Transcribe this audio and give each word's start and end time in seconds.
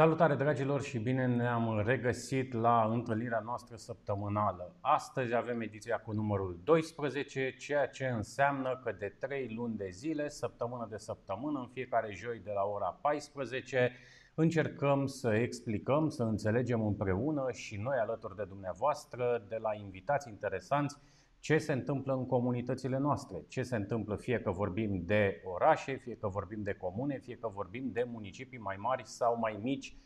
Salutare 0.00 0.34
dragilor 0.34 0.82
și 0.82 0.98
bine 0.98 1.26
ne-am 1.26 1.82
regăsit 1.86 2.52
la 2.52 2.88
întâlnirea 2.90 3.42
noastră 3.44 3.76
săptămânală. 3.76 4.76
Astăzi 4.80 5.34
avem 5.34 5.60
ediția 5.60 5.96
cu 5.96 6.12
numărul 6.12 6.60
12, 6.64 7.54
ceea 7.58 7.86
ce 7.86 8.06
înseamnă 8.06 8.80
că 8.84 8.92
de 8.98 9.16
3 9.18 9.54
luni 9.56 9.76
de 9.76 9.88
zile, 9.90 10.28
săptămână 10.28 10.86
de 10.90 10.96
săptămână, 10.96 11.58
în 11.58 11.68
fiecare 11.72 12.12
joi 12.14 12.40
de 12.44 12.50
la 12.54 12.62
ora 12.62 12.98
14, 13.00 13.92
încercăm 14.34 15.06
să 15.06 15.34
explicăm, 15.34 16.08
să 16.08 16.22
înțelegem 16.22 16.86
împreună 16.86 17.46
și 17.52 17.76
noi 17.76 17.96
alături 17.96 18.36
de 18.36 18.44
dumneavoastră, 18.44 19.44
de 19.48 19.56
la 19.56 19.74
invitați 19.74 20.28
interesanți, 20.28 20.96
ce 21.40 21.58
se 21.58 21.72
întâmplă 21.72 22.12
în 22.12 22.26
comunitățile 22.26 22.98
noastre, 22.98 23.44
ce 23.48 23.62
se 23.62 23.76
întâmplă 23.76 24.16
fie 24.16 24.40
că 24.40 24.50
vorbim 24.50 25.02
de 25.04 25.40
orașe, 25.44 25.96
fie 25.96 26.16
că 26.16 26.28
vorbim 26.28 26.62
de 26.62 26.72
comune, 26.72 27.18
fie 27.18 27.36
că 27.36 27.48
vorbim 27.48 27.90
de 27.92 28.06
municipii 28.10 28.58
mai 28.58 28.76
mari 28.78 29.02
sau 29.06 29.38
mai 29.38 29.58
mici. 29.62 29.96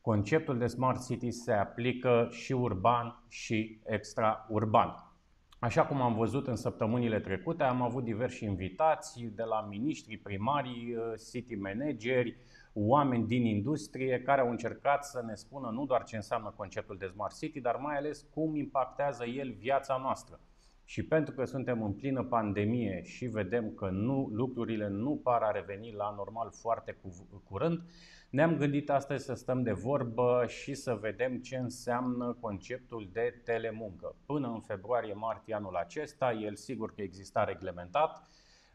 Conceptul 0.00 0.58
de 0.58 0.66
Smart 0.66 1.06
City 1.06 1.30
se 1.30 1.52
aplică 1.52 2.28
și 2.30 2.52
urban 2.52 3.24
și 3.28 3.80
extraurban. 3.84 4.94
Așa 5.58 5.86
cum 5.86 6.00
am 6.00 6.14
văzut 6.14 6.46
în 6.46 6.56
săptămânile 6.56 7.20
trecute, 7.20 7.62
am 7.62 7.82
avut 7.82 8.04
diversi 8.04 8.44
invitați 8.44 9.24
de 9.34 9.42
la 9.42 9.66
miniștri 9.68 10.16
primari, 10.16 10.96
city 11.30 11.54
manageri, 11.54 12.36
oameni 12.72 13.26
din 13.26 13.44
industrie 13.46 14.22
care 14.22 14.40
au 14.40 14.50
încercat 14.50 15.04
să 15.04 15.22
ne 15.26 15.34
spună 15.34 15.70
nu 15.70 15.86
doar 15.86 16.04
ce 16.04 16.16
înseamnă 16.16 16.54
conceptul 16.56 16.96
de 16.98 17.06
Smart 17.06 17.36
City, 17.38 17.60
dar 17.60 17.76
mai 17.76 17.96
ales 17.96 18.26
cum 18.34 18.56
impactează 18.56 19.24
el 19.24 19.52
viața 19.52 19.96
noastră. 19.96 20.40
Și 20.90 21.02
pentru 21.02 21.34
că 21.34 21.44
suntem 21.44 21.82
în 21.82 21.92
plină 21.92 22.22
pandemie 22.22 23.02
și 23.04 23.26
vedem 23.26 23.74
că 23.74 23.88
nu, 23.88 24.28
lucrurile 24.32 24.88
nu 24.88 25.20
par 25.22 25.42
a 25.42 25.50
reveni 25.50 25.92
la 25.92 26.14
normal 26.16 26.50
foarte 26.52 26.96
curând, 27.44 27.80
ne-am 28.30 28.56
gândit 28.56 28.90
astăzi 28.90 29.24
să 29.24 29.34
stăm 29.34 29.62
de 29.62 29.72
vorbă 29.72 30.44
și 30.48 30.74
să 30.74 30.94
vedem 30.94 31.36
ce 31.36 31.56
înseamnă 31.56 32.36
conceptul 32.40 33.10
de 33.12 33.40
telemuncă. 33.44 34.16
Până 34.26 34.48
în 34.48 34.60
februarie-martie 34.60 35.54
anul 35.54 35.74
acesta, 35.74 36.32
el 36.32 36.54
sigur 36.54 36.94
că 36.94 37.02
exista 37.02 37.44
reglementat, 37.44 38.28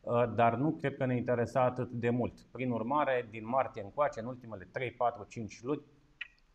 ă, 0.05 0.33
dar 0.35 0.55
nu 0.55 0.71
cred 0.71 0.97
că 0.97 1.05
ne 1.05 1.15
interesa 1.15 1.61
atât 1.61 1.89
de 1.89 2.09
mult. 2.09 2.39
Prin 2.51 2.71
urmare, 2.71 3.27
din 3.29 3.47
martie 3.47 3.81
încoace, 3.81 4.19
în 4.19 4.25
ultimele 4.25 4.67
3, 4.71 4.91
4, 4.91 5.25
5 5.29 5.61
luni, 5.61 5.81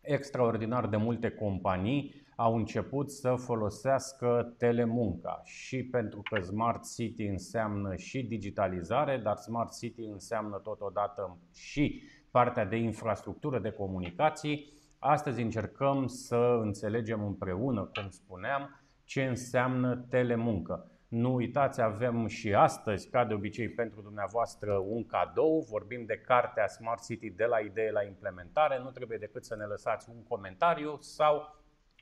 extraordinar 0.01 0.87
de 0.87 0.97
multe 0.97 1.29
companii 1.29 2.13
au 2.41 2.55
început 2.55 3.11
să 3.11 3.35
folosească 3.35 4.53
telemunca 4.57 5.41
și 5.43 5.83
pentru 5.83 6.21
că 6.21 6.41
Smart 6.41 6.93
City 6.95 7.23
înseamnă 7.23 7.95
și 7.95 8.23
digitalizare, 8.23 9.17
dar 9.17 9.35
Smart 9.35 9.77
City 9.77 10.03
înseamnă 10.03 10.57
totodată 10.57 11.37
și 11.53 12.03
partea 12.31 12.65
de 12.65 12.75
infrastructură 12.75 13.59
de 13.59 13.71
comunicații. 13.71 14.73
Astăzi 14.99 15.41
încercăm 15.41 16.07
să 16.07 16.59
înțelegem 16.61 17.23
împreună, 17.23 17.91
cum 17.93 18.09
spuneam, 18.09 18.81
ce 19.03 19.23
înseamnă 19.23 20.05
telemuncă. 20.09 20.91
Nu 21.07 21.33
uitați, 21.33 21.81
avem 21.81 22.27
și 22.27 22.53
astăzi, 22.53 23.09
ca 23.09 23.25
de 23.25 23.33
obicei, 23.33 23.69
pentru 23.69 24.01
dumneavoastră 24.01 24.73
un 24.73 25.05
cadou. 25.05 25.65
Vorbim 25.69 26.05
de 26.05 26.17
cartea 26.17 26.67
Smart 26.67 27.03
City 27.03 27.29
de 27.29 27.45
la 27.45 27.59
idee 27.59 27.91
la 27.91 28.03
implementare. 28.03 28.79
Nu 28.83 28.89
trebuie 28.89 29.17
decât 29.17 29.45
să 29.45 29.55
ne 29.55 29.65
lăsați 29.65 30.09
un 30.09 30.23
comentariu 30.23 30.97
sau 30.99 31.59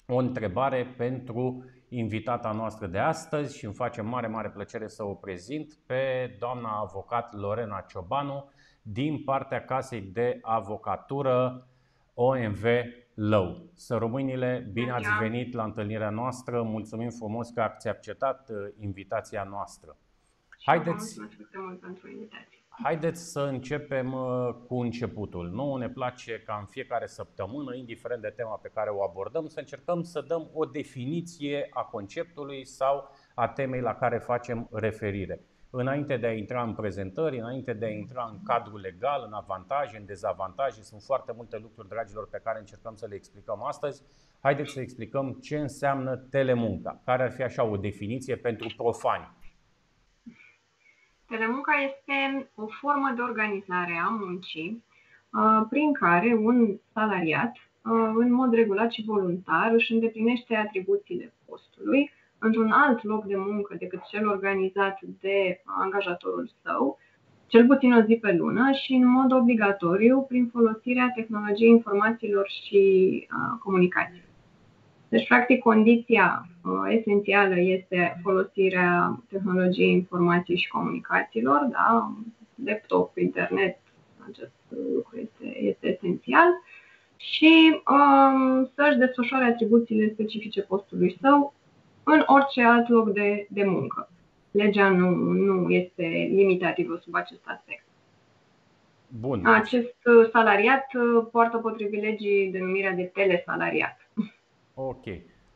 o 0.09 0.15
întrebare 0.15 0.93
pentru 0.97 1.65
invitata 1.89 2.51
noastră 2.51 2.87
de 2.87 2.97
astăzi 2.97 3.57
și 3.57 3.65
îmi 3.65 3.73
face 3.73 4.01
mare, 4.01 4.27
mare 4.27 4.49
plăcere 4.49 4.87
să 4.87 5.03
o 5.03 5.13
prezint 5.13 5.73
pe 5.85 6.35
doamna 6.39 6.79
avocat 6.79 7.33
Lorena 7.33 7.85
Ciobanu 7.87 8.49
din 8.81 9.23
partea 9.23 9.65
Casei 9.65 10.01
de 10.01 10.39
Avocatură 10.41 11.67
OMV 12.13 12.63
Lău. 13.13 13.69
Să 13.73 13.95
românile, 13.95 14.69
bine 14.73 14.91
ați 14.91 15.09
venit 15.19 15.53
la 15.53 15.63
întâlnirea 15.63 16.09
noastră. 16.09 16.61
Mulțumim 16.61 17.09
frumos 17.09 17.49
că 17.49 17.61
ați 17.61 17.87
acceptat 17.87 18.49
uh, 18.49 18.55
invitația 18.79 19.43
noastră. 19.43 19.97
Haideți, 20.65 21.19
mult 21.53 21.79
pentru 21.79 22.09
invitație. 22.09 22.58
Haideți 22.83 23.31
să 23.31 23.39
începem 23.39 24.13
uh, 24.13 24.55
cu 24.67 24.75
începutul. 24.75 25.49
Nu 25.49 25.75
ne 25.75 25.89
place 25.89 26.41
ca 26.45 26.57
în 26.59 26.65
fiecare 26.65 27.05
săptămână, 27.05 27.75
indiferent 27.75 28.21
de 28.21 28.33
tema 28.35 28.59
pe 28.61 28.71
care 28.73 28.89
o 28.89 29.03
abordăm, 29.03 29.47
să 29.47 29.59
încercăm 29.59 30.03
să 30.03 30.21
dăm 30.27 30.49
o 30.53 30.65
definiție 30.65 31.67
a 31.69 31.81
conceptului 31.81 32.65
sau 32.65 33.09
a 33.33 33.47
temei 33.47 33.81
la 33.81 33.95
care 33.95 34.17
facem 34.17 34.67
referire. 34.71 35.41
Înainte 35.69 36.17
de 36.17 36.27
a 36.27 36.31
intra 36.31 36.63
în 36.63 36.73
prezentări, 36.73 37.39
înainte 37.39 37.73
de 37.73 37.85
a 37.85 37.89
intra 37.89 38.29
în 38.31 38.43
cadrul 38.43 38.79
legal, 38.79 39.23
în 39.27 39.33
avantaje, 39.33 39.97
în 39.97 40.05
dezavantaje, 40.05 40.81
sunt 40.81 41.01
foarte 41.01 41.33
multe 41.35 41.57
lucruri, 41.57 41.87
dragilor, 41.87 42.27
pe 42.29 42.41
care 42.43 42.59
încercăm 42.59 42.95
să 42.95 43.05
le 43.09 43.15
explicăm 43.15 43.63
astăzi. 43.63 44.03
Haideți 44.39 44.71
să 44.71 44.79
explicăm 44.79 45.33
ce 45.33 45.57
înseamnă 45.57 46.15
telemunca, 46.15 47.01
care 47.05 47.23
ar 47.23 47.31
fi 47.31 47.41
așa 47.41 47.63
o 47.63 47.77
definiție 47.77 48.35
pentru 48.35 48.73
profani. 48.77 49.37
Telemunca 51.29 51.71
este 51.89 52.49
o 52.55 52.65
formă 52.67 53.13
de 53.15 53.21
organizare 53.21 54.01
a 54.05 54.09
muncii 54.09 54.83
uh, 55.33 55.65
prin 55.69 55.93
care 55.93 56.33
un 56.33 56.77
salariat, 56.93 57.51
uh, 57.55 58.11
în 58.15 58.33
mod 58.33 58.53
regulat 58.53 58.91
și 58.91 59.03
voluntar, 59.05 59.71
își 59.73 59.93
îndeplinește 59.93 60.55
atribuțiile 60.55 61.33
postului 61.45 62.11
într-un 62.37 62.71
alt 62.71 63.03
loc 63.03 63.25
de 63.25 63.35
muncă 63.35 63.75
decât 63.79 64.01
cel 64.03 64.27
organizat 64.27 64.99
de 65.21 65.61
angajatorul 65.65 66.51
său, 66.63 66.97
cel 67.47 67.65
puțin 67.65 67.93
o 67.93 68.01
zi 68.01 68.15
pe 68.15 68.31
lună 68.31 68.71
și 68.71 68.93
în 68.93 69.07
mod 69.07 69.31
obligatoriu 69.31 70.21
prin 70.21 70.49
folosirea 70.51 71.11
tehnologiei 71.15 71.69
informațiilor 71.69 72.47
și 72.49 72.83
uh, 73.31 73.59
comunicației. 73.63 74.28
Deci, 75.09 75.27
practic, 75.27 75.59
condiția 75.59 76.47
uh, 76.63 76.97
esențială 76.97 77.59
este 77.59 78.19
folosirea 78.23 79.19
tehnologiei 79.29 79.91
informației 79.91 80.57
și 80.57 80.67
comunicațiilor, 80.67 81.67
da? 81.71 82.13
laptop, 82.65 83.17
internet, 83.17 83.77
acest 84.29 84.51
lucru 84.93 85.17
este, 85.17 85.57
este 85.59 85.87
esențial 85.87 86.47
și 87.15 87.81
um, 87.89 88.71
să-și 88.75 88.97
desfășoare 88.97 89.45
atribuțiile 89.45 90.13
specifice 90.13 90.61
postului 90.61 91.17
său 91.21 91.53
în 92.03 92.23
orice 92.25 92.63
alt 92.63 92.89
loc 92.89 93.13
de, 93.13 93.47
de 93.49 93.63
muncă. 93.63 94.09
Legea 94.51 94.89
nu, 94.89 95.09
nu 95.19 95.69
este 95.69 96.29
limitativă 96.31 96.99
sub 97.03 97.15
acest 97.15 97.41
aspect. 97.43 97.83
Bun. 99.19 99.45
Acest 99.45 99.95
uh, 100.05 100.29
salariat 100.31 100.85
uh, 100.93 101.27
poartă 101.31 101.57
pe 101.57 101.71
privilegii 101.75 102.51
denumirea 102.51 102.91
de 102.91 103.03
telesalariat. 103.03 104.08
Ok. 104.81 105.03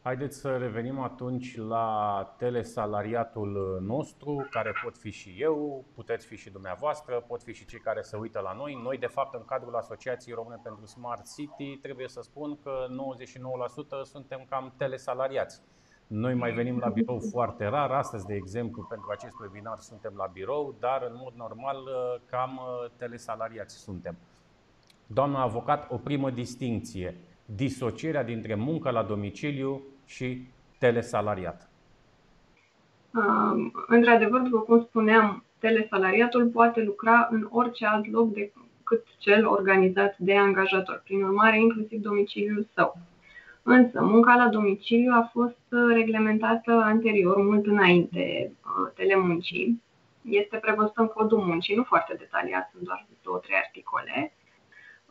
Haideți 0.01 0.39
să 0.39 0.57
revenim 0.57 0.99
atunci 0.99 1.57
la 1.57 2.35
telesalariatul 2.37 3.79
nostru, 3.81 4.47
care 4.49 4.73
pot 4.83 4.97
fi 4.97 5.11
și 5.11 5.35
eu, 5.39 5.85
puteți 5.95 6.25
fi 6.25 6.35
și 6.35 6.49
dumneavoastră, 6.49 7.23
pot 7.27 7.43
fi 7.43 7.53
și 7.53 7.65
cei 7.65 7.79
care 7.79 8.01
se 8.01 8.17
uită 8.17 8.39
la 8.39 8.53
noi. 8.53 8.79
Noi, 8.83 8.97
de 8.97 9.05
fapt, 9.05 9.33
în 9.33 9.45
cadrul 9.45 9.75
Asociației 9.75 10.35
Române 10.35 10.59
pentru 10.63 10.85
Smart 10.85 11.35
City, 11.35 11.77
trebuie 11.77 12.07
să 12.07 12.21
spun 12.21 12.57
că 12.63 12.85
99% 14.03 14.03
suntem 14.03 14.45
cam 14.49 14.73
telesalariați. 14.77 15.61
Noi 16.07 16.33
mai 16.33 16.51
venim 16.51 16.77
la 16.77 16.89
birou 16.89 17.19
foarte 17.31 17.65
rar. 17.65 17.91
Astăzi, 17.91 18.25
de 18.25 18.35
exemplu, 18.35 18.83
pentru 18.83 19.07
acest 19.11 19.39
webinar 19.39 19.77
suntem 19.77 20.13
la 20.15 20.29
birou, 20.33 20.75
dar 20.79 21.01
în 21.09 21.15
mod 21.23 21.33
normal 21.35 21.77
cam 22.25 22.59
telesalariați 22.95 23.75
suntem. 23.75 24.15
Doamna 25.07 25.41
avocat, 25.41 25.91
o 25.91 25.97
primă 25.97 26.29
distinție 26.29 27.17
disocierea 27.45 28.23
dintre 28.23 28.55
muncă 28.55 28.89
la 28.89 29.03
domiciliu 29.03 29.81
și 30.05 30.47
telesalariat? 30.77 31.69
Într-adevăr, 33.88 34.41
după 34.41 34.59
cum 34.59 34.85
spuneam, 34.89 35.43
telesalariatul 35.59 36.47
poate 36.47 36.81
lucra 36.81 37.27
în 37.31 37.47
orice 37.51 37.85
alt 37.85 38.12
loc 38.12 38.33
decât 38.33 39.05
cel 39.17 39.47
organizat 39.47 40.17
de 40.17 40.38
angajator, 40.38 41.01
prin 41.03 41.23
urmare 41.23 41.59
inclusiv 41.59 42.01
domiciliul 42.01 42.67
său. 42.73 42.97
Însă, 43.63 44.01
munca 44.01 44.35
la 44.35 44.47
domiciliu 44.47 45.12
a 45.13 45.29
fost 45.31 45.93
reglementată 45.93 46.71
anterior, 46.71 47.38
mult 47.38 47.65
înainte 47.65 48.51
uh, 48.51 48.91
telemuncii. 48.95 49.81
Este 50.21 50.57
prevăzută 50.57 51.01
în 51.01 51.07
codul 51.07 51.39
muncii, 51.39 51.75
nu 51.75 51.83
foarte 51.83 52.15
detaliat, 52.17 52.69
sunt 52.71 52.83
doar 52.83 53.05
două, 53.23 53.38
trei 53.38 53.57
articole. 53.57 54.33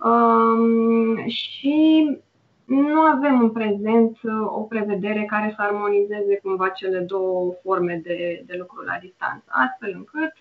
Um, 0.04 1.26
și 1.26 2.06
nu 2.64 3.00
avem 3.00 3.40
în 3.40 3.50
prezent 3.50 4.18
uh, 4.22 4.32
o 4.46 4.60
prevedere 4.60 5.24
care 5.24 5.52
să 5.56 5.62
armonizeze 5.62 6.36
cumva 6.42 6.68
cele 6.68 6.98
două 6.98 7.54
forme 7.62 8.00
de, 8.02 8.42
de 8.46 8.54
lucru 8.58 8.82
la 8.82 8.98
distanță, 9.00 9.44
astfel 9.46 9.92
încât 9.96 10.32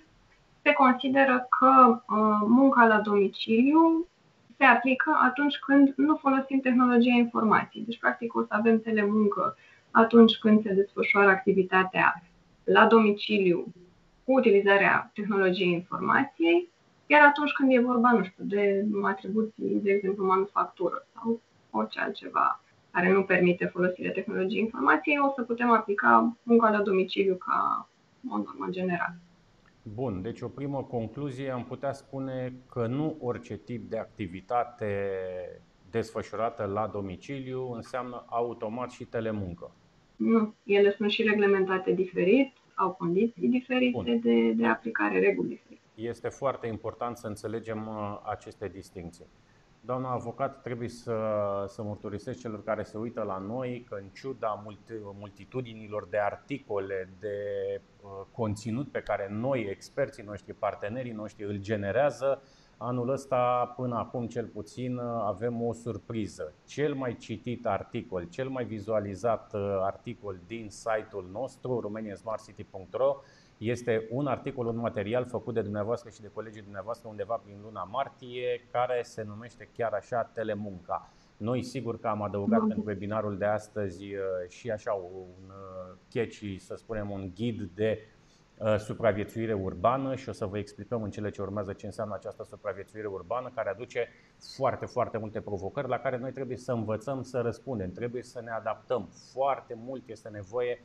se 0.62 0.72
consideră 0.72 1.48
că 1.60 1.90
uh, 1.90 2.48
munca 2.48 2.86
la 2.86 3.00
domiciliu 3.00 4.08
se 4.58 4.64
aplică 4.64 5.20
atunci 5.24 5.58
când 5.66 5.94
nu 5.96 6.16
folosim 6.16 6.60
tehnologia 6.60 7.14
informației. 7.14 7.84
Deci, 7.86 8.00
practic, 8.00 8.36
o 8.36 8.42
să 8.42 8.48
avem 8.50 8.82
telemuncă 8.82 9.58
atunci 9.92 10.38
când 10.38 10.62
se 10.62 10.74
desfășoară 10.74 11.30
activitatea 11.30 12.24
la 12.64 12.86
domiciliu 12.86 13.66
cu 14.26 14.32
utilizarea 14.32 15.12
tehnologiei 15.14 15.72
informației, 15.72 16.70
Iar 17.12 17.22
atunci 17.22 17.52
când 17.52 17.72
e 17.72 17.80
vorba, 17.80 18.12
nu 18.12 18.24
știu, 18.24 18.44
de 18.44 18.86
atribuții, 19.04 19.80
de 19.84 19.92
exemplu, 19.92 20.26
manufactură 20.26 21.08
sau 21.14 21.42
orice 21.72 22.00
altceva 22.00 22.62
care 22.92 23.12
nu 23.12 23.24
permite 23.24 23.66
folosirea 23.66 24.12
tehnologiei 24.12 24.62
informației, 24.62 25.18
o 25.20 25.32
să 25.36 25.42
putem 25.42 25.70
aplica 25.72 26.38
munca 26.44 26.70
la 26.70 26.82
domiciliu 26.82 27.36
ca 27.36 27.90
o 28.30 28.38
normă 28.38 28.68
generală. 28.70 29.16
Bun, 29.84 30.22
deci 30.22 30.42
o 30.42 30.48
primă 30.48 30.84
concluzie 30.84 31.50
am 31.50 31.64
putea 31.64 31.94
spune 31.94 32.54
că 32.72 32.88
nu 32.88 33.18
orice 33.20 33.58
tip 33.58 33.90
de 33.90 33.98
activitate 33.98 34.88
desfășurată 35.90 36.64
la 36.66 36.88
domiciliu 36.88 37.72
înseamnă 37.72 38.26
automat 38.28 38.92
și 38.92 39.06
telemuncă. 39.06 39.72
Nu, 40.16 40.54
ele 40.64 40.92
sunt 40.92 41.12
și 41.12 41.24
reglementate 41.24 41.92
diferit, 41.92 42.54
au 42.76 42.92
condiții 42.92 43.48
diferite 43.48 44.20
de, 44.24 44.52
de 44.52 44.66
aplicare, 44.66 45.20
reguli 45.20 45.48
diferite. 45.48 45.81
Este 45.96 46.30
foarte 46.30 46.68
important 46.68 47.18
să 47.18 47.28
înțelegem 47.28 47.88
uh, 47.88 48.20
aceste 48.24 48.68
distinții. 48.68 49.26
Doamna 49.84 50.12
avocat, 50.12 50.62
trebuie 50.62 50.90
să, 50.90 51.16
să 51.68 51.84
mărturisesc 51.84 52.40
celor 52.40 52.64
care 52.64 52.84
se 52.84 52.98
uită 52.98 53.22
la 53.22 53.38
noi 53.38 53.86
că 53.90 53.96
în 53.96 54.08
ciuda 54.14 54.64
multitudinilor 55.20 56.08
de 56.10 56.18
articole, 56.18 57.10
de 57.20 57.36
uh, 58.02 58.10
conținut 58.32 58.92
pe 58.92 59.02
care 59.02 59.28
noi, 59.32 59.68
experții 59.70 60.24
noștri, 60.24 60.54
partenerii 60.54 61.12
noștri 61.12 61.44
îl 61.44 61.58
generează, 61.58 62.42
anul 62.78 63.10
ăsta, 63.10 63.74
până 63.76 63.96
acum 63.96 64.28
cel 64.28 64.46
puțin, 64.46 64.98
uh, 64.98 65.04
avem 65.24 65.62
o 65.62 65.74
surpriză. 65.74 66.54
Cel 66.66 66.94
mai 66.94 67.18
citit 67.18 67.66
articol, 67.66 68.28
cel 68.30 68.50
mai 68.50 68.66
vizualizat 68.66 69.54
uh, 69.54 69.62
articol 69.82 70.40
din 70.48 70.70
site-ul 70.70 71.30
nostru, 71.32 71.80
romaniansmartcity.ro, 71.80 73.16
este 73.62 74.08
un 74.10 74.28
articol, 74.28 74.66
un 74.66 74.78
material 74.78 75.26
făcut 75.26 75.54
de 75.54 75.62
dumneavoastră 75.62 76.10
și 76.10 76.22
de 76.22 76.32
colegii 76.34 76.62
dumneavoastră 76.62 77.08
undeva 77.10 77.36
prin 77.44 77.58
luna 77.64 77.84
martie, 77.84 78.68
care 78.72 79.02
se 79.04 79.24
numește 79.24 79.70
chiar 79.74 79.94
așa 79.94 80.24
Telemunca. 80.24 81.10
Noi 81.38 81.64
sigur 81.64 82.00
că 82.00 82.08
am 82.08 82.22
adăugat 82.22 82.62
în 82.62 82.82
webinarul 82.86 83.38
de 83.38 83.46
astăzi 83.46 84.04
uh, 84.04 84.22
și 84.48 84.72
așa 84.72 84.92
un 84.92 85.48
uh, 85.48 85.96
catchy, 86.14 86.58
să 86.58 86.76
spunem, 86.76 87.12
un 87.12 87.32
ghid 87.36 87.70
de 87.76 88.00
uh, 88.58 88.78
supraviețuire 88.78 89.54
urbană 89.54 90.16
și 90.16 90.30
o 90.30 90.32
să 90.32 90.46
vă 90.46 90.58
explicăm 90.58 91.04
în 91.04 91.12
cele 91.12 91.30
ce 91.30 91.42
urmează 91.42 91.74
ce 91.74 91.86
înseamnă 91.86 92.16
această 92.16 92.44
supraviețuire 92.44 93.08
urbană 93.08 93.52
care 93.56 93.70
aduce 93.70 94.08
foarte, 94.56 94.86
foarte 94.86 95.18
multe 95.18 95.42
provocări 95.42 95.88
la 95.88 96.00
care 96.00 96.18
noi 96.18 96.32
trebuie 96.32 96.58
să 96.58 96.72
învățăm 96.72 97.24
să 97.24 97.40
răspundem, 97.40 97.92
trebuie 97.92 98.24
să 98.24 98.42
ne 98.42 98.52
adaptăm. 98.52 99.10
Foarte 99.34 99.74
mult 99.78 100.08
este 100.10 100.30
nevoie 100.30 100.84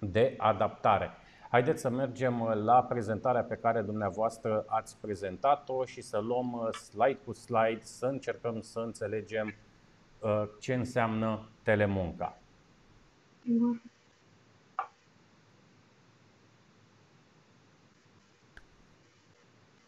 de 0.00 0.34
adaptare. 0.38 1.10
Haideți 1.50 1.80
să 1.80 1.90
mergem 1.90 2.40
uh, 2.40 2.54
la 2.54 2.82
prezentarea 2.82 3.42
pe 3.42 3.54
care 3.54 3.82
dumneavoastră 3.82 4.64
ați 4.66 4.96
prezentat-o 5.00 5.84
și 5.84 6.00
să 6.00 6.18
luăm 6.18 6.52
uh, 6.52 6.74
slide 6.74 7.18
cu 7.24 7.32
slide, 7.32 7.80
să 7.82 8.06
încercăm 8.06 8.60
să 8.60 8.78
înțelegem 8.78 9.54
uh, 10.20 10.42
ce 10.60 10.74
înseamnă 10.74 11.48
telemunca. 11.62 12.38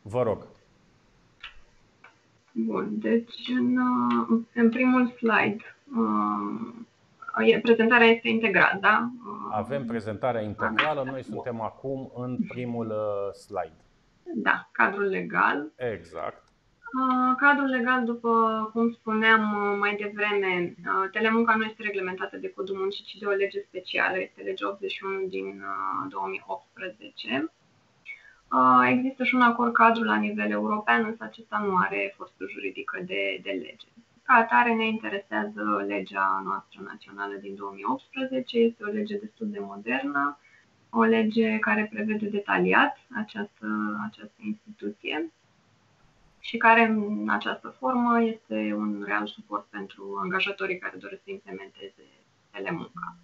Vă 0.02 0.22
rog. 0.22 0.46
Bun, 2.52 2.98
deci 2.98 3.48
în, 3.48 3.78
în 4.54 4.70
primul 4.70 5.06
slide 5.06 5.64
Prezentarea 7.62 8.06
este 8.06 8.28
integrală, 8.28 8.78
da? 8.80 9.10
Avem 9.50 9.84
prezentarea 9.84 10.40
integrală, 10.40 11.02
noi 11.10 11.22
suntem 11.22 11.60
acum 11.60 12.12
în 12.14 12.38
primul 12.48 12.86
uh, 12.86 13.32
slide. 13.32 13.84
Da, 14.34 14.68
cadrul 14.72 15.04
legal. 15.04 15.72
Exact. 15.76 16.42
Uh, 16.98 17.36
cadrul 17.36 17.68
legal, 17.68 18.04
după 18.04 18.30
cum 18.72 18.92
spuneam 18.92 19.40
uh, 19.40 19.76
mai 19.80 19.96
devreme, 19.96 20.74
telemunca 21.12 21.54
nu 21.54 21.64
este 21.64 21.82
reglementată 21.82 22.36
de 22.36 22.50
Codul 22.50 22.76
Muncii, 22.76 23.04
ci 23.04 23.18
de 23.18 23.26
o 23.26 23.30
lege 23.30 23.60
specială, 23.60 24.18
este 24.18 24.42
legea 24.42 24.68
81 24.68 25.26
din 25.26 25.64
2018. 26.08 27.52
Există 28.88 29.24
și 29.24 29.34
un 29.34 29.40
acord 29.40 29.72
cadru 29.72 30.02
la 30.02 30.16
nivel 30.16 30.50
european, 30.50 31.04
însă 31.04 31.24
acesta 31.24 31.58
nu 31.66 31.76
are 31.76 32.14
forță 32.16 32.44
juridică 32.48 32.98
de, 33.06 33.40
de 33.42 33.50
lege. 33.50 33.88
Ca 34.28 34.34
atare 34.34 34.74
ne 34.74 34.86
interesează 34.86 35.84
legea 35.86 36.42
noastră 36.44 36.80
națională 36.84 37.34
din 37.34 37.54
2018. 37.54 38.58
Este 38.58 38.84
o 38.84 38.86
lege 38.86 39.18
destul 39.18 39.50
de 39.50 39.58
modernă, 39.58 40.38
o 40.90 41.02
lege 41.02 41.58
care 41.58 41.88
prevede 41.92 42.26
detaliat 42.26 42.96
această, 43.14 43.66
această 44.06 44.40
instituție 44.42 45.32
și 46.40 46.56
care 46.56 46.82
în 46.82 47.28
această 47.28 47.68
formă 47.78 48.22
este 48.22 48.74
un 48.76 49.02
real 49.06 49.26
suport 49.26 49.66
pentru 49.70 50.18
angajatorii 50.22 50.78
care 50.78 50.96
doresc 50.98 51.22
să 51.24 51.30
implementeze 51.30 52.04
telemunca. 52.50 53.16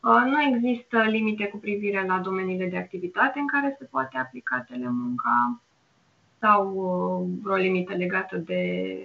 Uh, 0.00 0.22
nu 0.24 0.42
există 0.42 1.02
limite 1.02 1.46
cu 1.46 1.56
privire 1.56 2.06
la 2.06 2.18
domeniile 2.18 2.66
de 2.66 2.78
activitate 2.78 3.38
în 3.38 3.46
care 3.46 3.76
se 3.78 3.84
poate 3.84 4.18
aplica 4.18 4.60
telemunca 4.68 5.60
sau 6.38 6.72
uh, 6.74 7.38
vreo 7.42 7.56
limită 7.56 7.94
legată 7.94 8.36
de 8.36 9.02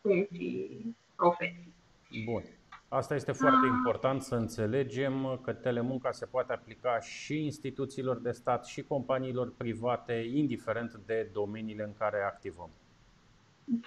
funcții, 0.00 0.96
profesii. 1.16 1.74
Bun. 2.24 2.42
Asta 2.88 3.14
este 3.14 3.32
foarte 3.32 3.66
ah. 3.66 3.72
important 3.76 4.22
să 4.22 4.34
înțelegem 4.34 5.40
că 5.42 5.52
telemunca 5.52 6.10
se 6.10 6.26
poate 6.26 6.52
aplica 6.52 7.00
și 7.00 7.44
instituțiilor 7.44 8.18
de 8.18 8.30
stat 8.30 8.66
și 8.66 8.82
companiilor 8.82 9.52
private, 9.56 10.30
indiferent 10.34 11.00
de 11.06 11.30
domeniile 11.32 11.82
în 11.82 11.94
care 11.98 12.22
activăm. 12.22 12.70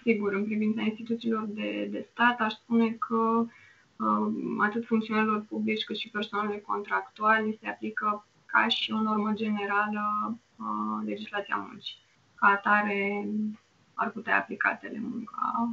Sigur, 0.03 0.33
în 0.33 0.43
privința 0.43 0.81
instituțiilor 0.81 1.45
de, 1.45 1.87
de 1.91 2.07
stat, 2.11 2.39
aș 2.39 2.53
spune 2.53 2.91
că 2.91 3.45
uh, 3.95 4.33
atât 4.59 4.85
funcționarilor 4.85 5.45
publici 5.49 5.83
cât 5.83 5.97
și 5.97 6.09
personalului 6.09 6.61
contractual 6.61 7.57
se 7.59 7.67
aplică 7.67 8.25
ca 8.45 8.67
și 8.67 8.91
o 8.91 9.01
normă 9.01 9.31
generală 9.33 10.03
uh, 10.55 11.05
legislația 11.05 11.55
muncii. 11.55 11.95
Ca 12.35 12.47
atare, 12.47 13.29
ar 13.93 14.09
putea 14.09 14.37
aplica 14.37 14.75
telemunca 14.75 15.69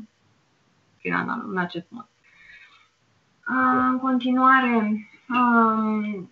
final 0.97 1.45
în 1.49 1.59
acest 1.59 1.87
mod. 1.89 2.09
În 3.91 3.99
continuare, 3.99 5.09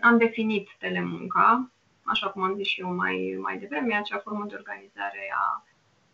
am 0.01 0.19
definit 0.19 0.69
telemunca, 0.79 1.71
așa 2.03 2.29
cum 2.29 2.43
am 2.43 2.55
zis 2.55 2.67
și 2.67 2.81
eu 2.81 2.95
mai, 2.95 3.39
mai 3.41 3.59
devreme, 3.59 3.95
acea 3.95 4.19
formă 4.19 4.45
de 4.49 4.55
organizare 4.55 5.33
a 5.35 5.63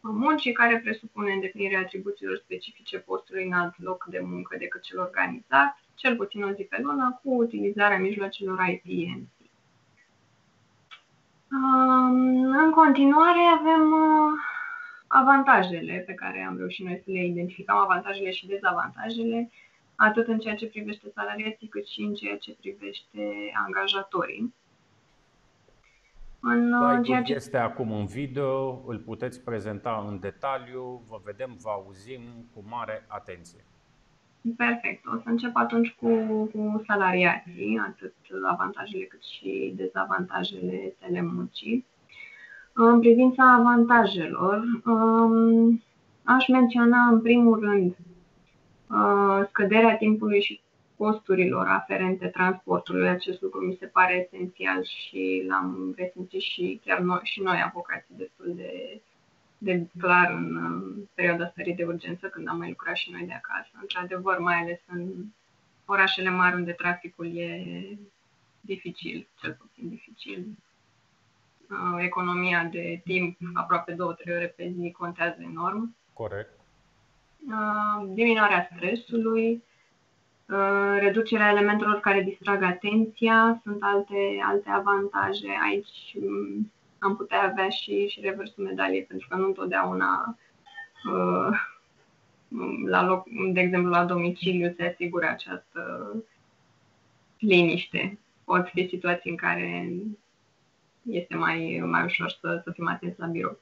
muncii 0.00 0.52
care 0.52 0.78
presupune 0.78 1.32
îndeplinirea 1.32 1.80
atribuțiilor 1.80 2.36
specifice 2.36 2.98
postului 2.98 3.46
în 3.46 3.52
alt 3.52 3.74
loc 3.82 4.04
de 4.08 4.20
muncă 4.24 4.56
decât 4.58 4.82
cel 4.82 4.98
organizat, 4.98 5.78
cel 5.94 6.16
puțin 6.16 6.42
o 6.42 6.50
zi 6.50 6.62
pe 6.62 6.78
lună, 6.82 7.20
cu 7.22 7.30
utilizarea 7.34 7.98
mijloacelor 7.98 8.58
IPNC. 8.66 9.28
În 12.64 12.70
continuare 12.70 13.40
avem 13.58 13.94
avantajele 15.20 16.02
pe 16.06 16.14
care 16.14 16.46
am 16.48 16.56
reușit 16.56 16.86
noi 16.86 17.00
să 17.04 17.10
le 17.10 17.24
identificăm, 17.24 17.76
avantajele 17.76 18.30
și 18.30 18.46
dezavantajele, 18.46 19.50
atât 19.96 20.26
în 20.26 20.38
ceea 20.38 20.54
ce 20.54 20.66
privește 20.66 21.10
salariații, 21.14 21.68
cât 21.68 21.86
și 21.86 22.00
în 22.00 22.14
ceea 22.14 22.36
ce 22.36 22.56
privește 22.60 23.52
angajatorii. 23.66 24.54
În 26.40 26.72
uh, 26.72 27.04
ceea 27.04 27.22
ce... 27.22 27.34
este 27.34 27.56
acum 27.56 27.92
în 27.92 28.06
video, 28.06 28.82
îl 28.86 28.98
puteți 28.98 29.40
prezenta 29.40 30.04
în 30.08 30.20
detaliu, 30.20 31.02
vă 31.08 31.20
vedem, 31.24 31.56
vă 31.60 31.70
auzim 31.70 32.20
cu 32.54 32.64
mare 32.68 33.04
atenție. 33.08 33.64
Perfect. 34.56 35.06
O 35.06 35.16
să 35.16 35.28
încep 35.28 35.50
atunci 35.54 35.90
cu, 35.90 36.08
cu 36.44 36.82
salariații, 36.86 37.80
atât 37.88 38.14
avantajele 38.50 39.04
cât 39.04 39.22
și 39.22 39.72
dezavantajele 39.76 40.94
telemuncii. 40.98 41.86
În 42.76 43.00
privința 43.00 43.52
avantajelor, 43.52 44.62
um, 44.84 45.82
aș 46.22 46.48
menționa 46.48 47.08
în 47.08 47.20
primul 47.20 47.60
rând 47.60 47.96
uh, 48.90 49.46
scăderea 49.48 49.96
timpului 49.96 50.42
și 50.42 50.60
costurilor 50.96 51.66
aferente 51.66 52.26
transportului. 52.26 53.08
Acest 53.08 53.40
lucru 53.40 53.66
mi 53.66 53.76
se 53.80 53.86
pare 53.86 54.28
esențial 54.32 54.84
și 54.84 55.44
l-am 55.48 55.94
resimțit 55.96 56.40
și 56.40 56.80
chiar 56.84 56.98
noi, 56.98 57.20
și 57.22 57.40
noi 57.40 57.62
avocații 57.64 58.14
destul 58.16 58.52
de, 58.56 59.00
de 59.58 59.86
clar 59.98 60.30
în 60.30 60.84
perioada 61.14 61.48
stării 61.48 61.74
de 61.74 61.84
urgență 61.84 62.26
când 62.26 62.48
am 62.48 62.58
mai 62.58 62.68
lucrat 62.68 62.96
și 62.96 63.10
noi 63.10 63.26
de 63.26 63.32
acasă. 63.32 63.70
Într-adevăr, 63.80 64.38
mai 64.38 64.54
ales 64.54 64.80
în 64.86 65.10
orașele 65.84 66.30
mari 66.30 66.56
unde 66.56 66.72
traficul 66.72 67.36
e 67.36 67.64
dificil, 68.60 69.28
cel 69.40 69.56
puțin 69.60 69.88
dificil, 69.88 70.46
uh, 70.48 70.63
economia 71.98 72.68
de 72.70 73.00
timp, 73.04 73.38
aproape 73.54 73.92
două-trei 73.92 74.36
ore 74.36 74.54
pe 74.56 74.72
zi, 74.78 74.92
contează 74.92 75.36
enorm. 75.40 75.96
Corect. 76.12 76.50
Uh, 77.48 78.08
diminuarea 78.14 78.68
stresului, 78.72 79.62
uh, 80.48 80.96
reducerea 80.98 81.50
elementelor 81.50 82.00
care 82.00 82.22
distrag 82.22 82.62
atenția, 82.62 83.60
sunt 83.62 83.76
alte, 83.80 84.40
alte 84.42 84.70
avantaje. 84.70 85.48
Aici 85.70 86.14
um, 86.14 86.72
am 86.98 87.16
putea 87.16 87.42
avea 87.42 87.68
și, 87.68 88.06
și 88.08 88.20
reversul 88.20 88.64
medaliei, 88.64 89.02
pentru 89.02 89.28
că 89.28 89.36
nu 89.36 89.46
întotdeauna 89.46 90.38
uh, 91.12 91.58
la 92.86 93.04
loc, 93.04 93.26
de 93.52 93.60
exemplu, 93.60 93.90
la 93.90 94.04
domiciliu 94.04 94.74
se 94.76 94.84
asigură 94.84 95.26
această 95.28 96.12
liniște. 97.38 98.18
Pot 98.44 98.68
fi 98.68 98.88
situații 98.88 99.30
în 99.30 99.36
care 99.36 99.92
este 101.10 101.36
mai, 101.36 101.82
mai 101.84 102.04
ușor 102.04 102.30
să, 102.40 102.60
să 102.64 102.70
fim 102.70 102.88
atenți 102.88 103.20
la 103.20 103.26
birou. 103.26 103.58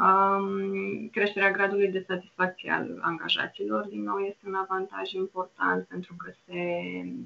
Um, 0.00 1.08
creșterea 1.08 1.50
gradului 1.50 1.90
de 1.90 2.04
satisfacție 2.08 2.70
al 2.70 2.98
angajaților, 3.00 3.86
din 3.86 4.02
nou, 4.02 4.18
este 4.18 4.46
un 4.46 4.54
avantaj 4.54 5.12
important 5.12 5.86
pentru 5.86 6.14
că 6.18 6.32
se 6.44 6.62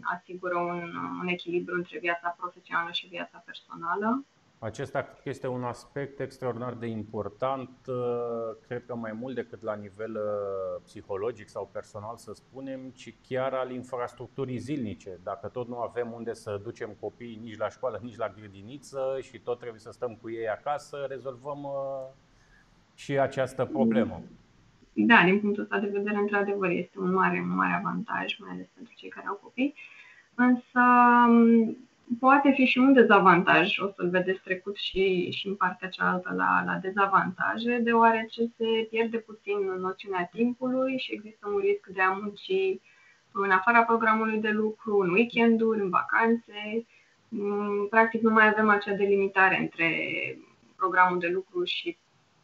asigură 0.03 0.57
un, 0.59 0.95
un 1.21 1.27
echilibru 1.27 1.75
între 1.75 1.99
viața 1.99 2.37
profesională 2.39 2.91
și 2.93 3.07
viața 3.07 3.43
personală. 3.47 4.25
Acesta 4.59 5.19
este 5.25 5.47
un 5.47 5.63
aspect 5.63 6.21
extraordinar 6.21 6.75
de 6.75 6.87
important, 6.87 7.71
uh, 7.87 7.95
cred 8.67 8.85
că 8.87 8.95
mai 8.95 9.13
mult 9.13 9.35
decât 9.35 9.63
la 9.63 9.75
nivel 9.75 10.11
uh, 10.15 10.83
psihologic 10.85 11.49
sau 11.49 11.69
personal 11.73 12.17
să 12.17 12.33
spunem, 12.33 12.81
ci 12.95 13.15
chiar 13.29 13.53
al 13.53 13.71
infrastructurii 13.71 14.59
zilnice. 14.59 15.19
Dacă 15.23 15.49
tot 15.49 15.69
nu 15.69 15.79
avem 15.79 16.13
unde 16.13 16.33
să 16.33 16.61
ducem 16.63 16.97
copiii 17.01 17.41
nici 17.43 17.57
la 17.57 17.69
școală, 17.69 18.01
nici 18.03 18.17
la 18.17 18.29
grădiniță 18.39 19.19
și 19.21 19.39
tot 19.39 19.59
trebuie 19.59 19.81
să 19.81 19.91
stăm 19.91 20.19
cu 20.23 20.31
ei 20.31 20.49
acasă, 20.49 21.07
rezolvăm 21.09 21.63
uh, 21.63 22.07
și 22.95 23.19
această 23.19 23.65
problemă. 23.65 24.23
Da, 24.93 25.23
din 25.25 25.41
punctul 25.41 25.63
ăsta 25.63 25.79
de 25.79 25.87
vedere, 25.87 26.17
într-adevăr, 26.17 26.71
este 26.71 26.99
un 26.99 27.13
mare, 27.13 27.39
un 27.39 27.55
mare 27.55 27.75
avantaj, 27.85 28.39
mai 28.39 28.51
ales 28.53 28.67
pentru 28.75 28.95
cei 28.97 29.09
care 29.09 29.27
au 29.27 29.41
copii. 29.43 29.75
Însă, 30.35 30.81
poate 32.21 32.53
fi 32.55 32.65
și 32.65 32.79
un 32.79 32.93
dezavantaj, 32.93 33.79
o 33.79 33.89
să-l 33.97 34.09
vedeți 34.09 34.41
trecut 34.41 34.77
și, 34.77 35.31
și 35.31 35.47
în 35.47 35.55
partea 35.55 35.89
cealaltă 35.89 36.35
la, 36.37 36.63
la 36.67 36.75
dezavantaje, 36.75 37.79
deoarece 37.79 38.43
se 38.57 38.87
pierde 38.91 39.19
puțin 39.19 39.59
noțiunea 39.81 40.29
timpului 40.33 40.99
și 40.99 41.13
există 41.13 41.49
un 41.49 41.59
risc 41.59 41.87
de 41.87 42.01
a 42.01 42.11
munci 42.11 42.79
în 43.33 43.51
afara 43.51 43.83
programului 43.83 44.41
de 44.41 44.51
lucru, 44.51 44.99
în 44.99 45.11
weekenduri, 45.11 45.81
în 45.81 45.91
vacanțe. 45.91 46.87
Mm, 47.29 47.87
practic 47.91 48.23
nu 48.23 48.31
mai 48.31 48.49
avem 48.49 48.69
acea 48.69 48.95
delimitare 48.95 49.59
între 49.61 49.89
programul 50.77 51.19
de 51.19 51.29
lucru 51.29 51.65
și 51.65 51.97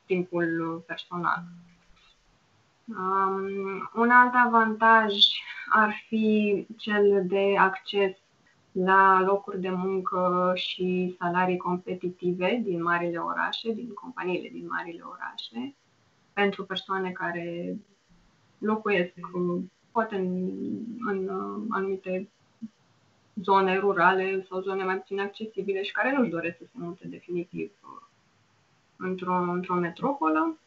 timpul 0.06 0.82
personal. 0.86 1.42
Um, 2.84 3.90
un 3.94 4.10
alt 4.10 4.32
avantaj 4.34 5.14
ar 5.70 5.94
fi 6.08 6.66
cel 6.76 7.22
de 7.26 7.54
acces 7.58 8.16
la 8.72 9.22
locuri 9.26 9.60
de 9.60 9.70
muncă 9.70 10.52
și 10.54 11.16
salarii 11.18 11.56
competitive 11.56 12.60
din 12.64 12.82
marile 12.82 13.18
orașe, 13.18 13.72
din 13.72 13.94
companiile 13.94 14.48
din 14.48 14.66
marile 14.66 15.02
orașe, 15.02 15.74
pentru 16.32 16.64
persoane 16.64 17.10
care 17.10 17.76
locuiesc 18.58 19.12
poate 19.90 20.16
în, 20.16 20.50
în 21.06 21.28
uh, 21.28 21.62
anumite 21.70 22.28
zone 23.34 23.78
rurale 23.78 24.46
sau 24.48 24.60
zone 24.60 24.84
mai 24.84 24.98
puțin 24.98 25.20
accesibile 25.20 25.82
și 25.82 25.92
care 25.92 26.16
nu-și 26.16 26.30
doresc 26.30 26.56
să 26.58 26.64
se 26.64 26.78
mute 26.78 27.06
definitiv 27.06 27.70
uh, 27.82 28.06
într-o, 28.96 29.34
într-o 29.34 29.74
metropolă 29.74 30.58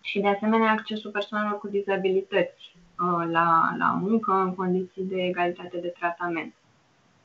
și 0.00 0.20
de 0.20 0.28
asemenea 0.28 0.70
accesul 0.70 1.10
persoanelor 1.10 1.58
cu 1.58 1.68
dizabilități 1.68 2.76
uh, 2.76 3.28
la, 3.30 3.74
la 3.78 3.98
muncă 4.00 4.32
în 4.32 4.54
condiții 4.54 5.04
de 5.04 5.22
egalitate 5.22 5.78
de 5.78 5.88
tratament. 5.88 6.54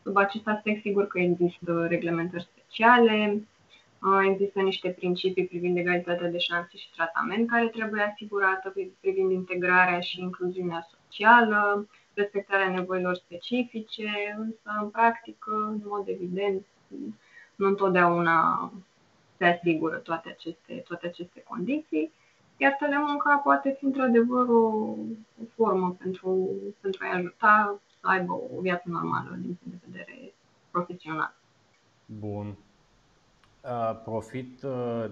Sub 0.10 0.18
acest 0.18 0.48
aspect, 0.48 0.82
sigur 0.82 1.08
că 1.08 1.20
există 1.20 1.86
reglementări 1.90 2.50
speciale, 2.52 3.48
uh, 4.02 4.30
există 4.32 4.62
niște 4.62 4.90
principii 4.90 5.46
privind 5.46 5.78
egalitatea 5.78 6.28
de 6.28 6.38
șanse 6.38 6.78
și 6.78 6.92
tratament 6.96 7.50
care 7.50 7.68
trebuie 7.68 8.02
asigurată 8.02 8.74
privind 9.00 9.32
integrarea 9.32 10.00
și 10.00 10.22
incluziunea 10.22 10.88
socială, 10.92 11.88
respectarea 12.14 12.70
nevoilor 12.70 13.16
specifice, 13.16 14.36
însă, 14.38 14.80
în 14.82 14.90
practică, 14.90 15.52
în 15.52 15.82
mod 15.84 16.08
evident, 16.08 16.66
nu 17.56 17.68
întotdeauna 17.68 18.72
se 19.38 19.46
asigură 19.46 19.96
toate 19.96 20.30
aceste, 20.30 20.74
toate 20.88 21.08
aceste 21.08 21.44
condiții, 21.48 22.12
iar 22.58 22.76
telemunca 22.80 23.42
poate 23.44 23.76
fi 23.80 23.86
într-adevăr 23.86 24.48
o, 24.48 24.68
o 25.42 25.46
formă 25.56 25.96
pentru, 26.00 26.50
pentru 26.82 27.04
a-i 27.04 27.18
ajuta 27.18 27.80
să 28.02 28.08
aibă 28.08 28.34
o 28.34 28.62
viață 28.62 28.84
normală 28.86 29.36
din 29.36 29.58
punct 29.64 29.80
de 29.80 29.88
vedere 29.92 30.34
profesional. 30.72 31.36
Bun. 32.06 32.58
Profit 34.04 34.62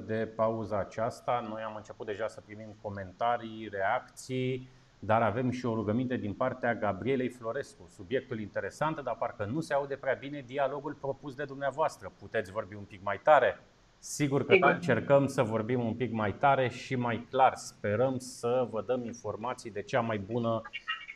de 0.06 0.32
pauza 0.36 0.80
aceasta. 0.80 1.46
Noi 1.50 1.62
am 1.62 1.76
început 1.76 2.06
deja 2.06 2.28
să 2.28 2.42
primim 2.46 2.76
comentarii, 2.82 3.68
reacții, 3.72 4.70
dar 5.00 5.22
avem 5.22 5.50
și 5.50 5.66
o 5.66 5.74
rugăminte 5.74 6.16
din 6.16 6.34
partea 6.34 6.76
Gabrielei 6.76 7.30
Florescu. 7.30 7.88
Subiectul 7.90 8.40
interesant, 8.40 9.00
dar 9.00 9.16
parcă 9.16 9.46
nu 9.46 9.60
se 9.60 9.74
aude 9.74 9.96
prea 9.96 10.14
bine 10.14 10.44
dialogul 10.46 10.94
propus 10.94 11.36
de 11.36 11.44
dumneavoastră. 11.44 12.12
Puteți 12.20 12.52
vorbi 12.52 12.76
un 12.76 12.84
pic 12.84 13.04
mai 13.04 13.20
tare? 13.24 13.60
Sigur 14.00 14.46
că 14.46 14.54
Sigur. 14.54 14.70
încercăm 14.70 15.28
să 15.28 15.44
vorbim 15.44 15.86
un 15.86 15.94
pic 15.94 16.12
mai 16.12 16.34
tare 16.34 16.70
și 16.70 16.96
mai 16.96 17.28
clar. 17.30 17.56
Sperăm 17.56 18.18
să 18.18 18.68
vă 18.72 18.82
dăm 18.82 19.04
informații 19.04 19.72
de 19.72 19.82
cea 19.82 20.02
mai 20.02 20.18
bună 20.18 20.62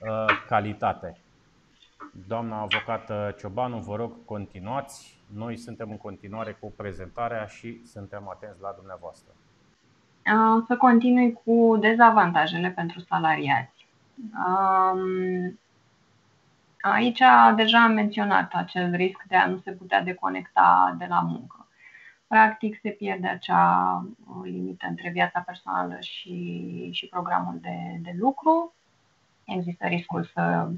uh, 0.02 0.26
calitate. 0.48 1.22
Doamna 2.28 2.60
avocată 2.60 3.36
Ciobanu, 3.38 3.78
vă 3.78 3.96
rog, 3.96 4.26
continuați. 4.26 5.20
Noi 5.36 5.58
suntem 5.58 5.90
în 5.90 5.98
continuare 5.98 6.58
cu 6.60 6.74
prezentarea 6.78 7.46
și 7.46 7.82
suntem 7.86 8.30
atenți 8.30 8.62
la 8.62 8.72
dumneavoastră. 8.78 9.32
Uh, 10.26 10.64
să 10.68 10.78
continui 10.78 11.34
cu 11.34 11.78
dezavantajele 11.80 12.70
pentru 12.70 13.00
salariați. 13.00 13.88
Um, 14.16 15.60
aici 16.82 17.22
deja 17.56 17.84
am 17.84 17.92
menționat 17.92 18.52
acel 18.54 18.92
risc 18.96 19.24
de 19.28 19.36
a 19.36 19.48
nu 19.48 19.58
se 19.58 19.72
putea 19.72 20.02
deconecta 20.02 20.96
de 21.00 21.06
la 21.10 21.20
muncă 21.20 21.62
practic 22.32 22.80
se 22.82 22.90
pierde 22.90 23.28
acea 23.28 24.06
uh, 24.28 24.42
limită 24.44 24.86
între 24.90 25.10
viața 25.10 25.40
personală 25.40 25.98
și, 26.00 26.90
și 26.92 27.08
programul 27.08 27.58
de, 27.62 28.00
de 28.02 28.14
lucru. 28.18 28.74
Există 29.56 29.88
riscul 29.88 30.24
să 30.24 30.70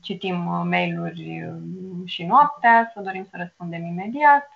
citim 0.00 0.46
uh, 0.46 0.62
mail-uri 0.64 1.44
uh, 1.44 1.56
și 2.04 2.24
noaptea, 2.24 2.90
să 2.94 3.00
dorim 3.00 3.26
să 3.30 3.36
răspundem 3.36 3.84
imediat 3.84 4.50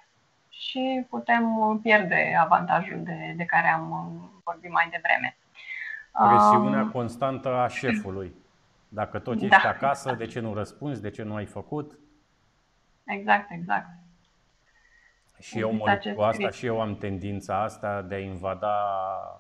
și 0.49 1.07
putem 1.09 1.79
pierde 1.83 2.37
avantajul 2.41 3.03
de, 3.03 3.35
de 3.37 3.45
care 3.45 3.69
am 3.69 4.11
vorbit 4.45 4.71
mai 4.71 4.89
devreme. 4.91 5.37
Presiunea 6.13 6.83
um, 6.83 6.91
constantă 6.91 7.55
a 7.55 7.69
șefului. 7.69 8.35
Dacă 8.89 9.19
tot 9.19 9.35
ești 9.35 9.63
da. 9.63 9.69
acasă, 9.69 10.15
de 10.15 10.27
ce 10.27 10.41
nu 10.41 10.55
răspunzi, 10.55 11.03
de 11.03 11.11
ce 11.11 11.23
nu 11.23 11.35
ai 11.35 11.45
făcut? 11.45 11.99
Exact, 13.05 13.51
exact. 13.51 13.87
Și 15.41 15.59
eu 15.59 15.73
mă 15.73 16.01
cu 16.15 16.21
asta 16.21 16.51
și 16.51 16.67
eu 16.67 16.81
am 16.81 16.97
tendința 16.97 17.63
asta 17.63 18.03
de 18.03 18.15
a 18.15 18.19
invada 18.19 18.75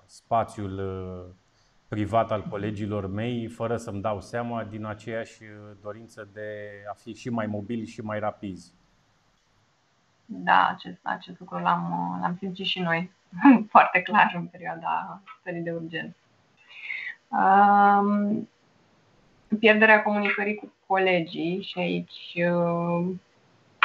spațiul 0.05 0.79
uh, 0.79 1.35
privat 1.89 2.31
al 2.31 2.43
colegilor 2.43 3.07
mei 3.07 3.47
fără 3.47 3.77
să-mi 3.77 4.01
dau 4.01 4.21
seama 4.21 4.65
din 4.65 4.85
aceeași 4.85 5.43
uh, 5.43 5.77
dorință 5.83 6.29
de 6.33 6.71
a 6.91 6.93
fi 6.93 7.15
și 7.15 7.29
mai 7.29 7.47
mobil 7.47 7.85
și 7.85 8.01
mai 8.01 8.19
rapizi. 8.19 8.73
Da, 10.25 10.69
acest, 10.75 10.99
acest 11.03 11.39
lucru 11.39 11.59
l-am, 11.59 11.91
uh, 11.91 12.21
l-am 12.21 12.37
simțit 12.39 12.67
și 12.67 12.81
noi 12.81 13.11
foarte 13.73 14.03
clar 14.03 14.33
în 14.35 14.47
perioada 14.47 15.23
stării 15.41 15.63
de 15.63 15.73
urgență. 15.73 16.17
Um, 17.29 18.49
pierderea 19.59 20.03
comunicării 20.03 20.55
cu 20.55 20.73
colegii 20.87 21.63
și 21.63 21.79
aici 21.79 22.39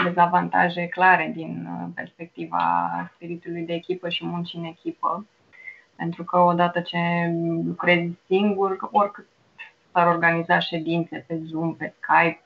dezavantaje 0.04 0.88
clare 0.88 1.32
din 1.36 1.68
uh, 1.72 1.88
perspectiva 1.96 3.12
spiritului 3.16 3.62
de 3.62 3.74
echipă 3.74 4.10
și 4.10 4.26
muncii 4.26 4.60
în 4.60 4.66
echipă. 4.66 5.26
Pentru 6.02 6.24
că 6.24 6.40
odată 6.40 6.80
ce 6.80 6.98
lucrezi 7.66 8.14
singur, 8.26 8.78
oricât 8.92 9.28
s-ar 9.92 10.08
organiza 10.08 10.60
ședințe 10.60 11.26
pe 11.28 11.40
Zoom, 11.44 11.76
pe 11.76 11.94
Skype, 12.00 12.44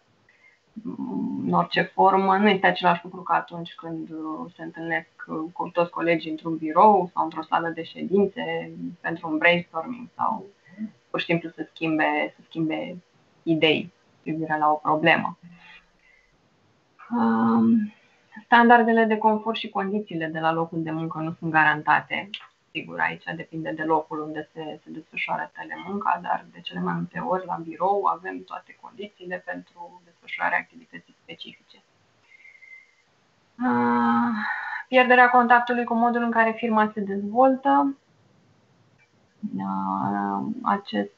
în 1.46 1.54
orice 1.54 1.82
formă, 1.82 2.38
nu 2.38 2.50
este 2.50 2.68
același 2.68 3.04
lucru 3.04 3.22
ca 3.22 3.34
atunci 3.34 3.76
când 3.76 4.10
uh, 4.10 4.52
se 4.56 4.64
întâlnesc 4.64 5.08
uh, 5.28 5.52
cu 5.54 5.70
toți 5.70 5.92
colegii 5.92 6.32
într-un 6.32 6.58
birou 6.58 7.10
sau 7.14 7.24
într-o 7.24 7.42
sală 7.42 7.70
de 7.70 7.84
ședințe 7.84 8.72
pentru 9.02 9.30
un 9.30 9.38
brainstorming 9.38 10.08
sau 10.16 10.46
pur 11.10 11.20
și 11.20 11.26
simplu 11.26 11.50
să 11.50 11.68
schimbe, 11.74 12.34
să 12.36 12.42
schimbe 12.48 12.98
idei 13.44 13.92
privire 14.22 14.58
la 14.58 14.72
o 14.72 14.76
problemă. 14.76 15.38
Standardele 18.46 19.04
de 19.04 19.18
confort 19.18 19.58
și 19.58 19.70
condițiile 19.70 20.26
de 20.28 20.40
la 20.40 20.54
locul 20.54 20.84
de 20.84 20.92
muncă 20.92 21.20
nu 21.20 21.36
sunt 21.40 21.52
garantate. 21.52 22.30
Sigur, 22.76 23.00
aici 23.00 23.24
depinde 23.36 23.72
de 23.72 23.84
locul 23.84 24.20
unde 24.20 24.50
se, 24.54 24.80
se 24.84 24.90
desfășoară 24.90 25.52
telemunca, 25.54 26.20
dar 26.22 26.46
de 26.52 26.60
cele 26.60 26.80
mai 26.80 26.94
multe 26.94 27.20
ori 27.20 27.46
la 27.46 27.56
birou 27.56 28.06
avem 28.06 28.44
toate 28.44 28.78
condițiile 28.82 29.44
pentru 29.46 30.02
desfășurarea 30.06 30.58
activității 30.58 31.16
specifice. 31.24 31.84
Pierderea 34.88 35.30
contactului 35.30 35.84
cu 35.84 35.94
modul 35.94 36.22
în 36.24 36.32
care 36.32 36.52
firma 36.52 36.92
se 36.94 37.00
dezvoltă. 37.00 37.98
Acest 40.64 41.12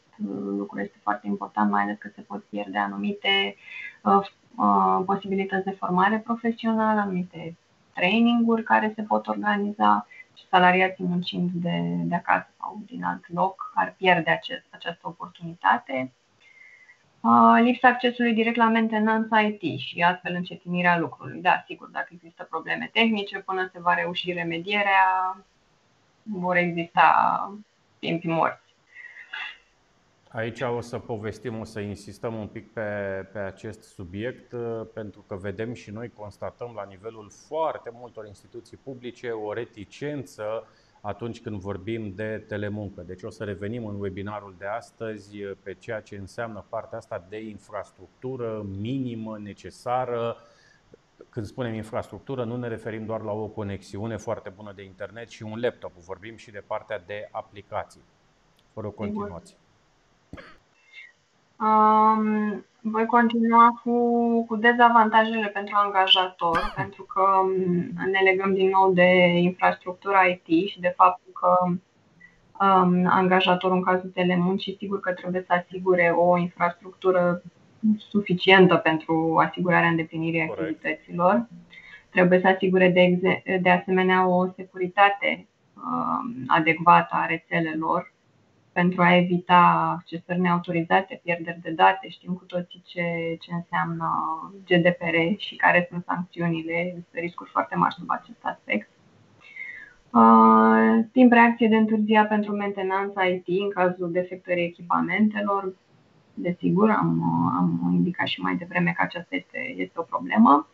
lucru 0.58 0.80
este 0.80 0.98
foarte 1.02 1.28
important, 1.28 1.72
mai 1.72 1.84
ales 1.84 1.98
că 1.98 2.10
se 2.15 2.22
pot 2.22 2.43
pierde 2.43 2.78
anumite 2.78 3.56
posibilități 5.06 5.65
de 5.65 5.72
formare 5.72 6.20
profesională, 6.20 7.00
anumite 7.00 7.58
traininguri 7.93 8.63
care 8.63 8.91
se 8.96 9.02
pot 9.02 9.28
organiza 9.28 10.08
și 10.10 10.17
salariații 10.50 11.04
muncind 11.04 11.50
de, 11.54 11.80
de 12.04 12.15
acasă 12.15 12.47
sau 12.60 12.82
din 12.86 13.04
alt 13.04 13.34
loc 13.34 13.71
ar 13.76 13.93
pierde 13.97 14.30
acest, 14.30 14.65
această 14.69 15.08
oportunitate. 15.08 16.12
Uh, 17.19 17.60
lipsa 17.62 17.88
accesului 17.88 18.34
direct 18.34 18.56
la 18.56 18.69
maintenance 18.69 19.58
IT 19.62 19.80
și 19.80 20.02
astfel 20.02 20.34
încetinirea 20.36 20.97
lucrului. 20.97 21.41
Da, 21.41 21.63
sigur, 21.65 21.88
dacă 21.88 22.08
există 22.12 22.43
probleme 22.43 22.89
tehnice, 22.93 23.39
până 23.39 23.69
se 23.73 23.82
va 23.82 23.93
reuși 23.93 24.32
remedierea, 24.32 25.38
vor 26.23 26.56
exista 26.56 27.52
timpi 28.00 28.28
morți. 28.28 28.67
Aici 30.38 30.62
o 30.62 30.82
să 30.82 31.00
povestim, 31.00 31.60
o 31.60 31.63
să 31.63 31.80
insistăm 31.80 32.36
un 32.36 32.47
pic 32.47 32.73
pe, 32.73 32.82
pe 33.32 33.39
acest 33.39 33.82
subiect, 33.84 34.52
uh, 34.52 34.82
pentru 34.93 35.21
că 35.28 35.36
vedem 35.36 35.73
și 35.73 35.91
noi, 35.91 36.10
constatăm 36.10 36.71
la 36.76 36.84
nivelul 36.84 37.32
foarte 37.47 37.89
multor 37.93 38.26
instituții 38.26 38.78
publice 38.78 39.30
o 39.30 39.54
reticență 39.54 40.67
atunci 41.02 41.41
când 41.41 41.60
vorbim 41.60 42.13
de 42.15 42.43
telemuncă. 42.47 43.02
Deci 43.02 43.23
o 43.23 43.30
să 43.30 43.43
revenim 43.43 43.86
în 43.86 44.00
webinarul 44.00 44.56
de 44.58 44.65
astăzi 44.65 45.43
uh, 45.43 45.52
pe 45.63 45.73
ceea 45.73 46.02
ce 46.02 46.15
înseamnă 46.15 46.65
partea 46.69 46.97
asta 46.97 47.26
de 47.30 47.39
infrastructură 47.39 48.65
minimă, 48.80 49.38
necesară. 49.38 50.38
Când 51.30 51.45
spunem 51.45 51.73
infrastructură, 51.73 52.43
nu 52.43 52.58
ne 52.58 52.67
referim 52.67 53.06
doar 53.06 53.21
la 53.21 53.32
o 53.32 53.47
conexiune 53.47 54.17
foarte 54.17 54.50
bună 54.50 54.73
de 54.76 54.84
internet 54.84 55.30
și 55.30 55.43
un 55.43 55.60
laptop, 55.60 55.93
vorbim 55.93 56.36
și 56.36 56.52
de 56.52 56.63
partea 56.67 57.00
de 57.00 57.30
aplicații. 57.32 58.04
Fără 58.73 58.89
continuație. 58.89 59.58
Um, 61.60 62.65
voi 62.82 63.06
continua 63.06 63.82
cu, 63.84 63.96
cu 64.46 64.56
dezavantajele 64.56 65.48
pentru 65.48 65.76
angajator, 65.78 66.74
pentru 66.76 67.04
că 67.04 67.22
um, 67.43 68.10
ne 68.12 68.20
legăm 68.24 68.54
din 68.54 68.70
nou 68.70 68.93
de 68.93 69.38
infrastructura 69.38 70.22
IT 70.24 70.70
și 70.70 70.80
de 70.80 70.93
faptul 70.96 71.32
că 71.34 71.56
um, 72.65 73.08
angajatorul 73.10 73.78
în 73.78 73.84
cazul 73.84 74.10
telemuncii 74.10 74.76
sigur 74.80 75.00
că 75.00 75.12
trebuie 75.12 75.43
să 75.48 75.54
asigure 75.54 76.13
o 76.17 76.38
infrastructură 76.38 77.41
suficientă 77.98 78.76
pentru 78.76 79.38
asigurarea 79.48 79.89
îndeplinirii 79.89 80.46
Corect. 80.48 80.62
activităților. 80.62 81.48
Trebuie 82.10 82.39
să 82.39 82.48
asigure 82.48 82.89
de, 82.89 83.60
de 83.62 83.70
asemenea 83.70 84.28
o 84.28 84.48
securitate 84.56 85.48
um, 85.76 86.43
adecvată 86.48 87.15
a 87.15 87.26
rețelelor 87.26 88.13
pentru 88.80 89.02
a 89.02 89.16
evita 89.16 89.62
accesări 89.98 90.40
neautorizate, 90.40 91.22
pierderi 91.24 91.60
de 91.62 91.70
date. 91.70 92.08
Știm 92.10 92.34
cu 92.34 92.44
toții 92.44 92.82
ce, 92.86 93.04
ce 93.40 93.54
înseamnă 93.54 94.08
GDPR 94.68 95.16
și 95.38 95.56
care 95.56 95.88
sunt 95.90 96.04
sancțiunile. 96.04 96.74
Există 96.80 97.20
riscuri 97.20 97.50
foarte 97.50 97.76
mari 97.76 97.94
sub 97.94 98.10
acest 98.10 98.40
aspect. 98.42 98.90
Uh, 100.10 101.06
timp 101.12 101.32
reacție 101.32 101.68
de 101.68 101.76
întârzia 101.76 102.26
pentru 102.26 102.56
mentenanța 102.56 103.24
IT 103.24 103.48
în 103.48 103.70
cazul 103.70 104.12
defectării 104.12 104.63
echipamentelor. 104.63 105.74
Desigur, 106.34 106.90
am, 106.90 107.22
am 107.60 107.92
indicat 107.94 108.28
și 108.28 108.42
mai 108.42 108.56
devreme 108.56 108.92
că 108.98 109.02
aceasta 109.04 109.36
este, 109.36 109.74
este 109.78 110.00
o 110.00 110.02
problemă. 110.02 110.68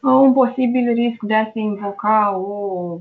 Uh, 0.00 0.12
un 0.12 0.32
posibil 0.32 0.92
risc 0.92 1.22
de 1.22 1.34
a 1.34 1.50
se 1.52 1.58
invoca 1.58 2.36
o 2.36 2.98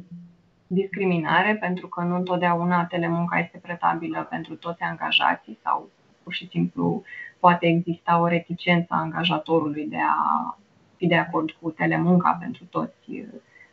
discriminare, 0.67 1.55
pentru 1.55 1.87
că 1.87 2.01
nu 2.01 2.15
întotdeauna 2.15 2.85
telemunca 2.85 3.39
este 3.39 3.57
pretabilă 3.57 4.27
pentru 4.29 4.55
toți 4.55 4.81
angajații 4.81 5.59
sau 5.63 5.89
pur 6.23 6.33
și 6.33 6.47
simplu 6.47 7.03
poate 7.39 7.67
exista 7.67 8.19
o 8.19 8.27
reticență 8.27 8.87
a 8.89 8.99
angajatorului 8.99 9.87
de 9.87 9.97
a 9.97 10.57
fi 10.95 11.07
de 11.07 11.15
acord 11.15 11.51
cu 11.51 11.69
telemunca 11.69 12.37
pentru 12.39 12.63
toți 12.69 13.09
uh, 13.09 13.25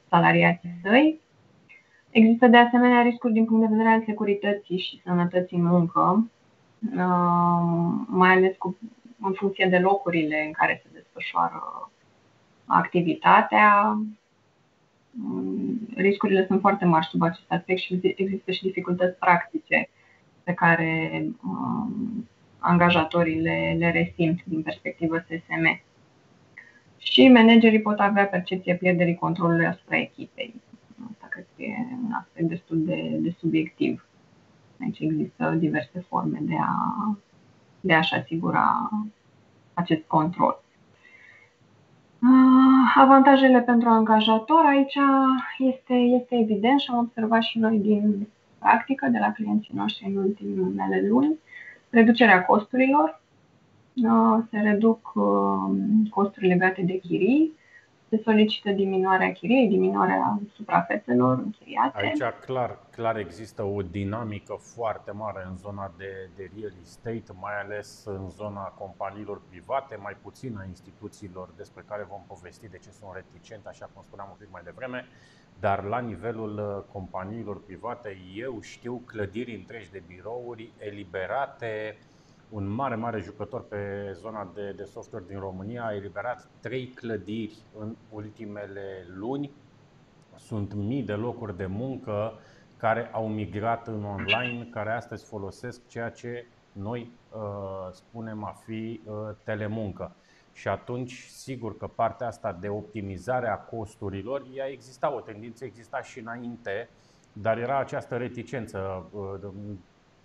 salariații 0.09 0.79
săi. 0.83 1.21
Există 2.11 2.47
de 2.47 2.57
asemenea 2.57 3.03
riscuri 3.03 3.33
din 3.33 3.45
punct 3.45 3.69
de 3.69 3.75
vedere 3.75 3.95
al 3.95 4.03
securității 4.07 4.79
și 4.79 5.01
sănătății 5.05 5.57
în 5.57 5.65
muncă, 5.65 6.31
uh, 6.97 8.05
mai 8.07 8.31
ales 8.31 8.57
cu, 8.59 8.77
în 9.21 9.33
funcție 9.33 9.67
de 9.67 9.79
locurile 9.79 10.45
în 10.47 10.53
care 10.53 10.81
se 10.83 10.89
desfășoară 10.93 11.91
activitatea, 12.67 13.99
riscurile 15.95 16.47
sunt 16.47 16.61
foarte 16.61 16.85
mari 16.85 17.07
sub 17.07 17.23
acest 17.23 17.51
aspect 17.51 17.81
și 17.81 18.01
există 18.17 18.51
și 18.51 18.63
dificultăți 18.63 19.19
practice 19.19 19.89
pe 20.43 20.53
care 20.53 21.11
um, 21.45 22.29
angajatorii 22.59 23.41
le, 23.41 23.77
le 23.79 23.91
resimt 23.91 24.45
din 24.45 24.63
perspectivă 24.63 25.19
SSM. 25.19 25.81
Și 26.97 27.29
managerii 27.29 27.81
pot 27.81 27.99
avea 27.99 28.27
percepția 28.27 28.77
pierderii 28.77 29.15
controlului 29.15 29.67
asupra 29.67 29.97
echipei. 29.97 30.55
Asta 31.13 31.27
cred 31.31 31.47
că 31.57 31.63
e 31.63 31.77
un 32.05 32.13
aspect 32.13 32.49
destul 32.49 32.85
de, 32.85 33.17
de 33.21 33.35
subiectiv. 33.39 34.07
Aici 34.81 34.99
există 34.99 35.57
diverse 35.59 36.05
forme 36.09 36.39
de, 36.43 36.57
a, 36.61 37.19
de 37.81 37.95
a-și 37.95 38.15
asigura 38.15 38.91
acest 39.75 40.03
control. 40.07 40.63
Ah, 42.25 42.95
avantajele 42.97 43.61
pentru 43.61 43.89
angajator 43.89 44.65
aici 44.65 44.97
este, 45.59 45.95
este 45.95 46.39
evident 46.39 46.81
și 46.81 46.91
am 46.91 46.99
observat 46.99 47.43
și 47.43 47.59
noi 47.59 47.79
din 47.79 48.29
practică 48.59 49.09
de 49.09 49.19
la 49.19 49.33
clienții 49.33 49.75
noștri 49.75 50.07
în 50.07 50.17
ultimele 50.17 51.07
luni, 51.09 51.39
reducerea 51.91 52.45
costurilor, 52.45 53.21
ah, 54.09 54.39
se 54.51 54.59
reduc 54.59 55.13
ah, 55.15 56.11
costuri 56.11 56.47
legate 56.47 56.83
de 56.83 56.99
chirii, 56.99 57.53
se 58.13 58.23
solicită 58.25 58.71
diminuarea 58.71 59.33
chiriei, 59.33 59.69
diminuarea 59.69 60.41
suprafețelor 60.55 61.39
închiriate. 61.39 61.99
Aici 61.99 62.35
clar, 62.45 62.79
clar 62.91 63.17
există 63.17 63.63
o 63.63 63.83
dinamică 63.83 64.55
foarte 64.75 65.11
mare 65.11 65.47
în 65.51 65.57
zona 65.57 65.93
de, 65.97 66.31
de 66.37 66.51
real 66.57 66.73
estate, 66.83 67.33
mai 67.41 67.61
ales 67.61 68.05
în 68.05 68.29
zona 68.29 68.63
companiilor 68.63 69.43
private, 69.49 69.97
mai 69.97 70.17
puțin 70.23 70.57
a 70.57 70.65
instituțiilor 70.65 71.49
despre 71.57 71.85
care 71.89 72.07
vom 72.09 72.23
povesti 72.27 72.69
de 72.69 72.79
ce 72.79 72.91
sunt 72.91 73.11
reticente, 73.15 73.69
așa 73.69 73.91
cum 73.93 74.03
spuneam 74.03 74.29
un 74.31 74.37
pic 74.39 74.49
mai 74.51 74.63
devreme, 74.65 75.07
dar 75.61 75.85
la 75.85 75.99
nivelul 75.99 76.59
uh, 76.59 76.93
companiilor 76.93 77.63
private 77.63 78.17
eu 78.35 78.61
știu 78.61 79.03
clădiri 79.07 79.55
întregi 79.55 79.91
de 79.91 80.03
birouri 80.07 80.73
eliberate, 80.79 81.97
un 82.53 82.67
mare, 82.67 82.95
mare 82.95 83.21
jucător 83.21 83.65
pe 83.65 84.13
zona 84.13 84.51
de, 84.55 84.73
de 84.77 84.85
software 84.85 85.25
din 85.29 85.39
România 85.39 85.85
a 85.85 85.95
eliberat 85.95 86.49
trei 86.61 86.87
clădiri 86.87 87.57
în 87.79 87.97
ultimele 88.11 89.07
luni. 89.15 89.51
Sunt 90.37 90.75
mii 90.75 91.03
de 91.03 91.13
locuri 91.13 91.57
de 91.57 91.67
muncă 91.67 92.33
care 92.77 93.11
au 93.13 93.29
migrat 93.29 93.89
în 93.89 94.05
online, 94.05 94.69
care 94.71 94.91
astăzi 94.91 95.25
folosesc 95.25 95.89
ceea 95.89 96.11
ce 96.11 96.47
noi 96.73 97.11
uh, 97.35 97.41
spunem 97.93 98.45
a 98.45 98.57
fi 98.65 99.01
uh, 99.05 99.15
telemuncă. 99.45 100.15
Și 100.53 100.69
atunci, 100.69 101.27
sigur 101.29 101.77
că 101.77 101.87
partea 101.87 102.27
asta 102.27 102.57
de 102.61 102.69
optimizare 102.69 103.49
a 103.49 103.57
costurilor, 103.57 104.47
ea 104.55 104.67
exista, 104.67 105.15
o 105.15 105.21
tendință 105.21 105.65
exista 105.65 106.03
și 106.03 106.19
înainte, 106.19 106.89
dar 107.33 107.59
era 107.59 107.79
această 107.79 108.17
reticență. 108.17 109.07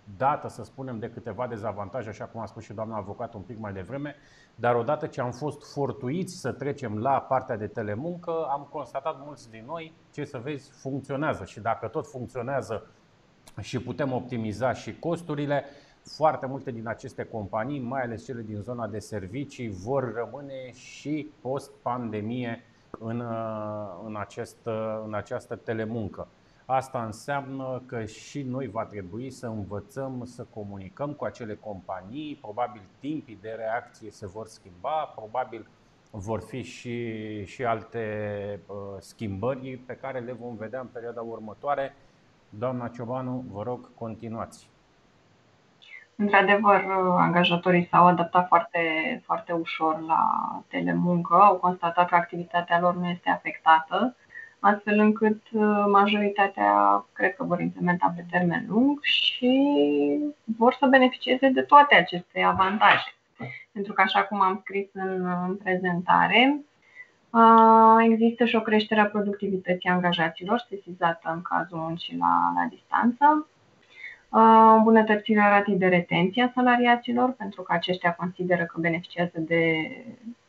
Uh, 0.08 0.14
dată, 0.16 0.48
să 0.48 0.64
spunem, 0.64 0.98
de 0.98 1.10
câteva 1.10 1.46
dezavantaje, 1.46 2.08
așa 2.08 2.24
cum 2.24 2.40
a 2.40 2.46
spus 2.46 2.64
și 2.64 2.72
doamna 2.72 2.96
avocat 2.96 3.34
un 3.34 3.40
pic 3.40 3.58
mai 3.58 3.72
devreme, 3.72 4.14
dar 4.54 4.74
odată 4.74 5.06
ce 5.06 5.20
am 5.20 5.30
fost 5.30 5.72
fortuiți 5.72 6.34
să 6.34 6.52
trecem 6.52 6.98
la 6.98 7.20
partea 7.20 7.56
de 7.56 7.66
telemuncă, 7.66 8.46
am 8.50 8.68
constatat 8.70 9.16
mulți 9.24 9.50
din 9.50 9.64
noi, 9.66 9.92
ce 10.12 10.24
să 10.24 10.38
vezi, 10.38 10.70
funcționează 10.70 11.44
și 11.44 11.60
dacă 11.60 11.86
tot 11.86 12.06
funcționează 12.06 12.86
și 13.60 13.82
putem 13.82 14.12
optimiza 14.12 14.72
și 14.72 14.98
costurile, 14.98 15.64
foarte 16.02 16.46
multe 16.46 16.70
din 16.70 16.88
aceste 16.88 17.24
companii, 17.24 17.80
mai 17.80 18.02
ales 18.02 18.24
cele 18.24 18.42
din 18.42 18.60
zona 18.60 18.86
de 18.86 18.98
servicii, 18.98 19.68
vor 19.68 20.14
rămâne 20.14 20.72
și 20.72 21.30
post-pandemie 21.40 22.64
în, 22.98 23.24
în, 24.06 24.16
acest, 24.16 24.56
în 25.04 25.14
această 25.14 25.56
telemuncă. 25.56 26.28
Asta 26.70 27.04
înseamnă 27.04 27.82
că 27.86 28.04
și 28.04 28.42
noi 28.42 28.66
va 28.66 28.84
trebui 28.84 29.30
să 29.30 29.46
învățăm 29.46 30.24
să 30.24 30.46
comunicăm 30.54 31.12
cu 31.12 31.24
acele 31.24 31.54
companii, 31.54 32.38
probabil 32.40 32.82
timpii 33.00 33.38
de 33.40 33.50
reacție 33.50 34.10
se 34.10 34.26
vor 34.26 34.46
schimba, 34.46 35.12
probabil 35.14 35.68
vor 36.10 36.40
fi 36.40 36.62
și, 36.62 37.44
și 37.44 37.64
alte 37.64 38.60
uh, 38.66 38.76
schimbări 38.98 39.76
pe 39.86 39.94
care 39.94 40.18
le 40.18 40.32
vom 40.32 40.56
vedea 40.56 40.80
în 40.80 40.86
perioada 40.86 41.20
următoare. 41.20 41.94
Doamna 42.48 42.88
Ciobanu, 42.88 43.44
vă 43.50 43.62
rog, 43.62 43.90
continuați. 43.94 44.70
Într-adevăr, 46.16 46.84
angajatorii 47.18 47.88
s-au 47.90 48.06
adaptat 48.06 48.46
foarte, 48.46 48.80
foarte 49.24 49.52
ușor 49.52 50.00
la 50.00 50.22
telemuncă, 50.66 51.34
au 51.34 51.56
constatat 51.56 52.08
că 52.08 52.14
activitatea 52.14 52.80
lor 52.80 52.94
nu 52.94 53.06
este 53.06 53.30
afectată, 53.30 54.16
astfel 54.60 54.98
încât 54.98 55.42
uh, 55.52 55.84
majoritatea 55.92 57.04
cred 57.12 57.34
că 57.34 57.44
vor 57.44 57.60
implementa 57.60 58.12
pe 58.16 58.24
termen 58.30 58.64
lung 58.68 58.98
și 59.02 59.52
vor 60.58 60.76
să 60.78 60.86
beneficieze 60.86 61.48
de 61.48 61.62
toate 61.62 61.94
aceste 61.94 62.42
avantaje. 62.42 63.14
Pentru 63.72 63.92
că, 63.92 64.00
așa 64.00 64.22
cum 64.22 64.40
am 64.40 64.58
scris 64.62 64.86
în, 64.92 65.24
în 65.46 65.56
prezentare, 65.56 66.60
există 68.10 68.44
și 68.44 68.56
o 68.56 68.60
creștere 68.60 69.00
a 69.00 69.06
productivității 69.06 69.88
angajaților, 69.88 70.66
sesizată 70.68 71.30
în 71.34 71.42
cazul 71.42 71.78
muncii 71.78 72.16
la, 72.16 72.52
la 72.54 72.68
distanță, 72.70 73.46
îmbunătățirea 74.76 75.48
ratei 75.48 75.76
de 75.76 75.86
retenție 75.86 76.42
a 76.42 76.52
salariaților, 76.54 77.32
pentru 77.32 77.62
că 77.62 77.72
aceștia 77.72 78.14
consideră 78.14 78.64
că 78.64 78.80
beneficiază 78.80 79.40
de, 79.40 79.90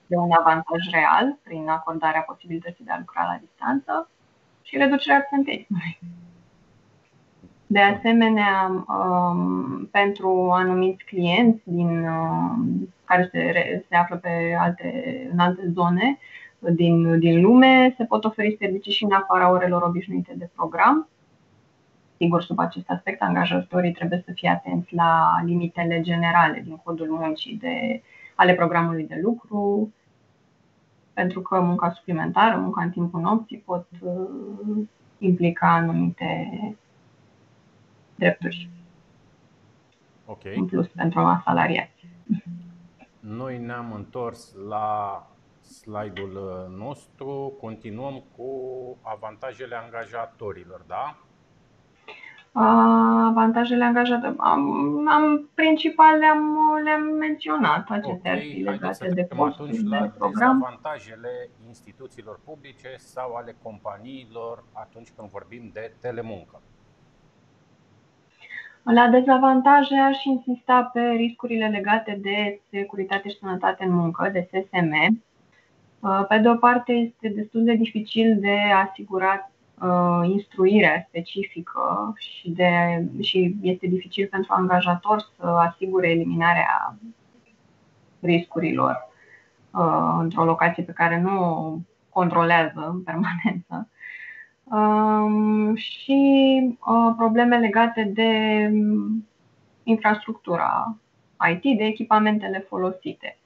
de 0.10 0.16
un 0.16 0.32
avantaj 0.40 0.82
real 0.92 1.38
prin 1.44 1.70
acordarea 1.70 2.22
posibilității 2.22 2.86
de 2.86 2.92
a 2.92 2.98
lucra 2.98 3.24
la 3.24 3.40
distanță 3.42 4.10
și 4.62 4.78
reducerea 4.78 5.18
absenteismului. 5.18 6.00
De 7.68 7.80
asemenea, 7.80 8.86
pentru 9.92 10.50
anumiți 10.52 11.04
clienți 11.04 11.62
din, 11.64 12.08
care 13.06 13.30
se, 13.32 13.86
se 13.90 13.96
află 13.96 14.16
pe 14.16 14.56
alte, 14.60 14.90
în 15.32 15.40
alte 15.40 15.72
zone 15.74 16.18
din, 16.60 17.20
din 17.20 17.42
lume, 17.42 17.94
se 17.98 18.04
pot 18.04 18.24
oferi 18.24 18.56
servicii 18.60 18.92
și 18.92 19.04
în 19.04 19.12
afara 19.12 19.52
orelor 19.52 19.82
obișnuite 19.82 20.34
de 20.38 20.50
program, 20.56 21.08
Sigur, 22.22 22.42
sub 22.44 22.60
acest 22.60 22.90
aspect, 22.90 23.22
angajatorii 23.22 23.92
trebuie 23.92 24.24
să 24.26 24.32
fie 24.34 24.50
atenți 24.50 24.96
la 24.96 25.42
limitele 25.46 26.02
generale 26.02 26.62
din 26.64 26.80
codul 26.84 27.08
muncii 27.10 27.58
de, 27.62 28.02
ale 28.36 28.54
programului 28.54 29.08
de 29.08 29.20
lucru, 29.22 29.94
pentru 31.20 31.42
că 31.42 31.60
munca 31.60 31.92
suplimentară, 31.92 32.58
munca 32.58 32.82
în 32.82 32.90
timpul 32.90 33.20
nopții 33.20 33.58
pot 33.58 33.88
uh, 34.02 34.88
implica 35.18 35.74
anumite 35.74 36.52
drepturi. 38.16 38.70
Okay. 40.26 40.56
În 40.56 40.66
plus 40.66 40.88
pentru 40.88 41.20
asalariați. 41.20 42.08
Noi 43.20 43.58
ne-am 43.58 43.94
întors 43.94 44.54
la 44.68 45.28
slide-ul 45.62 46.68
nostru, 46.78 47.54
continuăm 47.60 48.24
cu 48.38 48.52
avantajele 49.02 49.76
angajatorilor, 49.76 50.82
da? 50.88 51.18
Avantajele 52.52 53.84
angajate. 53.84 54.34
Am, 54.38 55.08
am 55.08 55.50
principal 55.54 56.18
le-am, 56.18 56.58
le-am 56.84 57.02
menționat, 57.02 57.90
acestea 57.90 58.32
okay, 58.32 58.32
ar 58.32 58.40
fi 58.40 58.62
legate 58.62 59.10
de 59.14 59.24
posturi, 59.24 59.78
de 59.78 60.12
program. 60.18 60.64
Avantajele 60.64 61.50
instituțiilor 61.68 62.40
publice 62.46 62.96
sau 62.98 63.34
ale 63.34 63.56
companiilor 63.64 64.64
atunci 64.74 65.10
când 65.16 65.30
vorbim 65.30 65.70
de 65.74 65.94
telemuncă. 66.02 66.62
La 68.84 69.08
dezavantaje 69.08 69.96
aș 69.96 70.24
insista 70.24 70.90
pe 70.94 71.02
riscurile 71.02 71.68
legate 71.68 72.20
de 72.22 72.62
securitate 72.70 73.30
și 73.30 73.38
sănătate 73.38 73.84
în 73.84 73.94
muncă, 73.94 74.30
de 74.34 74.50
SSM. 74.52 75.24
Pe 76.28 76.38
de 76.38 76.50
o 76.50 76.56
parte, 76.56 76.92
este 76.92 77.28
destul 77.28 77.64
de 77.64 77.74
dificil 77.74 78.40
de 78.40 78.58
asigurat 78.86 79.49
uh, 79.82 80.30
instruirea 80.30 81.06
specifică 81.08 82.14
și, 82.18 82.50
de, 82.50 83.04
și 83.22 83.56
este 83.62 83.88
dificil 83.88 84.28
pentru 84.28 84.54
angajator 84.54 85.20
să 85.38 85.46
asigure 85.46 86.10
eliminarea 86.10 86.98
riscurilor 88.20 89.10
uh, 89.72 90.18
într-o 90.20 90.44
locație 90.44 90.84
pe 90.84 90.92
care 90.92 91.22
nu 91.22 91.44
o 91.44 91.78
controlează 92.10 92.90
în 92.94 93.04
permanență. 93.04 93.90
Um, 94.64 95.76
și 95.76 96.60
uh, 96.80 97.14
probleme 97.18 97.58
legate 97.58 98.04
de 98.04 98.32
infrastructura 99.84 100.98
IT, 101.52 101.78
de 101.78 101.84
echipamentele 101.84 102.60
folosite. 102.60 103.38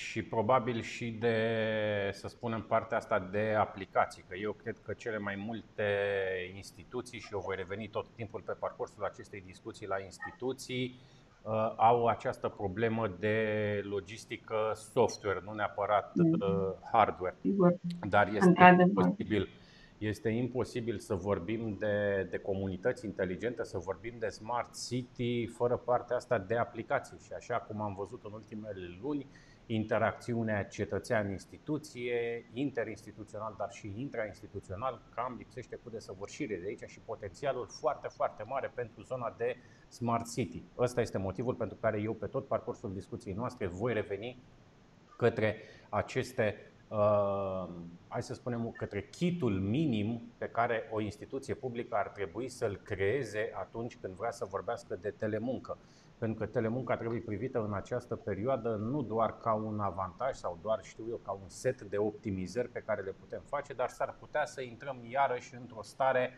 Și 0.00 0.22
probabil 0.22 0.80
și 0.82 1.10
de, 1.10 1.36
să 2.12 2.28
spunem, 2.28 2.62
partea 2.62 2.96
asta 2.96 3.28
de 3.30 3.54
aplicații, 3.58 4.24
că 4.28 4.36
eu 4.36 4.52
cred 4.52 4.76
că 4.82 4.92
cele 4.92 5.18
mai 5.18 5.36
multe 5.46 5.84
instituții, 6.54 7.18
și 7.18 7.28
eu 7.32 7.42
voi 7.46 7.56
reveni 7.56 7.88
tot 7.88 8.06
timpul 8.14 8.40
pe 8.40 8.52
parcursul 8.52 9.04
acestei 9.04 9.42
discuții 9.46 9.86
la 9.86 9.98
instituții, 9.98 11.00
uh, 11.42 11.72
au 11.76 12.06
această 12.06 12.48
problemă 12.48 13.08
de 13.18 13.36
logistică 13.84 14.72
software, 14.74 15.42
nu 15.44 15.52
neapărat 15.52 16.14
mm. 16.14 16.32
uh, 16.32 16.72
hardware. 16.92 17.36
Dar 18.08 18.28
este 18.34 18.52
imposibil, 18.80 19.48
este 19.98 20.28
imposibil 20.28 20.98
să 20.98 21.14
vorbim 21.14 21.76
de, 21.78 22.26
de 22.30 22.38
comunități 22.38 23.04
inteligente, 23.04 23.64
să 23.64 23.78
vorbim 23.78 24.14
de 24.18 24.28
smart 24.28 24.88
city 24.88 25.46
fără 25.46 25.76
partea 25.76 26.16
asta 26.16 26.38
de 26.38 26.56
aplicații. 26.56 27.18
Și 27.24 27.32
așa 27.32 27.54
cum 27.54 27.80
am 27.80 27.94
văzut 27.94 28.24
în 28.24 28.32
ultimele 28.32 28.98
luni, 29.02 29.26
interacțiunea 29.74 30.64
cetățean-instituție, 30.64 32.50
interinstituțional, 32.52 33.54
dar 33.58 33.70
și 33.72 33.92
intrainstituțional, 33.96 35.02
cam 35.14 35.34
lipsește 35.38 35.76
cu 35.76 35.90
desăvârșire 35.90 36.56
de 36.56 36.66
aici 36.66 36.90
și 36.90 37.00
potențialul 37.00 37.66
foarte, 37.66 38.08
foarte 38.08 38.42
mare 38.42 38.72
pentru 38.74 39.02
zona 39.02 39.34
de 39.38 39.56
Smart 39.88 40.32
City. 40.32 40.62
Ăsta 40.78 41.00
este 41.00 41.18
motivul 41.18 41.54
pentru 41.54 41.76
care 41.80 42.00
eu 42.00 42.14
pe 42.14 42.26
tot 42.26 42.46
parcursul 42.46 42.92
discuției 42.92 43.34
noastre 43.34 43.66
voi 43.66 43.92
reveni 43.92 44.42
către 45.16 45.56
aceste, 45.88 46.72
uh, 46.88 47.68
hai 48.08 48.22
să 48.22 48.34
spunem, 48.34 48.70
către 48.70 49.02
kitul 49.02 49.60
minim 49.60 50.32
pe 50.38 50.48
care 50.48 50.88
o 50.92 51.00
instituție 51.00 51.54
publică 51.54 51.94
ar 51.94 52.08
trebui 52.08 52.48
să-l 52.48 52.76
creeze 52.76 53.52
atunci 53.54 53.96
când 53.96 54.14
vrea 54.14 54.30
să 54.30 54.44
vorbească 54.44 54.98
de 55.00 55.10
telemuncă 55.10 55.78
pentru 56.20 56.38
că 56.38 56.46
telemunca 56.46 56.96
trebuie 56.96 57.20
privită 57.20 57.64
în 57.64 57.74
această 57.74 58.16
perioadă 58.16 58.76
nu 58.76 59.02
doar 59.02 59.38
ca 59.38 59.52
un 59.52 59.80
avantaj 59.80 60.36
sau 60.36 60.58
doar, 60.62 60.80
știu 60.82 61.04
eu, 61.08 61.16
ca 61.16 61.32
un 61.32 61.48
set 61.48 61.82
de 61.82 61.96
optimizări 61.96 62.68
pe 62.68 62.82
care 62.86 63.02
le 63.02 63.14
putem 63.20 63.42
face, 63.46 63.72
dar 63.72 63.88
s-ar 63.88 64.16
putea 64.18 64.44
să 64.44 64.60
intrăm 64.60 64.96
iarăși 65.08 65.54
într-o 65.54 65.82
stare 65.82 66.30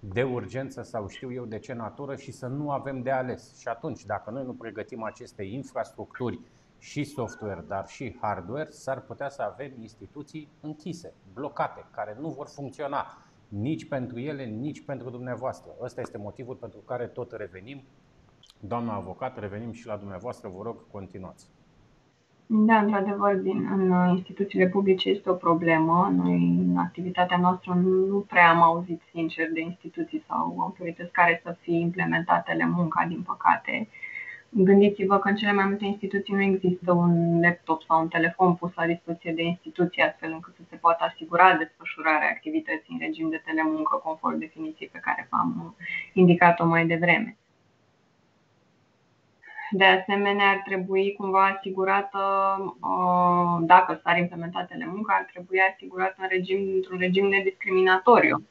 de 0.00 0.22
urgență 0.22 0.82
sau 0.82 1.08
știu 1.08 1.32
eu 1.32 1.44
de 1.44 1.58
ce 1.58 1.72
natură 1.72 2.16
și 2.16 2.32
să 2.32 2.46
nu 2.46 2.70
avem 2.70 3.02
de 3.02 3.10
ales. 3.10 3.58
Și 3.58 3.68
atunci, 3.68 4.04
dacă 4.04 4.30
noi 4.30 4.44
nu 4.44 4.54
pregătim 4.54 5.02
aceste 5.02 5.42
infrastructuri 5.42 6.40
și 6.78 7.04
software, 7.04 7.64
dar 7.66 7.86
și 7.86 8.16
hardware, 8.20 8.70
s-ar 8.70 9.00
putea 9.00 9.28
să 9.28 9.42
avem 9.42 9.72
instituții 9.80 10.48
închise, 10.60 11.12
blocate, 11.32 11.84
care 11.90 12.16
nu 12.20 12.28
vor 12.28 12.46
funcționa 12.46 13.18
nici 13.48 13.88
pentru 13.88 14.18
ele, 14.18 14.44
nici 14.44 14.84
pentru 14.84 15.10
dumneavoastră. 15.10 15.70
Ăsta 15.80 16.00
este 16.00 16.18
motivul 16.18 16.54
pentru 16.54 16.78
care 16.78 17.06
tot 17.06 17.32
revenim 17.32 17.82
Doamna 18.60 18.94
avocat, 18.94 19.38
revenim 19.38 19.72
și 19.72 19.86
la 19.86 19.96
dumneavoastră, 19.96 20.48
vă 20.56 20.62
rog, 20.62 20.76
continuați. 20.90 21.46
Da, 22.46 22.78
într-adevăr, 22.78 23.34
din, 23.34 23.68
în 23.72 24.08
instituțiile 24.16 24.66
publice 24.66 25.08
este 25.08 25.30
o 25.30 25.34
problemă. 25.34 26.12
Noi, 26.16 26.64
în 26.68 26.76
activitatea 26.76 27.38
noastră, 27.38 27.72
nu 27.74 28.18
prea 28.28 28.50
am 28.50 28.62
auzit 28.62 29.00
sincer 29.12 29.50
de 29.52 29.60
instituții 29.60 30.24
sau 30.28 30.56
autorități 30.58 31.12
care 31.12 31.40
să 31.44 31.56
fie 31.60 31.78
implementatele 31.78 32.66
munca, 32.66 33.04
din 33.08 33.22
păcate. 33.22 33.88
Gândiți-vă 34.48 35.18
că 35.18 35.28
în 35.28 35.36
cele 35.36 35.52
mai 35.52 35.64
multe 35.66 35.84
instituții 35.84 36.34
nu 36.34 36.42
există 36.42 36.92
un 36.92 37.40
laptop 37.40 37.82
sau 37.82 38.00
un 38.00 38.08
telefon 38.08 38.54
pus 38.54 38.74
la 38.74 38.86
dispoziție 38.86 39.32
de 39.32 39.42
instituție, 39.42 40.02
astfel 40.04 40.32
încât 40.32 40.54
să 40.54 40.62
se 40.70 40.76
poată 40.76 41.04
asigura 41.04 41.56
desfășurarea 41.56 42.28
activității 42.28 42.92
în 42.92 42.98
regim 42.98 43.28
de 43.30 43.42
telemuncă, 43.44 44.00
conform 44.04 44.38
definiției 44.38 44.88
pe 44.92 44.98
care 44.98 45.28
v-am 45.30 45.74
indicat-o 46.12 46.66
mai 46.66 46.86
devreme. 46.86 47.36
De 49.70 49.84
asemenea, 49.84 50.48
ar 50.48 50.62
trebui 50.64 51.14
cumva 51.16 51.46
asigurată, 51.46 52.18
uh, 52.80 53.66
dacă 53.66 54.00
s-ar 54.02 54.18
implementa 54.18 54.64
telemuncă, 54.64 55.12
ar 55.16 55.28
trebui 55.32 55.58
asigurată 55.72 56.14
în 56.18 56.28
regim, 56.28 56.74
într-un 56.74 56.98
regim 56.98 57.26
nediscriminatoriu. 57.26 58.46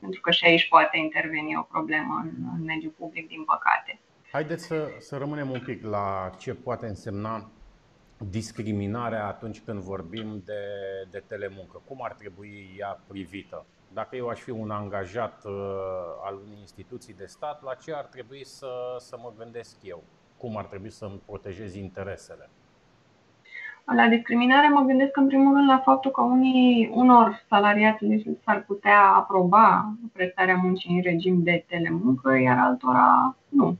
Pentru 0.00 0.20
că 0.20 0.30
și 0.30 0.44
aici 0.44 0.68
poate 0.68 0.96
interveni 0.96 1.56
o 1.56 1.62
problemă 1.62 2.20
în, 2.22 2.30
în 2.58 2.64
mediul 2.64 2.94
public, 2.98 3.28
din 3.28 3.44
păcate. 3.44 4.00
Haideți 4.32 4.66
să, 4.66 4.88
să 4.98 5.16
rămânem 5.16 5.50
un 5.50 5.60
pic 5.64 5.84
la 5.84 6.30
ce 6.38 6.54
poate 6.54 6.86
însemna 6.86 7.50
discriminarea 8.18 9.26
atunci 9.26 9.60
când 9.60 9.80
vorbim 9.80 10.42
de, 10.44 10.62
de 11.10 11.22
telemuncă. 11.26 11.82
Cum 11.84 11.98
ar 12.02 12.12
trebui 12.12 12.74
ea 12.78 13.00
privită? 13.06 13.66
Dacă 13.92 14.16
eu 14.16 14.28
aș 14.28 14.40
fi 14.40 14.50
un 14.50 14.70
angajat 14.70 15.44
uh, 15.44 15.52
al 16.24 16.34
unei 16.46 16.58
instituții 16.60 17.14
de 17.14 17.26
stat, 17.26 17.62
la 17.62 17.74
ce 17.74 17.94
ar 17.94 18.04
trebui 18.04 18.44
să, 18.44 18.96
să 18.98 19.18
mă 19.22 19.32
gândesc 19.38 19.76
eu? 19.82 20.02
Cum 20.38 20.56
ar 20.56 20.64
trebui 20.64 20.90
să 20.90 21.04
îmi 21.04 21.20
protejez 21.26 21.74
interesele? 21.74 22.50
La 23.96 24.08
discriminare 24.08 24.68
mă 24.68 24.80
gândesc 24.80 25.16
în 25.16 25.26
primul 25.26 25.54
rând 25.54 25.68
la 25.68 25.78
faptul 25.78 26.10
că 26.10 26.22
unii, 26.22 26.90
unor 26.92 27.44
salariați 27.48 28.04
s-ar 28.44 28.64
putea 28.66 29.00
aproba 29.00 29.94
prestarea 30.12 30.56
muncii 30.56 30.94
în 30.94 31.02
regim 31.02 31.42
de 31.42 31.64
telemuncă, 31.68 32.38
iar 32.38 32.58
altora 32.58 33.36
nu. 33.48 33.76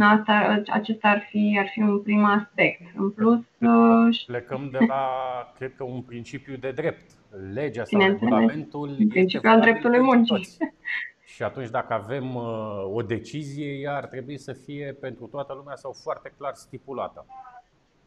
Asta, 0.00 0.62
acesta 0.70 1.08
ar 1.08 1.26
fi, 1.30 1.56
ar 1.58 1.68
fi 1.72 1.80
un 1.80 2.00
prim 2.00 2.24
aspect. 2.24 2.80
În 2.96 3.10
plus, 3.10 3.38
uh, 3.60 4.24
plecăm 4.26 4.68
de 4.72 4.78
la, 4.88 5.06
cred 5.56 5.74
că, 5.76 5.84
un 5.84 6.00
principiu 6.00 6.56
de 6.56 6.70
drept. 6.70 7.10
Legea 7.52 7.84
sau 7.84 8.00
regulamentul 8.00 8.94
principiul 9.08 9.52
al 9.52 9.60
dreptului 9.60 10.00
muncii. 10.00 10.46
Toți. 11.34 11.42
Și 11.42 11.42
atunci, 11.42 11.70
dacă 11.70 11.92
avem 11.92 12.34
uh, 12.34 12.84
o 12.92 13.02
decizie, 13.02 13.72
ea 13.72 13.96
ar 13.96 14.06
trebui 14.06 14.38
să 14.38 14.52
fie 14.52 14.96
pentru 15.00 15.26
toată 15.26 15.54
lumea 15.54 15.74
sau 15.74 15.92
foarte 15.92 16.32
clar 16.38 16.54
stipulată. 16.54 17.26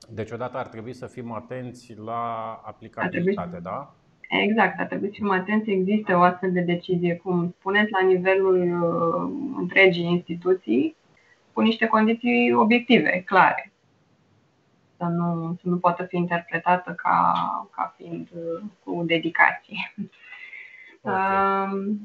Deci, 0.10 0.32
odată 0.32 0.58
ar 0.58 0.68
trebui 0.68 0.94
să 0.94 1.08
fim 1.08 1.32
atenți 1.32 1.96
la 1.96 2.54
aplicabilitate, 2.66 3.50
trebui... 3.50 3.64
da? 3.64 3.94
Exact, 4.30 4.80
ar 4.80 4.86
trebui 4.86 5.08
să 5.08 5.14
fim 5.14 5.32
atenți. 5.32 5.70
Există 5.70 6.16
o 6.16 6.22
astfel 6.22 6.52
de 6.52 6.62
decizie, 6.62 7.16
cum 7.16 7.56
spuneți, 7.60 7.92
la 7.92 8.08
nivelul 8.08 8.84
uh, 8.84 9.58
întregii 9.58 10.06
instituții, 10.06 10.96
cu 11.54 11.62
niște 11.62 11.88
condiții 11.88 12.54
obiective, 12.54 13.22
clare. 13.26 13.72
Să 14.98 15.04
nu, 15.04 15.58
să 15.62 15.70
nu 15.70 15.78
poată 15.78 16.04
fi 16.04 16.18
interpretată 16.18 16.92
ca, 16.92 17.34
ca 17.76 17.94
fiind 17.98 18.30
uh, 18.34 18.62
cu 18.84 19.04
dedicație. 19.06 19.94
Okay. 21.02 21.16
Uh, 21.74 21.96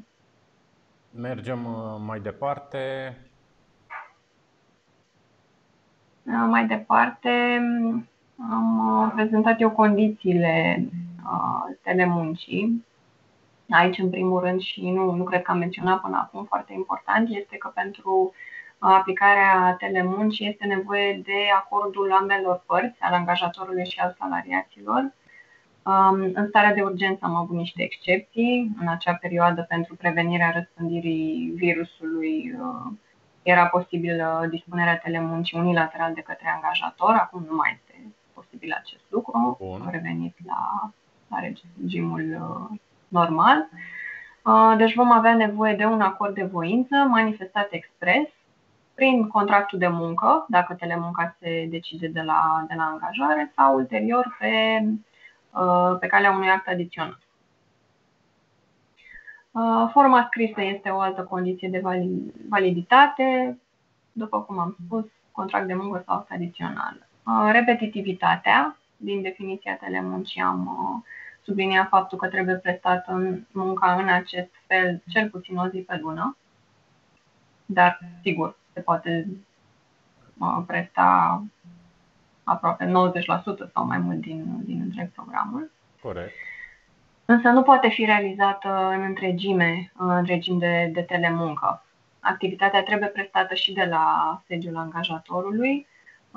Mergem 1.15 1.65
uh, 1.65 1.95
mai 2.05 2.19
departe. 2.19 3.17
Mai 6.23 6.65
departe, 6.65 7.61
am 8.51 9.01
uh, 9.03 9.11
prezentat 9.15 9.61
eu 9.61 9.71
condițiile 9.71 10.85
uh, 11.25 11.75
telemuncii. 11.81 12.85
Aici, 13.69 13.97
în 13.97 14.09
primul 14.09 14.39
rând, 14.39 14.61
și 14.61 14.89
nu, 14.89 15.11
nu 15.11 15.23
cred 15.23 15.41
că 15.41 15.51
am 15.51 15.57
menționat 15.57 16.01
până 16.01 16.17
acum, 16.17 16.45
foarte 16.45 16.73
important, 16.73 17.29
este 17.29 17.57
că 17.57 17.71
pentru 17.73 18.33
aplicarea 18.79 19.75
telemuncii 19.79 20.47
este 20.47 20.65
nevoie 20.65 21.21
de 21.23 21.49
acordul 21.55 22.11
ambelor 22.11 22.63
părți, 22.65 23.01
al 23.01 23.13
angajatorului 23.13 23.85
și 23.85 23.99
al 23.99 24.15
salariaților. 24.19 25.11
Um, 25.85 26.31
în 26.33 26.47
starea 26.47 26.73
de 26.73 26.81
urgență 26.81 27.25
am 27.25 27.35
avut 27.35 27.55
niște 27.55 27.83
excepții. 27.83 28.75
În 28.79 28.87
acea 28.87 29.13
perioadă, 29.13 29.65
pentru 29.69 29.95
prevenirea 29.95 30.51
răspândirii 30.51 31.53
virusului, 31.55 32.55
era 33.43 33.65
posibil 33.65 34.23
dispunerea 34.49 34.97
telemuncii 34.97 35.59
unilateral 35.59 36.13
de 36.13 36.21
către 36.21 36.47
angajator, 36.55 37.13
acum 37.13 37.45
nu 37.49 37.55
mai 37.55 37.79
este 37.79 38.13
posibil 38.33 38.75
acest 38.79 39.03
lucru, 39.09 39.57
Bun. 39.59 39.81
am 39.81 39.89
revenit 39.91 40.35
la, 40.45 40.91
la 41.27 41.39
regimul 41.39 42.37
uh, 42.41 42.77
normal. 43.07 43.69
Uh, 44.43 44.73
deci 44.77 44.93
vom 44.93 45.11
avea 45.11 45.35
nevoie 45.35 45.75
de 45.75 45.85
un 45.85 46.01
acord 46.01 46.33
de 46.33 46.43
voință 46.43 46.95
manifestat 46.95 47.67
expres 47.71 48.27
prin 48.93 49.27
contractul 49.27 49.79
de 49.79 49.87
muncă, 49.87 50.45
dacă 50.49 50.73
telemunca 50.73 51.35
se 51.39 51.67
decide 51.69 52.07
de 52.07 52.21
la, 52.21 52.65
de 52.67 52.73
la 52.77 52.83
angajare, 52.83 53.51
sau 53.55 53.75
ulterior 53.75 54.35
pe, 54.39 54.79
uh, 54.81 54.91
pe 55.99 56.07
calea 56.07 56.31
unui 56.31 56.49
act 56.49 56.67
adițional. 56.67 57.19
Uh, 59.53 59.89
forma 59.91 60.25
scrisă 60.27 60.61
este 60.61 60.89
o 60.89 60.99
altă 60.99 61.23
condiție 61.23 61.69
de 61.69 61.81
validitate, 62.49 63.59
după 64.11 64.41
cum 64.41 64.59
am 64.59 64.77
spus, 64.85 65.05
contract 65.31 65.67
de 65.67 65.73
muncă 65.73 66.03
sau 66.05 66.25
adițional. 66.29 67.07
Uh, 67.25 67.49
repetitivitatea, 67.51 68.77
din 68.97 69.21
definiția 69.21 69.75
telemuncii 69.75 70.41
am 70.41 70.65
uh, 70.67 71.09
subliniat 71.43 71.87
faptul 71.87 72.17
că 72.17 72.27
trebuie 72.27 72.55
prestată 72.55 73.39
munca 73.51 73.93
în 73.93 74.07
acest 74.07 74.51
fel 74.67 75.01
cel 75.07 75.29
puțin 75.29 75.57
o 75.57 75.67
zi 75.67 75.79
pe 75.79 75.97
lună, 76.01 76.37
dar 77.65 77.99
sigur 78.21 78.57
se 78.73 78.79
poate 78.79 79.27
presta 80.65 81.43
aproape 82.43 82.85
90% 82.85 82.91
sau 83.73 83.85
mai 83.85 83.97
mult 83.97 84.19
din, 84.19 84.61
din 84.65 84.81
întreg 84.81 85.09
programul. 85.11 85.71
Corect 86.01 86.33
însă 87.25 87.49
nu 87.49 87.61
poate 87.61 87.89
fi 87.89 88.05
realizată 88.05 88.89
în 88.95 89.01
întregime, 89.01 89.91
în 89.97 90.25
regim 90.25 90.57
de, 90.57 90.89
de 90.93 91.01
telemuncă. 91.01 91.83
Activitatea 92.19 92.83
trebuie 92.83 93.07
prestată 93.09 93.53
și 93.53 93.73
de 93.73 93.83
la 93.83 94.41
sediul 94.47 94.77
angajatorului 94.77 95.87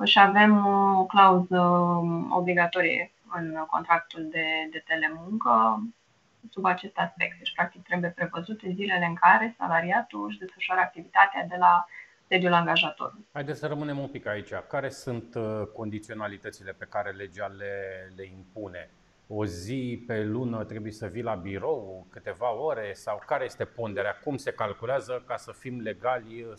și 0.04 0.18
avem 0.18 0.66
o 0.96 1.04
clauză 1.04 1.60
obligatorie 2.30 3.10
în 3.34 3.64
contractul 3.70 4.28
de, 4.30 4.68
de 4.70 4.82
telemuncă 4.86 5.82
sub 6.50 6.64
acest 6.64 6.98
aspect. 6.98 7.38
Deci, 7.38 7.52
practic, 7.54 7.82
trebuie 7.82 8.10
prevăzute 8.10 8.72
zilele 8.74 9.04
în 9.04 9.14
care 9.14 9.54
salariatul 9.58 10.26
își 10.26 10.38
desfășoară 10.38 10.80
activitatea 10.80 11.44
de 11.48 11.56
la 11.58 11.86
sediul 12.28 12.52
angajatorului. 12.52 13.26
Haideți 13.32 13.58
să 13.58 13.66
rămânem 13.66 13.98
un 13.98 14.08
pic 14.08 14.26
aici. 14.26 14.50
Care 14.68 14.88
sunt 14.88 15.34
uh, 15.34 15.62
condiționalitățile 15.74 16.72
pe 16.72 16.86
care 16.90 17.10
legea 17.10 17.46
le, 17.46 17.72
le 18.16 18.26
impune? 18.26 18.90
o 19.28 19.44
zi 19.44 20.04
pe 20.06 20.24
lună 20.24 20.64
trebuie 20.64 20.92
să 20.92 21.06
vii 21.06 21.22
la 21.22 21.34
birou, 21.34 22.06
câteva 22.10 22.54
ore 22.54 22.90
sau 22.92 23.22
care 23.26 23.44
este 23.44 23.64
ponderea? 23.64 24.16
Cum 24.24 24.36
se 24.36 24.52
calculează 24.52 25.22
ca 25.26 25.36
să 25.36 25.52
fim 25.52 25.80
legali 25.80 26.46
100%? 26.52 26.56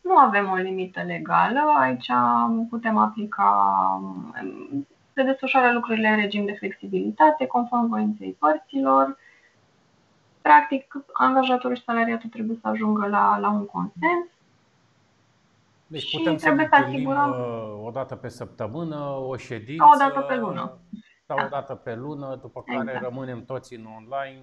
Nu 0.00 0.16
avem 0.16 0.50
o 0.50 0.54
limită 0.54 1.02
legală. 1.02 1.60
Aici 1.78 2.10
putem 2.68 2.96
aplica, 2.96 4.00
se 5.14 5.22
desfășoară 5.22 5.72
lucrurile 5.72 6.08
în 6.08 6.16
regim 6.16 6.44
de 6.44 6.52
flexibilitate, 6.52 7.46
conform 7.46 7.88
voinței 7.88 8.36
părților. 8.38 9.18
Practic, 10.42 10.94
angajatorul 11.12 11.76
și 11.76 11.82
salariatul 11.82 12.28
trebuie 12.28 12.58
să 12.60 12.68
ajungă 12.68 13.06
la, 13.06 13.38
la 13.38 13.50
un 13.50 13.66
consens. 13.66 14.26
Deci 15.86 16.16
putem 16.16 16.36
să 16.36 16.50
ne 16.50 16.68
asigurăm 16.70 17.30
uh, 17.30 17.86
o 17.86 17.90
dată 17.90 18.16
pe 18.16 18.28
săptămână, 18.28 18.96
o 19.06 19.36
ședință. 19.36 19.84
O 19.94 19.98
dată 19.98 20.20
pe 20.20 20.36
lună 20.36 20.78
sau 21.32 21.36
da. 21.36 21.44
o 21.44 21.48
dată 21.48 21.74
pe 21.74 21.94
lună, 21.94 22.38
după 22.40 22.62
care 22.62 22.80
exact. 22.80 23.02
rămânem 23.02 23.44
toți 23.44 23.74
în 23.74 23.86
online, 23.96 24.42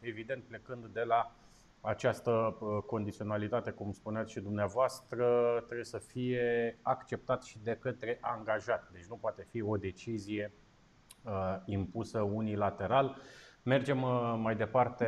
evident 0.00 0.42
plecând 0.42 0.86
de 0.86 1.02
la 1.02 1.32
această 1.80 2.56
uh, 2.60 2.82
condiționalitate, 2.86 3.70
cum 3.70 3.92
spuneați 3.92 4.32
și 4.32 4.40
dumneavoastră, 4.40 5.54
trebuie 5.64 5.84
să 5.84 5.98
fie 5.98 6.78
acceptat 6.82 7.42
și 7.42 7.58
de 7.62 7.76
către 7.80 8.18
angajat. 8.20 8.88
Deci 8.92 9.04
nu 9.04 9.16
poate 9.16 9.46
fi 9.50 9.62
o 9.62 9.76
decizie 9.76 10.52
uh, 11.22 11.56
impusă 11.64 12.20
unilateral. 12.20 13.16
Mergem 13.64 14.02
uh, 14.02 14.34
mai 14.42 14.56
departe, 14.56 15.06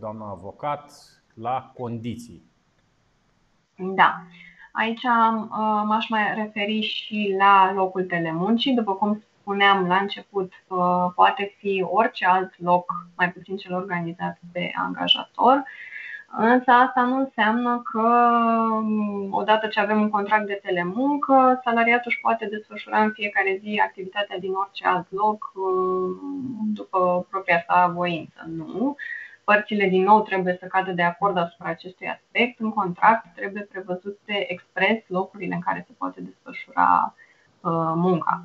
doamna 0.00 0.30
avocat, 0.30 0.92
la 1.34 1.70
condiții. 1.74 2.42
Da. 3.76 4.22
Aici 4.72 5.02
m-aș 5.84 6.08
mai 6.08 6.34
referi 6.34 6.80
și 6.80 7.34
la 7.38 7.72
locul 7.72 8.04
telemuncii. 8.04 8.74
După 8.74 8.94
cum 8.94 9.22
spuneam 9.40 9.86
la 9.86 9.96
început, 9.96 10.52
poate 11.14 11.54
fi 11.58 11.84
orice 11.90 12.26
alt 12.26 12.60
loc, 12.60 12.92
mai 13.16 13.32
puțin 13.32 13.56
cel 13.56 13.74
organizat 13.74 14.38
de 14.52 14.70
angajator, 14.74 15.62
însă 16.36 16.70
asta 16.70 17.02
nu 17.02 17.16
înseamnă 17.16 17.82
că 17.92 18.08
odată 19.30 19.66
ce 19.66 19.80
avem 19.80 20.00
un 20.00 20.10
contract 20.10 20.46
de 20.46 20.60
telemuncă, 20.62 21.60
salariatul 21.64 22.10
își 22.10 22.20
poate 22.20 22.46
desfășura 22.46 23.02
în 23.02 23.10
fiecare 23.10 23.58
zi 23.62 23.80
activitatea 23.84 24.38
din 24.38 24.52
orice 24.52 24.86
alt 24.86 25.06
loc 25.10 25.52
după 26.72 27.26
propria 27.30 27.64
sa 27.66 27.92
voință. 27.94 28.44
Nu. 28.56 28.96
Părțile 29.44 29.88
din 29.88 30.02
nou 30.02 30.22
trebuie 30.22 30.56
să 30.60 30.66
cadă 30.66 30.90
de 30.90 31.02
acord 31.02 31.36
asupra 31.36 31.68
acestui 31.68 32.08
aspect. 32.08 32.60
În 32.60 32.70
contract 32.70 33.26
trebuie 33.34 33.62
prevăzute 33.62 34.52
expres 34.52 35.02
locurile 35.06 35.54
în 35.54 35.60
care 35.60 35.84
se 35.86 35.94
poate 35.98 36.20
desfășura 36.20 37.14
munca. 37.94 38.44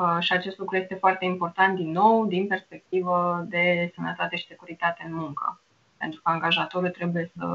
Uh, 0.00 0.16
și 0.20 0.32
acest 0.32 0.58
lucru 0.58 0.76
este 0.76 0.94
foarte 0.94 1.24
important 1.24 1.76
din 1.76 1.90
nou 1.90 2.26
din 2.26 2.46
perspectivă 2.46 3.46
de 3.48 3.92
sănătate 3.94 4.36
și 4.36 4.46
securitate 4.46 5.04
în 5.06 5.14
muncă. 5.14 5.60
Pentru 5.98 6.20
că 6.22 6.30
angajatorul 6.30 6.90
trebuie 6.90 7.30
să 7.36 7.46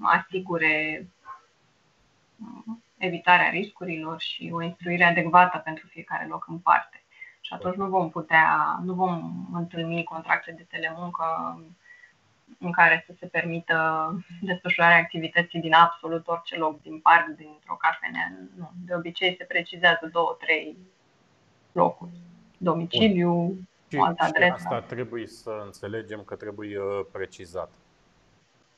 asigure 0.00 1.06
uh, 2.40 2.74
evitarea 2.98 3.50
riscurilor 3.50 4.20
și 4.20 4.50
o 4.52 4.62
instruire 4.62 5.04
adecvată 5.04 5.58
pentru 5.58 5.86
fiecare 5.86 6.26
loc 6.26 6.46
în 6.48 6.58
parte. 6.58 7.02
Și 7.40 7.52
atunci 7.52 7.76
nu 7.76 7.86
vom 7.86 8.10
putea, 8.10 8.78
nu 8.82 8.94
vom 8.94 9.46
întâlni 9.52 10.04
contracte 10.04 10.52
de 10.52 10.66
telemuncă 10.68 11.24
în 12.58 12.72
care 12.72 13.04
să 13.06 13.14
se 13.18 13.26
permită 13.26 14.10
desfășurarea 14.40 14.96
activității 14.96 15.60
din 15.60 15.72
absolut 15.72 16.28
orice 16.28 16.56
loc, 16.56 16.82
din 16.82 16.98
parc, 16.98 17.26
dintr-o 17.26 17.74
cafenea. 17.74 18.32
Nu. 18.56 18.70
De 18.86 18.94
obicei 18.94 19.34
se 19.38 19.44
precizează 19.44 20.08
două, 20.12 20.36
trei 20.40 20.76
locuri. 21.72 22.10
Domiciliu, 22.58 23.58
o 23.98 24.04
altă 24.04 24.24
adresă. 24.24 24.54
Asta 24.54 24.80
trebuie 24.80 25.26
să 25.26 25.62
înțelegem 25.64 26.22
că 26.22 26.34
trebuie 26.34 26.78
uh, 26.78 27.06
precizat. 27.12 27.70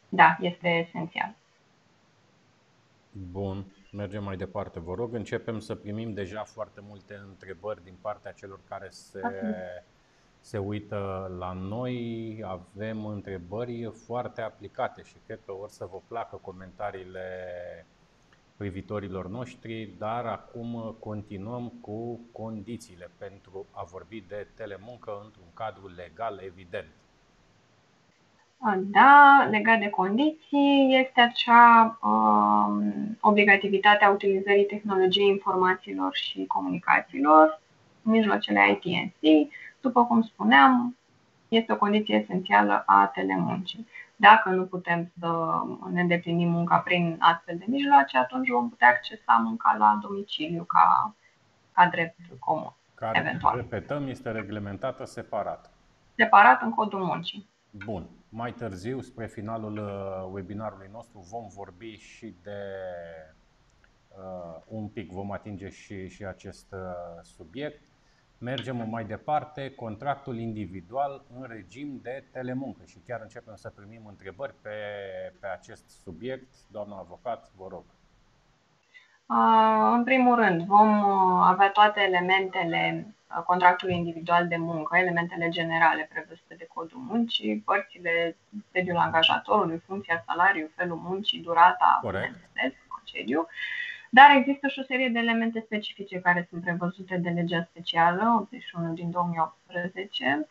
Da, 0.09 0.37
este 0.41 0.69
esențial. 0.69 1.35
Bun. 3.31 3.65
Mergem 3.93 4.25
mai 4.25 4.37
departe, 4.37 4.81
vă 4.81 4.95
rog. 4.95 5.15
Începem 5.15 5.59
să 5.59 5.75
primim 5.75 6.13
deja 6.13 6.45
foarte 6.45 6.81
multe 6.89 7.21
întrebări 7.29 7.85
din 7.85 7.95
partea 8.01 8.33
celor 8.33 8.61
care 8.69 8.89
se, 8.91 9.21
se 10.41 10.59
uită 10.59 11.31
la 11.39 11.53
noi. 11.53 12.43
Avem 12.45 13.07
întrebări 13.07 13.93
foarte 14.07 14.41
aplicate 14.41 15.03
și 15.03 15.15
cred 15.27 15.41
că 15.45 15.53
or 15.53 15.69
să 15.69 15.89
vă 15.91 16.01
placă 16.09 16.37
comentariile 16.37 17.27
privitorilor 18.63 19.29
noștri, 19.29 19.89
dar 19.99 20.25
acum 20.25 20.97
continuăm 20.99 21.73
cu 21.81 22.21
condițiile 22.33 23.11
pentru 23.19 23.67
a 23.71 23.83
vorbi 23.93 24.25
de 24.29 24.47
telemuncă 24.55 25.21
într-un 25.25 25.51
cadru 25.55 25.93
legal 25.97 26.41
evident. 26.45 26.89
Da, 28.77 29.49
legat 29.51 29.79
de 29.79 29.91
condiții, 29.91 30.97
este 31.01 31.21
acea 31.21 31.99
uh, 32.03 32.85
obligativitate 33.21 34.05
a 34.05 34.11
utilizării 34.11 34.67
tehnologiei 34.67 35.29
informațiilor 35.29 36.15
și 36.15 36.47
comunicațiilor, 36.47 37.61
mijloacele 38.03 38.61
ITNC. 38.71 39.51
După 39.81 40.05
cum 40.05 40.23
spuneam, 40.23 40.97
este 41.49 41.73
o 41.73 41.77
condiție 41.77 42.15
esențială 42.15 42.83
a 42.87 43.11
telemuncii. 43.15 43.87
Dacă 44.29 44.49
nu 44.49 44.67
putem 44.67 45.13
să 45.19 45.29
ne 45.91 46.01
îndeplinim 46.01 46.49
munca 46.49 46.79
prin 46.79 47.17
astfel 47.19 47.57
de 47.59 47.65
mijloace, 47.69 48.19
atunci 48.19 48.49
vom 48.49 48.69
putea 48.69 48.89
accesa 48.89 49.43
munca 49.45 49.77
la 49.79 49.99
domiciliu 50.03 50.65
ca, 50.65 51.15
ca 51.73 51.89
drept 51.89 52.19
comun. 52.39 52.75
Care, 52.95 53.19
eventual. 53.19 53.57
repetăm, 53.57 54.09
este 54.09 54.31
reglementată 54.31 55.05
separat. 55.05 55.71
Separat 56.15 56.63
în 56.63 56.71
codul 56.71 57.05
muncii. 57.05 57.49
Bun. 57.71 58.09
Mai 58.29 58.53
târziu, 58.53 59.01
spre 59.01 59.27
finalul 59.27 59.77
uh, 59.77 60.33
webinarului 60.33 60.89
nostru, 60.93 61.19
vom 61.31 61.49
vorbi 61.49 61.97
și 61.97 62.35
de 62.43 62.61
uh, 64.09 64.61
un 64.67 64.89
pic, 64.89 65.11
vom 65.11 65.33
atinge 65.33 65.69
și, 65.69 66.09
și 66.09 66.25
acest 66.25 66.67
uh, 66.73 67.23
subiect. 67.23 67.83
Mergem 68.43 68.89
mai 68.91 69.05
departe, 69.05 69.71
contractul 69.71 70.39
individual 70.39 71.23
în 71.35 71.47
regim 71.49 72.01
de 72.03 72.25
telemuncă 72.33 72.81
și 72.87 72.99
chiar 73.07 73.21
începem 73.23 73.55
să 73.57 73.69
primim 73.69 74.07
întrebări 74.07 74.55
pe, 74.63 74.71
pe 75.41 75.47
acest 75.47 75.89
subiect. 76.03 76.49
Doamna 76.71 76.99
avocat, 76.99 77.51
vă 77.57 77.67
rog. 77.71 77.85
În 79.93 80.05
primul 80.05 80.35
rând, 80.35 80.67
vom 80.67 80.89
avea 81.41 81.71
toate 81.71 82.01
elementele 82.01 83.15
contractului 83.47 83.97
individual 83.97 84.49
de 84.49 84.57
muncă, 84.57 84.97
elementele 84.97 85.49
generale 85.49 86.09
prevăzute 86.13 86.55
de 86.55 86.69
codul 86.75 86.99
muncii, 86.99 87.63
părțile, 87.65 88.37
sediul 88.73 88.97
angajatorului, 88.97 89.83
funcția, 89.87 90.25
salariu, 90.27 90.71
felul 90.75 90.97
muncii, 90.97 91.41
durata, 91.41 92.01
bineînțeles, 92.03 92.73
concediu. 92.89 93.49
Dar 94.15 94.37
există 94.37 94.69
și 94.69 94.79
o 94.79 94.83
serie 94.83 95.09
de 95.09 95.19
elemente 95.19 95.61
specifice 95.61 96.21
care 96.21 96.47
sunt 96.51 96.63
prevăzute 96.63 97.17
de 97.17 97.29
legea 97.29 97.67
specială 97.71 98.39
81 98.41 98.93
din 98.93 99.11
2018, 99.11 100.49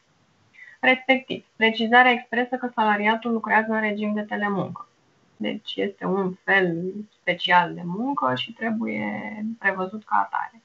respectiv 0.80 1.46
precizarea 1.56 2.12
expresă 2.12 2.56
că 2.56 2.70
salariatul 2.76 3.32
lucrează 3.32 3.74
în 3.74 3.80
regim 3.80 4.14
de 4.14 4.22
telemuncă. 4.22 4.88
Deci 5.38 5.76
este 5.76 6.06
un 6.06 6.34
fel 6.34 6.94
special 7.20 7.74
de 7.74 7.82
muncă 7.84 8.36
și 8.36 8.54
trebuie 8.54 9.22
prevăzut 9.60 10.04
ca 10.04 10.16
atare. 10.16 10.62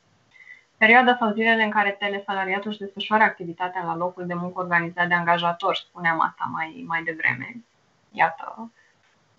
Perioada 0.76 1.16
sau 1.16 1.32
zilele 1.32 1.62
în 1.62 1.70
care 1.70 1.90
telesalariatul 1.90 2.70
își 2.70 2.78
desfășoară 2.78 3.22
activitatea 3.22 3.84
la 3.84 3.97
locul 3.97 4.26
de 4.26 4.34
muncă 4.34 4.61
organizat 4.61 5.09
de 5.09 5.14
angajator, 5.14 5.76
spuneam 5.76 6.20
asta 6.20 6.51
mai, 6.53 6.84
mai 6.86 7.03
devreme, 7.03 7.64
iată 8.11 8.72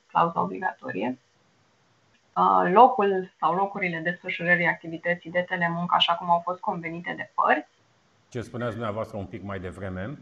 clauza 0.08 0.41
obligatorie, 0.41 1.08
uh, 1.08 1.26
locul 2.71 3.31
sau 3.39 3.55
locurile 3.55 3.99
desfășurării 3.99 4.67
activității 4.67 5.31
de 5.31 5.45
telemuncă 5.47 5.95
așa 5.95 6.13
cum 6.13 6.29
au 6.29 6.39
fost 6.39 6.59
convenite 6.59 7.13
de 7.17 7.31
părți. 7.35 7.69
Ce 8.29 8.41
spuneați 8.41 8.73
dumneavoastră 8.73 9.17
un 9.17 9.25
pic 9.25 9.43
mai 9.43 9.59
devreme? 9.59 10.17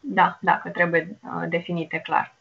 Da, 0.00 0.38
da, 0.40 0.58
că 0.58 0.68
trebuie 0.68 1.18
uh, 1.22 1.48
definite 1.48 1.98
clar. 1.98 2.34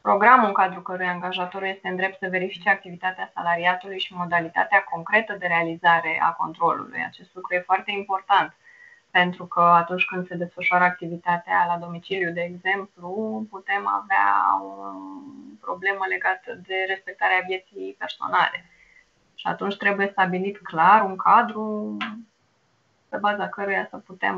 Programul 0.00 0.46
în 0.46 0.52
cadrul 0.52 0.82
căruia 0.82 1.10
angajatorul 1.10 1.68
este 1.68 1.88
în 1.88 1.96
drept 1.96 2.18
să 2.18 2.28
verifice 2.30 2.68
activitatea 2.68 3.30
salariatului 3.34 3.98
și 3.98 4.14
modalitatea 4.14 4.84
concretă 4.90 5.36
de 5.38 5.46
realizare 5.46 6.20
a 6.22 6.32
controlului. 6.32 7.04
Acest 7.06 7.34
lucru 7.34 7.54
e 7.54 7.60
foarte 7.60 7.90
important 7.90 8.54
pentru 9.20 9.46
că 9.46 9.60
atunci 9.60 10.04
când 10.04 10.26
se 10.26 10.34
desfășoară 10.34 10.84
activitatea 10.84 11.64
la 11.66 11.76
domiciliu, 11.84 12.30
de 12.32 12.40
exemplu, 12.40 13.08
putem 13.50 13.82
avea 14.00 14.28
o 14.62 14.72
problemă 15.60 16.04
legată 16.08 16.50
de 16.66 16.74
respectarea 16.86 17.44
vieții 17.46 17.96
personale. 17.98 18.58
Și 19.34 19.46
atunci 19.46 19.76
trebuie 19.76 20.08
stabilit 20.12 20.58
clar 20.58 21.02
un 21.02 21.16
cadru 21.16 21.96
pe 23.08 23.16
baza 23.16 23.48
căruia 23.48 23.86
să 23.90 23.96
putem 23.96 24.36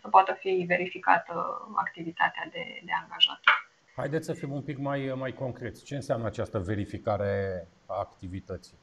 să 0.00 0.08
poată 0.08 0.32
fi 0.32 0.64
verificată 0.68 1.34
activitatea 1.74 2.48
de, 2.52 2.64
de 2.84 2.92
angajator. 3.02 3.68
Haideți 3.96 4.26
să 4.26 4.32
fim 4.32 4.52
un 4.52 4.62
pic 4.62 4.78
mai, 4.78 5.14
mai 5.16 5.32
concreți. 5.32 5.84
Ce 5.84 5.94
înseamnă 5.94 6.26
această 6.26 6.58
verificare 6.58 7.66
a 7.86 7.94
activității? 7.98 8.78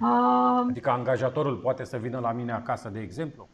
Uh, 0.00 0.66
adică 0.68 0.90
angajatorul 0.90 1.56
poate 1.56 1.84
să 1.84 1.96
vină 1.96 2.18
la 2.18 2.32
mine 2.32 2.52
acasă, 2.52 2.88
de 2.88 3.00
exemplu? 3.00 3.48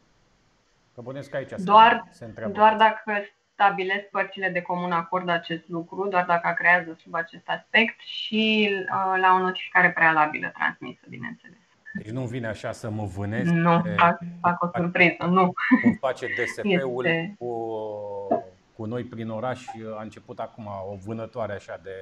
Că 0.99 1.05
bănesc 1.05 1.35
aici 1.35 1.51
doar, 1.57 2.05
se 2.11 2.25
întreabă. 2.25 2.53
Doar 2.53 2.77
dacă 2.77 3.25
stabilesc 3.53 4.05
părțile 4.11 4.49
de 4.49 4.63
comun 4.63 4.93
acord 4.93 5.29
acest 5.29 5.69
lucru, 5.69 6.09
doar 6.09 6.25
dacă 6.25 6.55
creează 6.59 6.97
sub 7.01 7.15
acest 7.15 7.49
aspect 7.49 8.01
și 8.01 8.71
uh, 8.71 9.21
la 9.21 9.35
o 9.35 9.39
notificare 9.39 9.91
prealabilă 9.91 10.53
transmisă, 10.55 11.01
bineînțeles. 11.09 11.59
Deci 11.93 12.11
nu 12.11 12.25
vine 12.25 12.47
așa 12.47 12.73
să 12.73 12.91
mă 12.91 13.05
vânezi. 13.05 13.53
Nu, 13.53 13.83
fac, 13.97 14.19
fac 14.41 14.63
o 14.63 14.69
surpriză, 14.75 15.25
nu. 15.25 15.53
Cum 15.83 15.93
face 16.01 16.27
DSP-ul 16.27 17.07
este... 17.07 17.35
cu 17.39 17.49
cu 18.79 18.85
noi 18.85 19.05
prin 19.05 19.31
oraș 19.31 19.65
a 19.99 20.03
început 20.03 20.39
acum 20.39 20.67
o 20.67 20.97
vânătoare 21.05 21.53
așa 21.53 21.81
de 21.83 21.97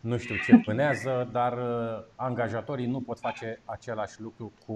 nu 0.00 0.16
știu 0.16 0.34
ce 0.36 0.56
pânează, 0.56 1.28
dar 1.32 1.52
uh, 1.52 2.04
angajatorii 2.16 2.86
nu 2.86 3.00
pot 3.00 3.18
face 3.18 3.60
același 3.64 4.20
lucru 4.20 4.52
cu, 4.66 4.74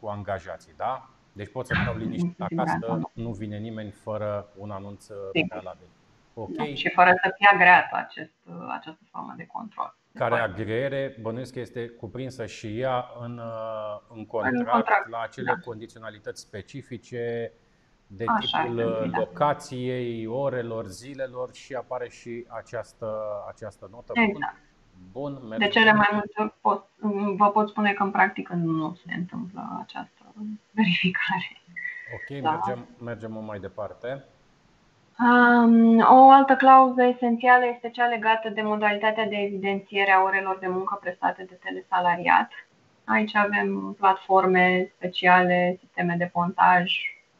cu 0.00 0.06
angajații, 0.06 0.72
da? 0.76 1.08
Deci 1.38 1.50
pot 1.52 1.66
să 1.66 1.74
stau 1.82 1.96
liniștit 1.96 2.40
acasă, 2.40 3.10
nu 3.12 3.30
vine 3.30 3.58
nimeni 3.58 3.90
fără 3.90 4.48
un 4.56 4.70
anunț 4.70 5.06
prealabil. 5.48 5.86
Ok. 6.34 6.56
Da, 6.56 6.64
și 6.64 6.90
fără 6.94 7.10
să 7.22 7.34
fie 7.36 7.48
agreat 7.52 7.92
acest, 7.92 8.32
această 8.68 9.02
formă 9.10 9.34
de 9.36 9.46
control. 9.46 9.96
Care 10.14 10.38
agreere, 10.40 11.16
bănuiesc 11.20 11.52
că 11.52 11.60
este 11.60 11.88
cuprinsă 11.88 12.46
și 12.46 12.80
ea 12.80 13.04
în, 13.20 13.38
uh, 13.38 14.16
în 14.16 14.26
contract, 14.26 14.56
în 14.56 14.64
contract 14.64 15.08
la 15.08 15.20
acele 15.20 15.52
da. 15.54 15.60
condiționalități 15.64 16.40
specifice 16.40 17.52
de 18.06 18.24
Așa 18.26 18.62
tipul 18.62 18.78
uh, 18.78 19.10
da. 19.10 19.18
locației, 19.18 20.26
orelor, 20.26 20.86
zilelor 20.86 21.54
și 21.54 21.74
apare 21.74 22.08
și 22.08 22.44
această, 22.48 23.08
această 23.48 23.88
notă. 23.90 24.12
Exact. 24.14 24.56
Bun, 25.12 25.32
mergem. 25.32 25.58
De 25.58 25.68
cele 25.68 25.92
mai 25.92 26.08
multe 26.12 26.32
ori 26.36 26.54
pot, 26.60 26.86
vă 27.36 27.50
pot 27.50 27.68
spune 27.68 27.92
că 27.92 28.02
în 28.02 28.10
practică 28.10 28.54
nu 28.54 28.94
se 28.94 29.14
întâmplă 29.14 29.78
această 29.82 30.17
verificare. 30.70 31.60
Ok, 32.14 32.42
da. 32.42 32.50
mergem, 32.50 32.86
mergem 33.04 33.44
mai 33.44 33.58
departe. 33.58 34.24
Um, 35.18 35.98
o 35.98 36.30
altă 36.30 36.54
clauză 36.54 37.02
esențială 37.02 37.64
este 37.74 37.90
cea 37.90 38.06
legată 38.06 38.48
de 38.48 38.62
modalitatea 38.62 39.26
de 39.26 39.36
evidențiere 39.36 40.12
a 40.12 40.22
orelor 40.22 40.58
de 40.58 40.66
muncă 40.66 40.98
prestate 41.00 41.44
de 41.48 41.58
telesalariat. 41.64 42.50
Aici 43.04 43.34
avem 43.34 43.96
platforme 43.98 44.92
speciale, 44.96 45.76
sisteme 45.80 46.14
de 46.18 46.30
pontaj, 46.32 46.92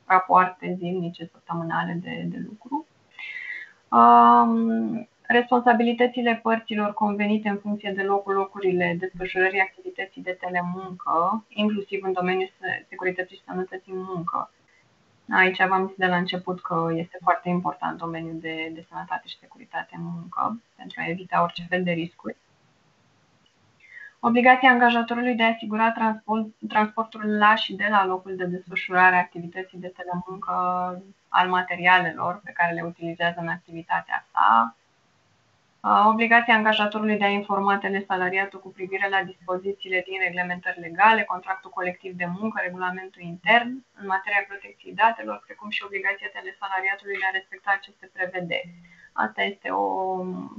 rapoarte 0.04 0.74
zilnice, 0.78 1.28
săptămânale 1.32 1.98
de, 2.02 2.22
de 2.24 2.46
lucru. 2.48 2.86
Um, 3.88 5.08
responsabilitățile 5.28 6.40
părților 6.42 6.94
convenite 6.94 7.48
în 7.48 7.58
funcție 7.58 7.92
de 7.96 8.02
locul 8.02 8.34
locurile 8.34 8.96
desfășurării 8.98 9.60
activității 9.60 10.22
de 10.22 10.36
telemuncă, 10.40 11.44
inclusiv 11.48 12.04
în 12.04 12.12
domeniul 12.12 12.50
securității 12.88 13.36
și 13.36 13.42
sănătății 13.46 13.92
în 13.92 14.02
muncă. 14.02 14.50
Aici 15.30 15.66
v-am 15.66 15.86
zis 15.86 15.96
de 15.96 16.06
la 16.06 16.16
început 16.16 16.60
că 16.60 16.88
este 16.94 17.18
foarte 17.22 17.48
important 17.48 17.98
domeniul 17.98 18.38
de, 18.40 18.70
de 18.74 18.86
sănătate 18.88 19.28
și 19.28 19.38
securitate 19.38 19.94
în 19.96 20.02
muncă 20.02 20.60
pentru 20.76 21.00
a 21.00 21.08
evita 21.08 21.42
orice 21.42 21.66
fel 21.68 21.82
de 21.82 21.90
riscuri. 21.90 22.36
Obligația 24.20 24.70
angajatorului 24.70 25.34
de 25.34 25.42
a 25.42 25.52
asigura 25.54 25.92
transport, 25.92 26.46
transportul 26.68 27.36
la 27.38 27.54
și 27.54 27.74
de 27.74 27.86
la 27.90 28.06
locul 28.06 28.36
de 28.36 28.44
desfășurare 28.44 29.14
a 29.14 29.18
activității 29.18 29.78
de 29.78 29.92
telemuncă 29.96 30.52
al 31.28 31.48
materialelor 31.48 32.40
pe 32.44 32.52
care 32.52 32.72
le 32.72 32.82
utilizează 32.82 33.40
în 33.40 33.48
activitatea 33.48 34.26
sa. 34.32 34.77
Obligația 35.80 36.54
angajatorului 36.54 37.18
de 37.18 37.24
a 37.24 37.38
informa 37.40 37.78
telesalariatul 37.78 38.60
cu 38.60 38.70
privire 38.70 39.08
la 39.08 39.22
dispozițiile 39.22 40.00
din 40.06 40.18
reglementări 40.20 40.80
legale, 40.80 41.22
contractul 41.22 41.70
colectiv 41.70 42.12
de 42.16 42.26
muncă, 42.38 42.60
regulamentul 42.62 43.22
intern 43.22 43.84
în 44.00 44.06
materia 44.06 44.44
protecției 44.48 44.94
datelor, 44.94 45.42
precum 45.46 45.70
și 45.70 45.84
obligația 45.84 46.28
telesalariatului 46.32 47.18
de 47.18 47.26
a 47.28 47.36
respecta 47.38 47.70
aceste 47.74 48.10
prevederi. 48.12 48.74
Asta 49.12 49.42
este 49.42 49.70
o, 49.70 49.84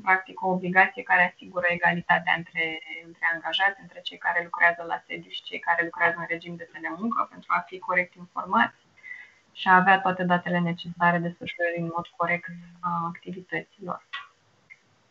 practic, 0.02 0.42
o 0.42 0.50
obligație 0.50 1.04
care 1.04 1.32
asigură 1.34 1.66
egalitatea 1.70 2.34
între, 2.38 2.66
între 3.06 3.26
angajați, 3.34 3.82
între 3.82 4.00
cei 4.02 4.18
care 4.18 4.44
lucrează 4.44 4.84
la 4.88 5.02
sediu 5.08 5.30
și 5.30 5.44
cei 5.44 5.60
care 5.60 5.84
lucrează 5.84 6.16
în 6.20 6.26
regim 6.30 6.56
de 6.56 6.70
telemuncă, 6.74 7.28
pentru 7.32 7.50
a 7.58 7.60
fi 7.60 7.80
corect 7.80 8.14
informați 8.16 8.82
și 9.52 9.68
a 9.68 9.76
avea 9.76 10.00
toate 10.00 10.24
datele 10.24 10.60
necesare 10.60 11.18
desfășurării 11.18 11.82
în 11.82 11.92
mod 11.96 12.08
corect 12.16 12.50
a 12.80 13.06
activităților. 13.14 14.02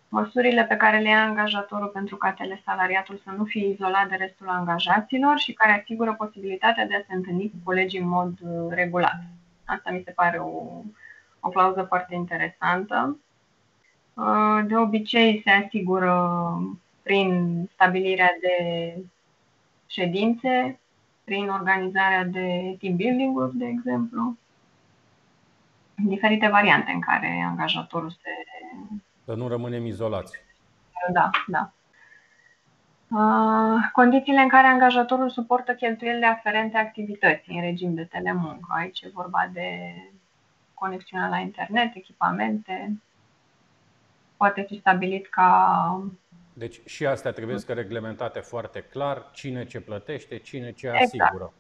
Măsurile 0.09 0.65
pe 0.65 0.77
care 0.77 0.99
le 0.99 1.09
ia 1.09 1.23
angajatorul 1.23 1.89
pentru 1.89 2.17
ca 2.17 2.33
telesalariatul 2.33 3.21
să 3.25 3.31
nu 3.37 3.45
fie 3.45 3.69
izolat 3.69 4.09
de 4.09 4.15
restul 4.15 4.49
angajaților 4.49 5.39
și 5.39 5.53
care 5.53 5.81
asigură 5.81 6.15
posibilitatea 6.15 6.87
de 6.87 6.95
a 6.95 7.05
se 7.09 7.15
întâlni 7.15 7.51
cu 7.51 7.57
colegii 7.65 8.01
în 8.01 8.09
mod 8.09 8.33
uh, 8.41 8.67
regulat. 8.69 9.21
Asta 9.65 9.91
mi 9.91 10.03
se 10.05 10.11
pare 10.11 10.39
o, 10.39 10.83
o 11.41 11.49
clauză 11.49 11.83
foarte 11.83 12.15
interesantă. 12.15 13.19
Uh, 14.15 14.61
de 14.67 14.77
obicei 14.77 15.41
se 15.45 15.51
asigură 15.51 16.39
prin 17.03 17.63
stabilirea 17.73 18.31
de 18.41 18.95
ședințe, 19.87 20.81
prin 21.25 21.49
organizarea 21.49 22.25
de 22.25 22.77
team 22.81 22.97
building-uri, 22.97 23.57
de 23.57 23.67
exemplu, 23.67 24.37
diferite 25.95 26.49
variante 26.49 26.91
în 26.91 27.01
care 27.01 27.45
angajatorul 27.49 28.11
se 28.11 28.31
să 29.29 29.35
nu 29.35 29.49
rămânem 29.49 29.87
izolați. 29.87 30.39
Da, 31.13 31.31
da. 31.47 31.73
Condițiile 33.93 34.41
în 34.41 34.49
care 34.49 34.67
angajatorul 34.67 35.31
suportă 35.31 35.75
cheltuielile 35.75 36.27
aferente 36.27 36.77
activității 36.77 37.55
în 37.55 37.61
regim 37.61 37.95
de 37.95 38.05
telemuncă. 38.05 38.67
Aici 38.69 39.01
e 39.01 39.11
vorba 39.15 39.51
de 39.53 39.95
conexiunea 40.75 41.29
la 41.29 41.39
internet, 41.39 41.95
echipamente. 41.95 43.01
Poate 44.37 44.63
fi 44.63 44.79
stabilit 44.79 45.27
ca. 45.27 46.03
Deci 46.53 46.81
și 46.85 47.07
astea 47.07 47.33
trebuie 47.33 47.59
să 47.59 47.73
reglementate 47.73 48.41
foarte 48.41 48.81
clar 48.81 49.31
cine 49.33 49.65
ce 49.65 49.81
plătește, 49.81 50.39
cine 50.39 50.73
ce 50.73 50.89
asigură. 50.89 51.53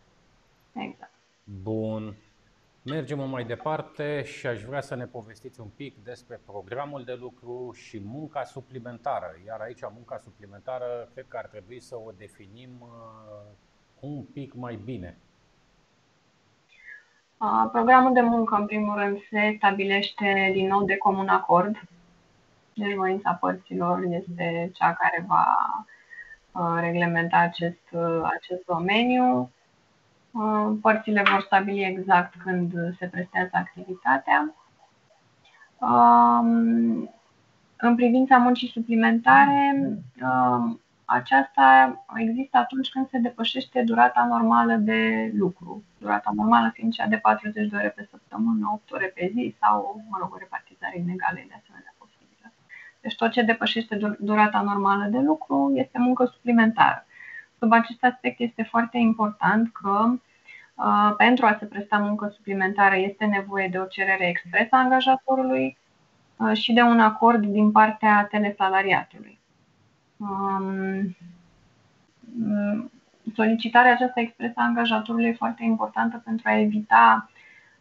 Exact. 0.72 0.92
exact. 0.92 1.12
Bun. 1.62 2.14
Mergem 2.88 3.28
mai 3.28 3.44
departe 3.44 4.22
și 4.22 4.46
aș 4.46 4.62
vrea 4.62 4.80
să 4.80 4.94
ne 4.94 5.04
povestiți 5.04 5.60
un 5.60 5.68
pic 5.76 6.04
despre 6.04 6.40
programul 6.46 7.04
de 7.04 7.16
lucru 7.20 7.72
și 7.72 8.00
munca 8.04 8.44
suplimentară. 8.44 9.36
Iar 9.46 9.60
aici 9.60 9.80
munca 9.94 10.18
suplimentară 10.18 11.08
cred 11.14 11.24
că 11.28 11.36
ar 11.36 11.46
trebui 11.46 11.80
să 11.80 11.96
o 11.96 12.10
definim 12.18 12.70
uh, 12.80 12.88
un 14.00 14.22
pic 14.22 14.54
mai 14.54 14.78
bine. 14.84 15.16
Programul 17.72 18.12
de 18.12 18.20
muncă, 18.20 18.54
în 18.54 18.66
primul 18.66 18.98
rând, 18.98 19.18
se 19.30 19.54
stabilește 19.56 20.50
din 20.52 20.66
nou 20.66 20.84
de 20.84 20.96
comun 20.96 21.28
acord. 21.28 21.76
Deci 22.74 22.94
voința 22.94 23.32
părților 23.32 24.02
este 24.02 24.70
cea 24.74 24.92
care 24.92 25.24
va 25.26 25.46
uh, 26.52 26.80
reglementa 26.80 27.36
acest, 27.36 27.90
uh, 27.92 28.22
acest 28.36 28.64
domeniu. 28.64 29.52
Uh, 30.30 30.76
părțile 30.80 31.22
vor 31.30 31.40
stabili 31.40 31.84
exact 31.84 32.34
când 32.44 32.72
se 32.98 33.06
prestează 33.06 33.50
activitatea. 33.52 34.54
Um, 35.78 37.10
în 37.76 37.94
privința 37.94 38.36
muncii 38.36 38.68
suplimentare, 38.68 39.76
um, 40.22 40.80
aceasta 41.04 42.04
există 42.14 42.56
atunci 42.56 42.88
când 42.88 43.08
se 43.08 43.18
depășește 43.18 43.82
durata 43.82 44.26
normală 44.30 44.74
de 44.74 45.32
lucru. 45.34 45.82
Durata 45.98 46.30
normală 46.34 46.70
fiind 46.74 46.92
cea 46.92 47.06
de 47.06 47.16
40 47.16 47.68
de 47.68 47.76
ore 47.76 47.88
pe 47.88 48.06
săptămână, 48.10 48.70
8 48.72 48.92
ore 48.92 49.12
pe 49.14 49.30
zi 49.34 49.54
sau, 49.60 50.04
mă 50.10 50.16
rog, 50.20 50.34
o 50.34 50.38
repartizare 50.38 50.98
inegală 50.98 51.34
de 51.34 51.60
asemenea 51.62 51.94
posibilă. 51.98 52.52
Deci 53.00 53.16
tot 53.16 53.30
ce 53.30 53.42
depășește 53.42 54.16
durata 54.18 54.60
normală 54.60 55.04
de 55.04 55.18
lucru 55.18 55.72
este 55.74 55.98
muncă 55.98 56.24
suplimentară. 56.24 57.06
Sub 57.58 57.72
acest 57.72 58.04
aspect 58.04 58.40
este 58.40 58.62
foarte 58.62 58.98
important 58.98 59.72
că 59.72 60.12
uh, 60.74 61.14
pentru 61.16 61.46
a 61.46 61.56
se 61.58 61.64
presta 61.64 61.98
muncă 61.98 62.32
suplimentară 62.34 62.96
este 62.96 63.24
nevoie 63.24 63.68
de 63.68 63.78
o 63.78 63.84
cerere 63.84 64.28
expresă 64.28 64.68
a 64.70 64.78
angajatorului 64.78 65.76
uh, 66.36 66.56
și 66.56 66.72
de 66.72 66.80
un 66.80 67.00
acord 67.00 67.44
din 67.44 67.70
partea 67.70 68.26
telesalariatului. 68.30 69.38
Um, 70.16 71.16
solicitarea 73.34 73.92
aceasta 73.92 74.20
expresă 74.20 74.52
a 74.56 74.62
angajatorului 74.62 75.28
e 75.28 75.32
foarte 75.32 75.64
importantă 75.64 76.22
pentru 76.24 76.48
a 76.48 76.58
evita 76.58 77.30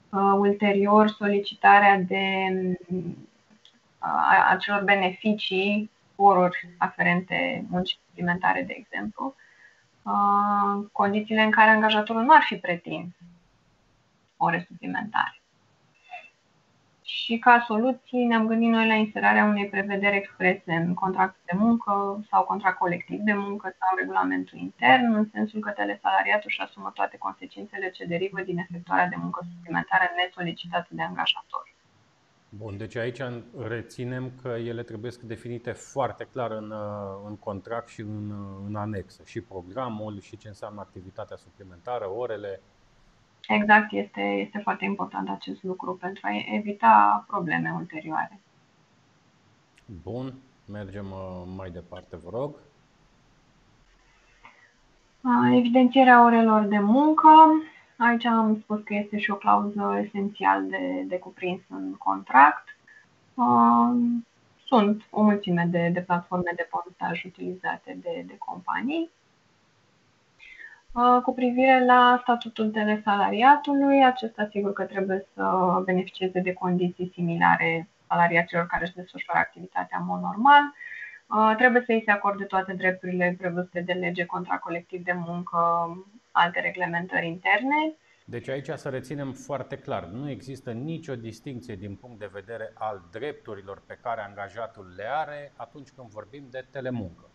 uh, 0.09 0.34
ulterior 0.38 1.07
solicitarea 1.09 1.99
de 1.99 2.47
uh, 2.88 4.47
acelor 4.49 4.84
beneficii, 4.84 5.89
oruri 6.15 6.69
aferente 6.78 7.65
muncii 7.69 7.99
suplimentare, 8.07 8.63
de 8.67 8.73
exemplu, 8.78 9.36
Uh, 10.08 10.86
condițiile 10.91 11.41
în 11.41 11.51
care 11.51 11.70
angajatorul 11.70 12.22
nu 12.22 12.34
ar 12.34 12.41
fi 12.41 12.55
pretins 12.55 13.14
ore 14.38 14.66
suplimentare. 14.68 15.41
Și 17.01 17.38
ca 17.38 17.64
soluții 17.68 18.26
ne-am 18.26 18.47
gândit 18.47 18.70
noi 18.70 18.88
la 18.88 18.93
inserarea 18.93 19.43
unei 19.43 19.68
prevederi 19.68 20.16
exprese 20.16 20.74
în 20.74 20.93
contractul 20.93 21.41
de 21.45 21.58
muncă 21.58 22.24
sau 22.30 22.43
contract 22.43 22.78
colectiv 22.78 23.20
de 23.20 23.34
muncă 23.34 23.76
sau 23.80 23.97
regulamentul 23.97 24.58
intern, 24.58 25.14
în 25.14 25.30
sensul 25.34 25.60
că 25.60 25.70
telesalariatul 25.70 26.49
își 26.49 26.62
asumă 26.62 26.91
toate 26.93 27.18
consecințele 27.18 27.89
ce 27.89 28.05
derivă 28.05 28.41
din 28.41 28.58
efectuarea 28.58 29.08
de 29.08 29.16
muncă 29.18 29.45
suplimentară 29.51 30.03
nesolicitată 30.16 30.88
de 30.89 31.01
angajator. 31.01 31.76
Bun, 32.49 32.77
deci 32.77 32.95
aici 32.95 33.21
reținem 33.57 34.31
că 34.41 34.47
ele 34.47 34.83
trebuie 34.83 35.11
să 35.11 35.19
definite 35.23 35.71
foarte 35.71 36.27
clar 36.31 36.51
în, 36.51 36.73
în 37.27 37.35
contract 37.35 37.87
și 37.87 38.01
în, 38.01 38.33
în 38.67 38.75
anexă. 38.75 39.21
Și 39.25 39.41
programul, 39.41 40.19
și 40.19 40.37
ce 40.37 40.47
înseamnă 40.47 40.79
activitatea 40.79 41.35
suplimentară, 41.35 42.09
orele. 42.09 42.61
Exact, 43.47 43.91
este, 43.91 44.21
este 44.21 44.59
foarte 44.63 44.85
important 44.85 45.29
acest 45.29 45.63
lucru 45.63 45.95
pentru 45.95 46.27
a 46.27 46.55
evita 46.55 47.25
probleme 47.27 47.73
ulterioare. 47.75 48.39
Bun, 50.03 50.33
mergem 50.71 51.05
uh, 51.11 51.43
mai 51.55 51.69
departe, 51.69 52.17
vă 52.17 52.29
rog. 52.29 52.55
Evidențierea 55.53 56.25
orelor 56.25 56.61
de 56.61 56.79
muncă. 56.79 57.29
Aici 57.97 58.25
am 58.25 58.59
spus 58.59 58.83
că 58.83 58.93
este 58.93 59.17
și 59.17 59.31
o 59.31 59.35
clauză 59.35 60.01
esențial 60.05 60.67
de, 60.67 61.03
de 61.07 61.19
cuprins 61.19 61.61
în 61.69 61.93
contract. 61.93 62.77
Um, 63.33 64.25
sunt 64.65 65.03
o 65.09 65.21
mulțime 65.21 65.67
de, 65.71 65.89
de 65.93 66.01
platforme 66.01 66.51
de 66.55 66.67
postaj 66.69 67.23
utilizate 67.23 67.97
de, 68.01 68.23
de 68.27 68.35
companii. 68.37 69.09
Uh, 70.91 71.21
cu 71.23 71.33
privire 71.33 71.85
la 71.85 72.19
statutul 72.21 72.71
telesalariatului, 72.71 74.05
acesta 74.05 74.47
sigur 74.51 74.73
că 74.73 74.83
trebuie 74.83 75.25
să 75.33 75.81
beneficieze 75.85 76.39
de 76.39 76.53
condiții 76.53 77.11
similare 77.13 77.87
salariaților 78.07 78.65
care 78.67 78.83
își 78.83 78.95
desfășoară 78.95 79.39
activitatea 79.39 79.97
în 79.99 80.05
mod 80.05 80.21
normal. 80.21 80.63
Uh, 81.27 81.55
trebuie 81.57 81.83
să 81.85 81.91
îi 81.91 82.01
se 82.05 82.11
acorde 82.11 82.43
toate 82.43 82.73
drepturile 82.73 83.35
prevăzute 83.37 83.81
de 83.81 83.93
lege 83.93 84.25
contra 84.25 84.57
colectiv 84.57 85.03
de 85.03 85.15
muncă, 85.25 85.57
alte 86.38 86.59
reglementări 86.59 87.27
interne. 87.27 87.95
Deci 88.25 88.49
aici 88.49 88.69
să 88.75 88.89
reținem 88.89 89.31
foarte 89.33 89.77
clar, 89.77 90.03
nu 90.05 90.29
există 90.29 90.71
nicio 90.71 91.15
distinție 91.15 91.75
din 91.75 91.95
punct 91.95 92.19
de 92.19 92.29
vedere 92.33 92.71
al 92.73 93.01
drepturilor 93.11 93.81
pe 93.85 93.97
care 94.01 94.21
angajatul 94.21 94.93
le 94.95 95.05
are 95.15 95.53
atunci 95.55 95.89
când 95.89 96.07
vorbim 96.09 96.47
de 96.51 96.65
telemuncă. 96.71 97.29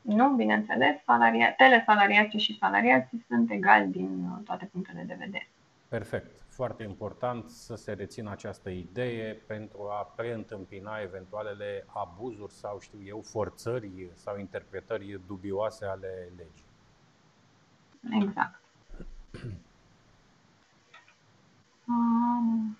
Nu, 0.00 0.28
bineînțeles, 0.28 1.02
salaria, 1.04 1.54
telesalariații 1.54 2.38
și 2.38 2.58
salariații 2.58 3.24
sunt 3.28 3.50
egali 3.50 3.90
din 3.90 4.42
toate 4.44 4.68
punctele 4.72 5.02
de 5.06 5.16
vedere. 5.18 5.48
Perfect. 5.88 6.42
Foarte 6.48 6.82
important 6.82 7.50
să 7.50 7.74
se 7.74 7.92
rețină 7.92 8.30
această 8.30 8.70
idee 8.70 9.42
pentru 9.46 9.88
a 9.90 10.12
preîntâmpina 10.16 10.98
eventualele 10.98 11.84
abuzuri 11.86 12.52
sau, 12.52 12.78
știu 12.80 12.98
eu, 13.04 13.20
forțări 13.20 14.10
sau 14.14 14.38
interpretări 14.38 15.20
dubioase 15.26 15.84
ale 15.84 16.32
legii. 16.36 16.67
Exact. 18.10 18.60
Um, 21.88 22.78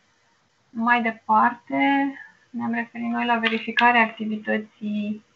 mai 0.70 1.02
departe, 1.02 2.12
ne-am 2.50 2.72
referit 2.72 3.06
noi 3.06 3.26
la 3.26 3.38
verificarea 3.38 4.02
activității 4.02 5.26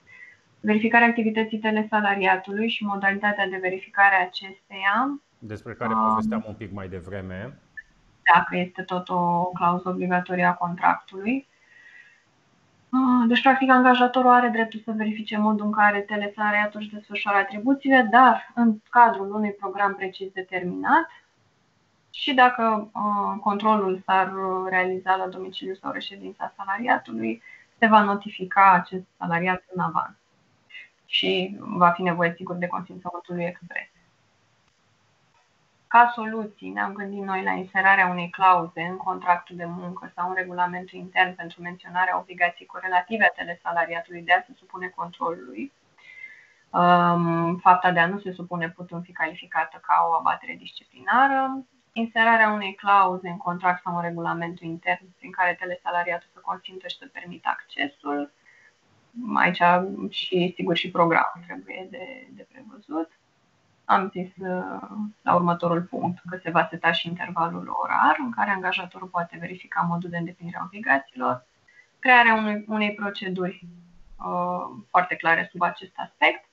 verificarea 0.60 1.06
activității 1.06 1.58
telesalariatului 1.58 2.68
și 2.68 2.84
modalitatea 2.84 3.48
de 3.48 3.58
verificare 3.60 4.14
a 4.14 4.22
acesteia. 4.22 5.20
Despre 5.38 5.74
care 5.74 5.94
um, 5.94 6.08
povesteam 6.08 6.44
un 6.46 6.54
pic 6.54 6.72
mai 6.72 6.88
devreme. 6.88 7.58
Dacă 8.34 8.56
este 8.56 8.82
tot 8.82 9.08
o 9.08 9.44
clauză 9.44 9.88
obligatorie 9.88 10.44
a 10.44 10.54
contractului. 10.54 11.46
Ah, 13.32 13.38
deci, 13.38 13.46
practic, 13.46 13.70
angajatorul 13.70 14.30
are 14.30 14.48
dreptul 14.48 14.80
să 14.84 14.92
verifice 14.92 15.36
modul 15.36 15.66
în 15.66 15.72
care 15.72 16.00
telesalariatul 16.00 16.80
își 16.80 16.90
desfășoară 16.90 17.38
atribuțiile, 17.38 18.08
dar 18.10 18.52
în 18.54 18.78
cadrul 18.90 19.34
unui 19.34 19.52
program 19.52 19.94
precis 19.94 20.32
determinat. 20.32 21.08
și 22.10 22.34
dacă 22.34 22.90
uh, 22.94 23.40
controlul 23.40 24.02
s-ar 24.04 24.32
realiza 24.68 25.16
la 25.16 25.26
domiciliu 25.26 25.74
sau 25.74 25.92
reședința 25.92 26.52
salariatului, 26.56 27.42
se 27.78 27.86
va 27.86 28.02
notifica 28.02 28.72
acest 28.72 29.04
salariat 29.18 29.64
în 29.74 29.80
avans 29.80 30.16
și 31.06 31.56
va 31.58 31.90
fi 31.90 32.02
nevoie 32.02 32.34
sigur 32.36 32.56
de 32.56 32.66
consimțământul 32.66 33.34
lui 33.34 33.44
expres. 33.44 33.88
Ca 35.92 36.12
soluții, 36.14 36.70
ne-am 36.70 36.92
gândit 36.92 37.22
noi 37.22 37.42
la 37.42 37.50
inserarea 37.50 38.06
unei 38.06 38.30
clauze 38.30 38.82
în 38.82 38.96
contractul 38.96 39.56
de 39.56 39.64
muncă 39.64 40.12
sau 40.14 40.28
în 40.28 40.34
regulamentul 40.34 40.98
intern 40.98 41.34
pentru 41.34 41.62
menționarea 41.62 42.18
obligației 42.18 42.66
corelative 42.66 43.24
a 43.24 43.38
telesalariatului 43.40 44.22
de 44.22 44.32
a 44.32 44.42
se 44.46 44.52
supune 44.58 44.88
controlului. 44.88 45.72
Um, 46.70 47.56
fapta 47.56 47.90
de 47.90 47.98
a 47.98 48.06
nu 48.06 48.18
se 48.18 48.32
supune 48.32 48.70
putând 48.70 49.04
fi 49.04 49.12
calificată 49.12 49.80
ca 49.86 50.06
o 50.10 50.14
abatere 50.14 50.54
disciplinară, 50.58 51.64
inserarea 51.92 52.50
unei 52.50 52.74
clauze 52.74 53.28
în 53.28 53.36
contract 53.36 53.82
sau 53.82 53.96
în 53.96 54.02
regulamentul 54.02 54.66
intern 54.66 55.04
prin 55.18 55.30
care 55.30 55.56
telesalariatul 55.60 56.28
să 56.32 56.40
consimtă 56.40 56.88
și 56.88 56.98
să 56.98 57.06
permită 57.12 57.48
accesul. 57.48 58.32
Aici 59.34 59.62
și, 60.10 60.52
sigur, 60.56 60.76
și 60.76 60.90
programul 60.90 61.44
trebuie 61.46 61.86
de, 61.90 62.26
de 62.30 62.46
prevăzut 62.52 63.10
am 63.84 64.10
zis 64.10 64.28
uh, 64.36 64.80
la 65.22 65.34
următorul 65.34 65.82
punct 65.82 66.18
că 66.30 66.38
se 66.42 66.50
va 66.50 66.66
seta 66.70 66.92
și 66.92 67.08
intervalul 67.08 67.76
orar 67.82 68.16
în 68.18 68.30
care 68.30 68.50
angajatorul 68.50 69.08
poate 69.08 69.36
verifica 69.40 69.80
modul 69.80 70.10
de 70.10 70.16
îndeplinire 70.16 70.58
a 70.60 70.64
obligațiilor, 70.64 71.46
crearea 71.98 72.34
unei, 72.34 72.64
unei 72.68 72.94
proceduri 72.94 73.66
uh, 74.18 74.82
foarte 74.90 75.14
clare 75.14 75.48
sub 75.50 75.62
acest 75.62 75.92
aspect 75.96 76.44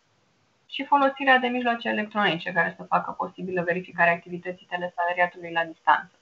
și 0.65 0.85
folosirea 0.85 1.37
de 1.37 1.47
mijloace 1.47 1.87
electronice 1.89 2.51
care 2.51 2.73
să 2.77 2.83
facă 2.83 3.11
posibilă 3.11 3.61
verificarea 3.61 4.13
activității 4.13 4.67
telesalariatului 4.69 5.51
la 5.51 5.63
distanță. 5.63 6.18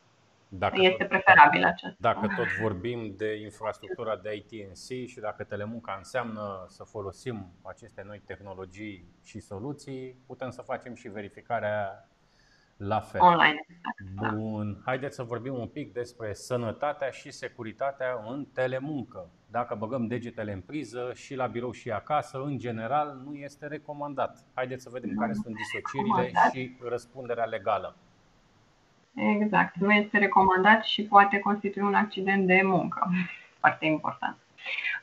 Dacă 0.50 0.76
este 0.82 1.04
tot, 1.04 1.08
preferabil 1.08 1.64
acesta. 1.64 1.96
Dacă 2.00 2.28
tot 2.36 2.48
vorbim 2.62 3.14
de 3.18 3.36
infrastructura 3.36 4.16
de 4.16 4.36
ITNC 4.36 5.08
și 5.08 5.20
dacă 5.20 5.44
telemunca 5.44 5.96
înseamnă 5.98 6.66
să 6.68 6.84
folosim 6.84 7.52
aceste 7.62 8.04
noi 8.06 8.22
tehnologii 8.26 9.06
și 9.24 9.40
soluții, 9.40 10.24
putem 10.26 10.50
să 10.50 10.62
facem 10.62 10.96
și 10.96 11.08
verificarea 11.08 12.08
la 12.78 13.00
fel. 13.00 13.22
Online. 13.22 13.66
Bun. 14.16 14.82
Haideți 14.86 15.16
să 15.16 15.24
vorbim 15.24 15.54
un 15.54 15.68
pic 15.68 15.94
despre 15.94 16.34
sănătatea 16.34 17.10
și 17.10 17.32
securitatea 17.32 18.24
în 18.28 18.46
telemuncă. 18.54 19.30
Dacă 19.52 19.76
băgăm 19.76 20.08
degetele 20.08 20.52
în 20.52 20.62
priză 20.62 21.12
și 21.14 21.36
la 21.36 21.48
birou 21.48 21.72
și 21.72 21.92
acasă, 21.92 22.38
în 22.38 22.58
general 22.58 23.22
nu 23.26 23.34
este 23.34 23.68
recomandat. 23.68 24.46
Haideți 24.54 24.84
să 24.84 24.90
vedem 24.90 25.16
care 25.16 25.34
sunt 25.34 25.56
disocierile 25.56 26.32
și 26.54 26.78
răspunderea 26.90 27.46
legală. 27.46 27.96
Exact. 29.18 29.76
Nu 29.76 29.92
este 29.92 30.18
recomandat 30.18 30.84
și 30.84 31.04
poate 31.04 31.40
constitui 31.40 31.82
un 31.82 31.94
accident 31.94 32.48
de 32.48 32.62
muncă. 32.64 33.10
Foarte 33.60 33.86
important. 33.86 34.38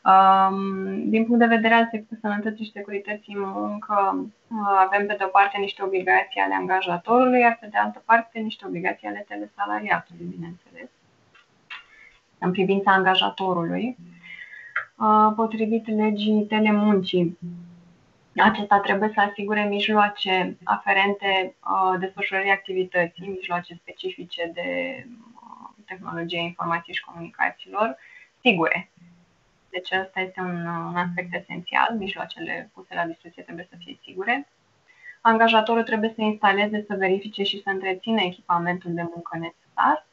Um, 0.04 1.08
din 1.08 1.24
punct 1.24 1.38
de 1.38 1.54
vedere 1.54 1.74
al 1.74 1.90
sănătății 2.20 2.64
și 2.64 2.70
securității 2.70 3.34
în 3.34 3.40
muncă, 3.40 4.26
uh, 4.48 4.86
avem 4.86 5.06
pe 5.06 5.14
de 5.18 5.24
o 5.24 5.28
parte 5.28 5.58
niște 5.58 5.82
obligații 5.82 6.40
ale 6.40 6.54
angajatorului, 6.54 7.40
iar 7.40 7.56
pe 7.60 7.68
de 7.70 7.76
altă 7.76 8.02
parte 8.04 8.38
niște 8.38 8.66
obligații 8.66 9.08
ale 9.08 9.24
telesalariatului, 9.28 10.26
bineînțeles. 10.30 10.88
În 12.38 12.50
privința 12.50 12.92
angajatorului, 12.92 13.96
uh, 14.96 15.32
potrivit 15.36 15.86
legii 15.86 16.46
telemuncii, 16.48 17.38
acesta 18.37 18.78
trebuie 18.80 19.11
să 19.14 19.20
asigure 19.20 19.64
mijloace 19.64 20.57
aferente 20.64 21.55
uh, 21.64 21.99
desfășurării 22.01 22.51
activității, 22.51 23.26
mijloace 23.28 23.74
specifice 23.74 24.51
de 24.55 24.68
uh, 25.07 25.68
tehnologie 25.87 26.41
informației 26.41 26.95
și 26.95 27.05
comunicațiilor, 27.05 27.97
sigure. 28.41 28.91
Deci 29.70 29.91
ăsta 30.01 30.20
este 30.20 30.41
un, 30.41 30.66
un 30.66 30.97
aspect 30.97 31.35
esențial. 31.35 31.97
Mijloacele 31.99 32.70
puse 32.74 32.95
la 32.95 33.05
dispoziție 33.05 33.43
trebuie 33.43 33.66
să 33.70 33.76
fie 33.78 33.99
sigure. 34.03 34.49
Angajatorul 35.20 35.82
trebuie 35.82 36.12
să 36.14 36.20
instaleze, 36.22 36.85
să 36.89 36.95
verifice 36.95 37.43
și 37.43 37.62
să 37.62 37.70
întrețină 37.70 38.20
echipamentul 38.20 38.95
de 38.95 39.03
muncă 39.03 39.39
necesar 39.39 40.07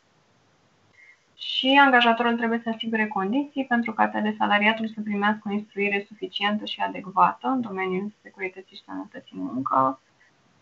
și 1.41 1.79
angajatorul 1.83 2.37
trebuie 2.37 2.61
să 2.63 2.69
asigure 2.69 3.07
condiții 3.07 3.65
pentru 3.65 3.93
ca 3.93 4.07
telesalariatul 4.07 4.87
să 4.87 5.01
primească 5.03 5.41
o 5.45 5.51
instruire 5.51 6.05
suficientă 6.07 6.65
și 6.65 6.79
adecvată 6.79 7.47
în 7.47 7.61
domeniul 7.61 8.13
securității 8.21 8.75
și 8.75 8.83
sănătății 8.83 9.37
muncă, 9.37 10.01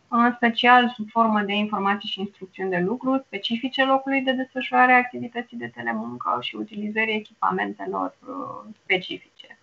în 0.07 0.33
special 0.35 0.89
sub 0.89 1.09
formă 1.09 1.41
de 1.41 1.53
informații 1.53 2.09
și 2.09 2.19
instrucțiuni 2.19 2.69
de 2.69 2.77
lucru 2.77 3.23
specifice 3.25 3.83
locului 3.85 4.21
de 4.21 4.31
desfășurare 4.31 4.91
a 4.91 4.97
activității 4.97 5.57
de 5.57 5.67
telemuncă 5.67 6.37
și 6.41 6.55
utilizării 6.55 7.15
echipamentelor 7.15 8.15
uh, 8.27 8.73
specifice. 8.83 9.57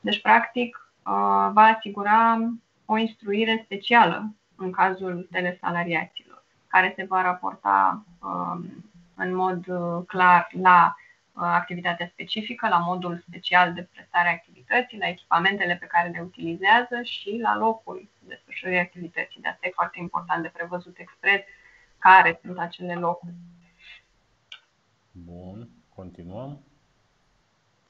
Deci, 0.00 0.20
practic, 0.20 0.92
uh, 1.06 1.50
va 1.52 1.74
asigura 1.76 2.50
o 2.84 2.96
instruire 2.96 3.62
specială 3.64 4.34
în 4.56 4.70
cazul 4.70 5.28
telesalariaților, 5.30 6.44
care 6.66 6.92
se 6.96 7.04
va 7.08 7.22
raporta 7.22 8.04
um, 8.22 8.91
în 9.22 9.34
mod 9.34 9.66
uh, 9.66 10.04
clar 10.06 10.48
la 10.60 10.96
uh, 11.32 11.42
activitatea 11.42 12.06
specifică, 12.06 12.68
la 12.68 12.78
modul 12.78 13.22
special 13.26 13.72
de 13.72 13.88
prestare 13.92 14.28
a 14.28 14.32
activității, 14.32 14.98
la 14.98 15.08
echipamentele 15.08 15.76
pe 15.80 15.86
care 15.86 16.08
le 16.08 16.20
utilizează 16.20 17.02
și 17.02 17.38
la 17.42 17.56
locul 17.56 18.08
desfășurării 18.18 18.80
activității. 18.80 19.40
De 19.40 19.48
asta 19.48 19.66
e 19.66 19.72
foarte 19.74 19.98
important 19.98 20.42
de 20.42 20.48
prevăzut 20.48 20.98
expres 20.98 21.40
care 21.98 22.40
sunt 22.42 22.58
acele 22.58 22.94
locuri. 22.94 23.34
Bun, 25.12 25.68
continuăm. 25.94 26.60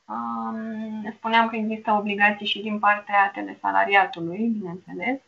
Um, 0.08 1.12
spuneam 1.16 1.48
că 1.48 1.56
există 1.56 1.92
obligații 1.92 2.46
și 2.46 2.62
din 2.62 2.78
partea 2.78 3.30
telesalariatului, 3.34 4.48
bineînțeles. 4.58 5.20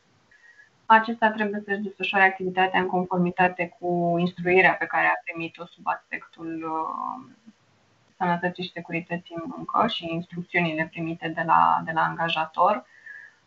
Acesta 0.86 1.30
trebuie 1.30 1.62
să-și 1.64 1.80
desfășoare 1.80 2.24
activitatea 2.24 2.80
în 2.80 2.86
conformitate 2.86 3.76
cu 3.78 4.14
instruirea 4.18 4.74
pe 4.74 4.86
care 4.86 5.06
a 5.06 5.20
primit-o 5.24 5.66
sub 5.66 5.86
aspectul 5.86 6.64
uh, 6.64 7.34
sănătății 8.16 8.64
și 8.64 8.72
securității 8.72 9.34
în 9.38 9.52
muncă 9.56 9.86
și 9.86 10.12
instrucțiunile 10.12 10.88
primite 10.90 11.28
de 11.28 11.42
la, 11.46 11.82
de 11.84 11.92
la 11.92 12.00
angajator 12.00 12.84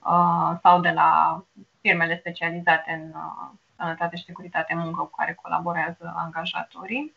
uh, 0.05 0.57
sau 0.61 0.79
de 0.79 0.89
la 0.89 1.43
firmele 1.81 2.17
specializate 2.17 2.91
în 2.91 3.09
uh, 3.09 3.49
sănătate 3.75 4.15
și 4.15 4.25
securitate 4.25 4.73
în 4.73 4.79
muncă 4.79 5.01
cu 5.01 5.15
care 5.15 5.33
colaborează 5.41 6.13
angajatorii, 6.17 7.13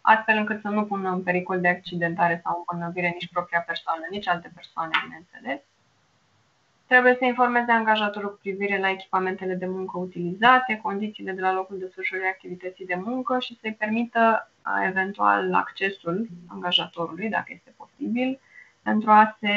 astfel 0.00 0.36
încât 0.36 0.60
să 0.60 0.68
nu 0.68 0.84
pună 0.84 1.10
în 1.10 1.22
pericol 1.22 1.60
de 1.60 1.68
accidentare 1.68 2.40
sau 2.44 2.56
îmbolnăvire 2.58 3.08
nici 3.08 3.28
propria 3.28 3.60
persoană, 3.60 4.02
nici 4.10 4.28
alte 4.28 4.50
persoane, 4.54 4.90
bineînțeles. 5.04 5.60
Trebuie 6.86 7.16
să 7.18 7.24
informeze 7.24 7.72
angajatorul 7.72 8.30
cu 8.30 8.38
privire 8.40 8.78
la 8.78 8.90
echipamentele 8.90 9.54
de 9.54 9.66
muncă 9.66 9.98
utilizate, 9.98 10.80
condițiile 10.82 11.32
de 11.32 11.40
la 11.40 11.52
locul 11.52 11.78
desfășurării 11.78 12.28
activității 12.30 12.86
de 12.86 12.94
muncă 13.04 13.38
și 13.38 13.58
să-i 13.60 13.74
permită 13.74 14.50
eventual 14.88 15.54
accesul 15.54 16.28
angajatorului, 16.46 17.28
dacă 17.28 17.46
este 17.48 17.74
posibil, 17.76 18.40
pentru 18.82 19.10
a 19.10 19.36
se 19.40 19.54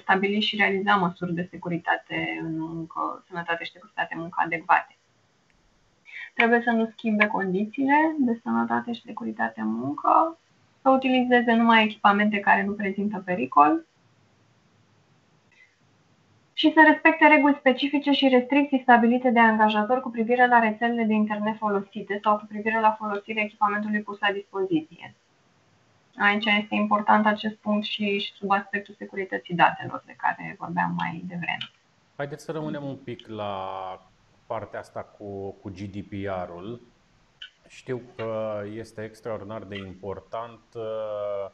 stabili 0.00 0.40
și 0.40 0.56
realiza 0.56 0.94
măsuri 0.94 1.34
de 1.34 1.48
securitate 1.50 2.38
în 2.42 2.58
muncă, 2.58 3.24
sănătate 3.28 3.64
și 3.64 3.72
securitate 3.72 4.14
în 4.14 4.20
muncă 4.20 4.42
adecvate. 4.44 4.96
Trebuie 6.34 6.60
să 6.64 6.70
nu 6.70 6.90
schimbe 6.92 7.26
condițiile 7.26 8.14
de 8.18 8.40
sănătate 8.42 8.92
și 8.92 9.02
securitate 9.04 9.60
în 9.60 9.72
muncă, 9.72 10.38
să 10.82 10.90
utilizeze 10.90 11.52
numai 11.52 11.84
echipamente 11.84 12.40
care 12.40 12.64
nu 12.64 12.72
prezintă 12.72 13.22
pericol, 13.24 13.86
și 16.58 16.72
să 16.74 16.80
respecte 16.90 17.26
reguli 17.26 17.56
specifice 17.58 18.10
și 18.12 18.28
restricții 18.28 18.80
stabilite 18.82 19.30
de 19.30 19.38
angajator 19.38 20.00
cu 20.00 20.10
privire 20.10 20.46
la 20.46 20.58
rețelele 20.58 21.04
de 21.04 21.12
internet 21.12 21.56
folosite 21.56 22.20
sau 22.22 22.36
cu 22.36 22.44
privire 22.48 22.80
la 22.80 22.96
folosirea 22.98 23.42
echipamentului 23.42 24.00
pus 24.00 24.18
la 24.18 24.32
dispoziție. 24.32 25.14
Aici 26.18 26.44
este 26.44 26.74
important 26.74 27.26
acest 27.26 27.54
punct 27.54 27.84
și, 27.84 28.18
și 28.18 28.32
sub 28.32 28.50
aspectul 28.50 28.94
securității 28.98 29.54
datelor 29.54 30.02
de 30.06 30.14
care 30.16 30.56
vorbeam 30.58 30.94
mai 30.96 31.22
devreme. 31.26 31.70
Haideți 32.16 32.44
să 32.44 32.52
rămânem 32.52 32.84
un 32.84 32.96
pic 32.96 33.26
la 33.26 33.52
partea 34.46 34.78
asta 34.78 35.02
cu, 35.02 35.50
cu 35.50 35.68
GDPR-ul. 35.70 36.80
Știu 37.68 38.00
că 38.16 38.62
este 38.74 39.02
extraordinar 39.02 39.62
de 39.62 39.76
important 39.76 40.60
uh, 40.74 41.50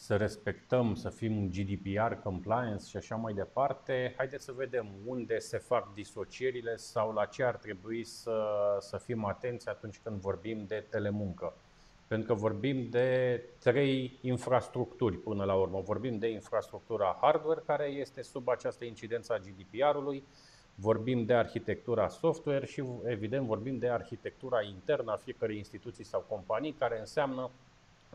să 0.00 0.16
respectăm, 0.16 0.94
să 0.94 1.08
fim 1.08 1.50
GDPR 1.50 2.12
compliance 2.12 2.86
și 2.88 2.96
așa 2.96 3.16
mai 3.16 3.32
departe, 3.32 4.14
haideți 4.16 4.44
să 4.44 4.52
vedem 4.52 4.86
unde 5.06 5.38
se 5.38 5.58
fac 5.58 5.92
disocierile 5.94 6.76
sau 6.76 7.12
la 7.12 7.24
ce 7.24 7.44
ar 7.44 7.56
trebui 7.56 8.04
să, 8.04 8.42
să 8.80 8.96
fim 8.96 9.24
atenți 9.24 9.68
atunci 9.68 10.00
când 10.02 10.20
vorbim 10.20 10.64
de 10.66 10.84
telemuncă. 10.90 11.54
Pentru 12.06 12.34
că 12.34 12.40
vorbim 12.40 12.88
de 12.90 13.42
trei 13.58 14.18
infrastructuri 14.22 15.16
până 15.16 15.44
la 15.44 15.54
urmă. 15.54 15.80
Vorbim 15.80 16.18
de 16.18 16.28
infrastructura 16.28 17.18
hardware 17.20 17.62
care 17.66 17.84
este 17.84 18.22
sub 18.22 18.48
această 18.48 18.84
incidență 18.84 19.32
a 19.32 19.38
GDPR-ului, 19.38 20.24
vorbim 20.74 21.24
de 21.24 21.34
arhitectura 21.34 22.08
software 22.08 22.66
și 22.66 22.84
evident 23.04 23.46
vorbim 23.46 23.78
de 23.78 23.88
arhitectura 23.88 24.62
internă 24.62 25.12
a 25.12 25.16
fiecărei 25.16 25.56
instituții 25.56 26.04
sau 26.04 26.24
companii, 26.28 26.72
care 26.72 26.98
înseamnă 26.98 27.50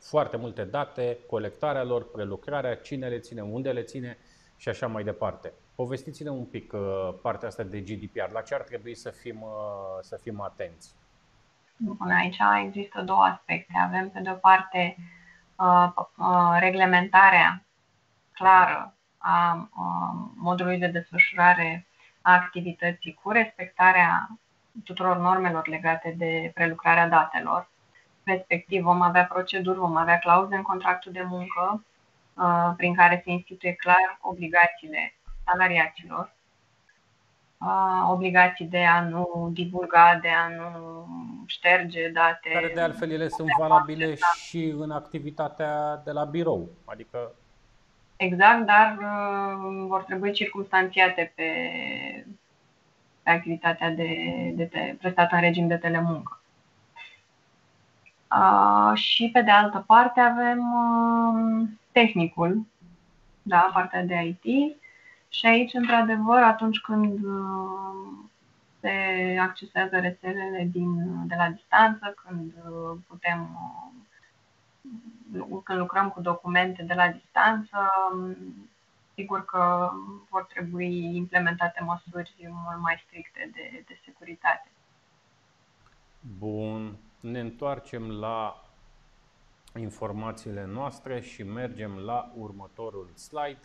foarte 0.04 0.38
multe 0.38 0.64
date, 0.64 1.18
colectarea 1.30 1.84
lor, 1.84 2.12
prelucrarea, 2.12 2.76
cine 2.76 3.08
le 3.08 3.20
ține, 3.20 3.42
unde 3.42 3.72
le 3.72 3.82
ține 3.82 4.18
și 4.58 4.70
așa 4.70 4.88
mai 4.88 5.04
departe. 5.04 5.54
Povestiți-ne 5.76 6.30
un 6.30 6.46
pic 6.46 6.74
uh, 6.74 7.14
partea 7.22 7.48
asta 7.48 7.64
de 7.64 7.80
GDPR. 7.80 8.32
La 8.32 8.42
ce 8.42 8.54
ar 8.54 8.62
trebui 8.62 8.96
să 8.96 9.10
fim, 9.10 9.42
uh, 9.42 9.50
să 10.02 10.20
fim 10.22 10.42
atenți? 10.42 10.96
Bun, 11.78 12.10
aici 12.10 12.38
există 12.66 13.02
două 13.02 13.24
aspecte. 13.24 13.74
Avem, 13.86 14.10
pe 14.10 14.20
de-o 14.20 14.34
parte, 14.34 14.96
uh, 15.56 16.58
reglementarea 16.60 17.66
clară 18.32 18.94
a 19.18 19.70
modului 20.36 20.78
de 20.78 20.88
desfășurare 20.88 21.88
a 22.22 22.34
activității 22.34 23.20
cu 23.24 23.32
respectarea 23.32 24.40
tuturor 24.84 25.18
normelor 25.18 25.68
legate 25.68 26.16
de 26.18 26.52
prelucrarea 26.54 27.08
datelor. 27.08 27.70
Respectiv, 28.24 28.82
vom 28.82 29.02
avea 29.02 29.26
proceduri, 29.26 29.78
vom 29.78 29.96
avea 29.96 30.20
clauze 30.20 30.56
în 30.56 30.62
contractul 30.62 31.12
de 31.12 31.26
muncă 31.28 31.84
prin 32.78 32.96
care 32.96 33.22
se 33.24 33.32
instituie 33.32 33.74
clar 33.74 34.18
obligațiile 34.22 35.14
salariaților, 35.46 36.34
obligații 38.10 38.66
de 38.66 38.84
a 38.84 39.02
nu 39.02 39.50
divulga, 39.54 40.20
de 40.22 40.30
a 40.30 40.48
nu 40.48 41.06
șterge 41.46 42.10
date. 42.10 42.50
Care 42.54 42.72
de 42.74 42.82
altfel 42.82 43.12
ele 43.12 43.28
sunt 43.28 43.50
valabile 43.58 44.16
și 44.36 44.74
în 44.78 44.92
activitatea 44.92 46.02
de 46.06 46.12
la 46.12 46.24
birou. 46.24 46.70
Adică 46.86 47.32
Exact, 48.16 48.66
dar 48.66 48.98
uh, 48.98 49.86
vor 49.88 50.04
trebui 50.04 50.32
circunstanțiate 50.32 51.32
pe, 51.36 51.44
pe 53.24 53.30
activitatea 53.30 53.90
de, 53.90 54.08
de 54.56 54.66
te, 54.66 54.96
prestată 55.00 55.36
în 55.36 55.42
regim 55.42 55.68
de 55.68 55.78
telemuncă. 55.78 56.43
Uh, 58.38 58.98
și 58.98 59.30
pe 59.34 59.42
de 59.42 59.52
altă 59.52 59.84
parte 59.88 60.20
avem 60.20 60.60
uh, 60.74 61.68
tehnicul, 61.92 62.66
da, 63.42 63.70
partea 63.74 64.04
de 64.04 64.38
IT. 64.42 64.76
Și 65.30 65.46
aici, 65.46 65.74
într-adevăr, 65.74 66.42
atunci 66.42 66.80
când 66.80 67.24
uh, 67.24 68.24
se 68.80 69.38
accesează 69.40 70.00
rețelele 70.00 70.70
din, 70.72 71.28
de 71.28 71.36
la 71.38 71.50
distanță, 71.50 72.16
când 72.26 72.54
uh, 72.70 72.98
putem 73.08 73.50
uh, 75.42 75.62
când 75.64 75.80
lucrăm 75.80 76.10
cu 76.10 76.22
documente 76.22 76.84
de 76.84 76.94
la 76.94 77.08
distanță, 77.08 77.78
sigur 79.16 79.46
că 79.46 79.92
vor 80.30 80.44
trebui 80.44 81.16
implementate 81.16 81.84
măsuri 81.84 82.50
mult 82.64 82.80
mai 82.80 83.04
stricte 83.06 83.50
de, 83.54 83.84
de 83.88 84.00
securitate. 84.06 84.68
Bun. 86.38 86.98
Ne 87.24 87.40
întoarcem 87.40 88.12
la 88.12 88.64
informațiile 89.80 90.66
noastre 90.66 91.22
și 91.22 91.44
mergem 91.44 91.98
la 91.98 92.32
următorul 92.36 93.10
slide, 93.16 93.60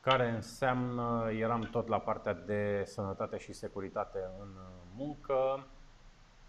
care 0.00 0.28
înseamnă, 0.28 1.30
eram 1.32 1.62
tot 1.62 1.88
la 1.88 1.98
partea 1.98 2.32
de 2.32 2.82
sănătate 2.86 3.38
și 3.38 3.52
securitate 3.52 4.18
în 4.40 4.48
muncă. 4.96 5.66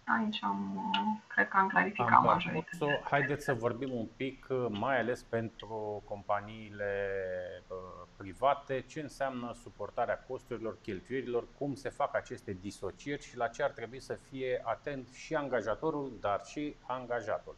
Aici 0.08 0.42
am, 0.42 0.90
cred 1.26 1.48
că 1.48 1.56
am 1.56 1.68
clarificat 1.68 2.12
am 2.12 2.24
majoritatea. 2.24 3.00
Haideți 3.04 3.44
să 3.44 3.54
vorbim 3.54 3.92
un 3.92 4.06
pic, 4.16 4.46
mai 4.68 4.98
ales 4.98 5.22
pentru 5.22 6.02
companiile 6.08 7.10
uh, 7.68 7.76
private, 8.16 8.80
ce 8.80 9.00
înseamnă 9.00 9.52
suportarea 9.62 10.24
costurilor, 10.28 10.78
cheltuielilor, 10.82 11.44
cum 11.58 11.74
se 11.74 11.88
fac 11.88 12.14
aceste 12.14 12.56
disocieri 12.60 13.22
și 13.22 13.36
la 13.36 13.48
ce 13.48 13.62
ar 13.62 13.70
trebui 13.70 14.00
să 14.00 14.18
fie 14.30 14.62
atent 14.64 15.08
și 15.12 15.34
angajatorul, 15.34 16.12
dar 16.20 16.40
și 16.44 16.74
angajatul. 16.86 17.56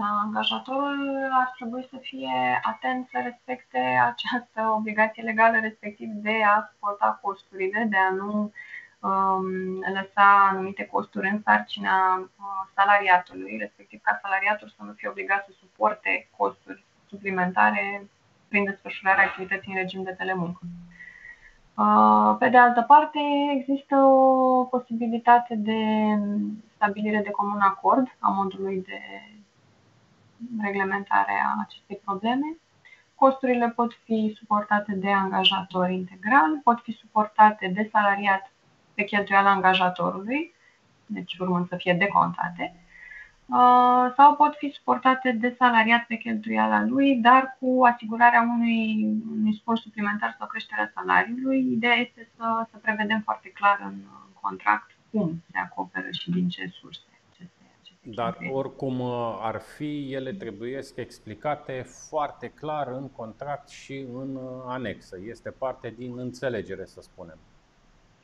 Angajatorul 0.00 1.28
ar 1.32 1.52
trebui 1.56 1.86
să 1.90 1.96
fie 2.00 2.60
atent 2.62 3.08
să 3.08 3.20
respecte 3.22 3.78
această 4.12 4.60
obligație 4.76 5.22
legală, 5.22 5.58
respectiv 5.60 6.08
de 6.08 6.42
a 6.56 6.68
suporta 6.70 7.18
costurile, 7.22 7.86
de 7.90 7.96
a 7.96 8.10
nu 8.10 8.42
uh, 8.42 8.50
Um, 8.52 8.77
lăsa 9.94 10.48
anumite 10.50 10.86
costuri 10.86 11.28
în 11.28 11.40
sarcina 11.44 12.16
uh, 12.16 12.68
salariatului, 12.74 13.56
respectiv 13.60 14.00
ca 14.02 14.18
salariatul 14.22 14.68
să 14.68 14.82
nu 14.82 14.92
fie 14.92 15.08
obligat 15.08 15.44
să 15.44 15.52
suporte 15.60 16.28
costuri 16.36 16.84
suplimentare 17.08 18.08
prin 18.48 18.64
desfășurarea 18.64 19.24
activității 19.24 19.72
în 19.72 19.78
regim 19.78 20.02
de 20.02 20.14
telemuncă. 20.18 20.60
Uh, 21.74 22.36
pe 22.38 22.48
de 22.48 22.56
altă 22.56 22.82
parte, 22.82 23.18
există 23.58 23.96
o 23.96 24.64
posibilitate 24.64 25.54
de 25.54 25.80
stabilire 26.74 27.20
de 27.22 27.30
comun 27.30 27.60
acord 27.60 28.06
a 28.18 28.28
modului 28.28 28.82
de 28.86 29.00
reglementare 30.60 31.42
a 31.44 31.62
acestei 31.66 32.00
probleme. 32.04 32.56
Costurile 33.14 33.68
pot 33.68 33.92
fi 34.04 34.34
suportate 34.38 34.92
de 34.94 35.10
angajator 35.10 35.90
integral, 35.90 36.60
pot 36.62 36.80
fi 36.80 36.92
suportate 36.92 37.68
de 37.74 37.88
salariat 37.92 38.52
pe 38.98 39.04
cheltuiala 39.04 39.50
angajatorului, 39.50 40.54
deci 41.06 41.36
urmând 41.38 41.68
să 41.68 41.76
fie 41.76 41.94
decontate, 41.94 42.74
uh, 43.46 44.12
sau 44.16 44.34
pot 44.36 44.54
fi 44.56 44.70
suportate 44.70 45.32
de 45.32 45.54
salariat 45.58 46.04
pe 46.06 46.16
cheltuiala 46.16 46.84
lui, 46.84 47.16
dar 47.16 47.56
cu 47.60 47.84
asigurarea 47.84 48.42
unui, 48.54 49.06
unui 49.30 49.54
spor 49.54 49.76
suplimentar 49.78 50.34
sau 50.38 50.46
creșterea 50.46 50.92
salariului. 50.94 51.72
Ideea 51.72 51.94
este 51.94 52.28
să, 52.36 52.66
să 52.70 52.76
prevedem 52.82 53.20
foarte 53.20 53.48
clar 53.48 53.78
în 53.84 53.96
contract 54.40 54.90
cum 55.10 55.42
se 55.50 55.58
acoperă 55.58 56.10
și 56.10 56.30
din 56.30 56.48
ce 56.48 56.66
surse. 56.80 57.02
Dar 58.02 58.38
oricum 58.52 59.00
uh, 59.00 59.38
ar 59.40 59.60
fi, 59.76 60.12
ele 60.12 60.32
trebuie 60.32 60.80
explicate 60.94 61.86
foarte 62.08 62.48
clar 62.48 62.88
în 62.88 63.08
contract 63.08 63.68
și 63.68 64.06
în 64.14 64.34
uh, 64.34 64.62
anexă. 64.66 65.18
Este 65.24 65.50
parte 65.50 65.94
din 65.96 66.18
înțelegere, 66.18 66.84
să 66.84 67.00
spunem. 67.00 67.38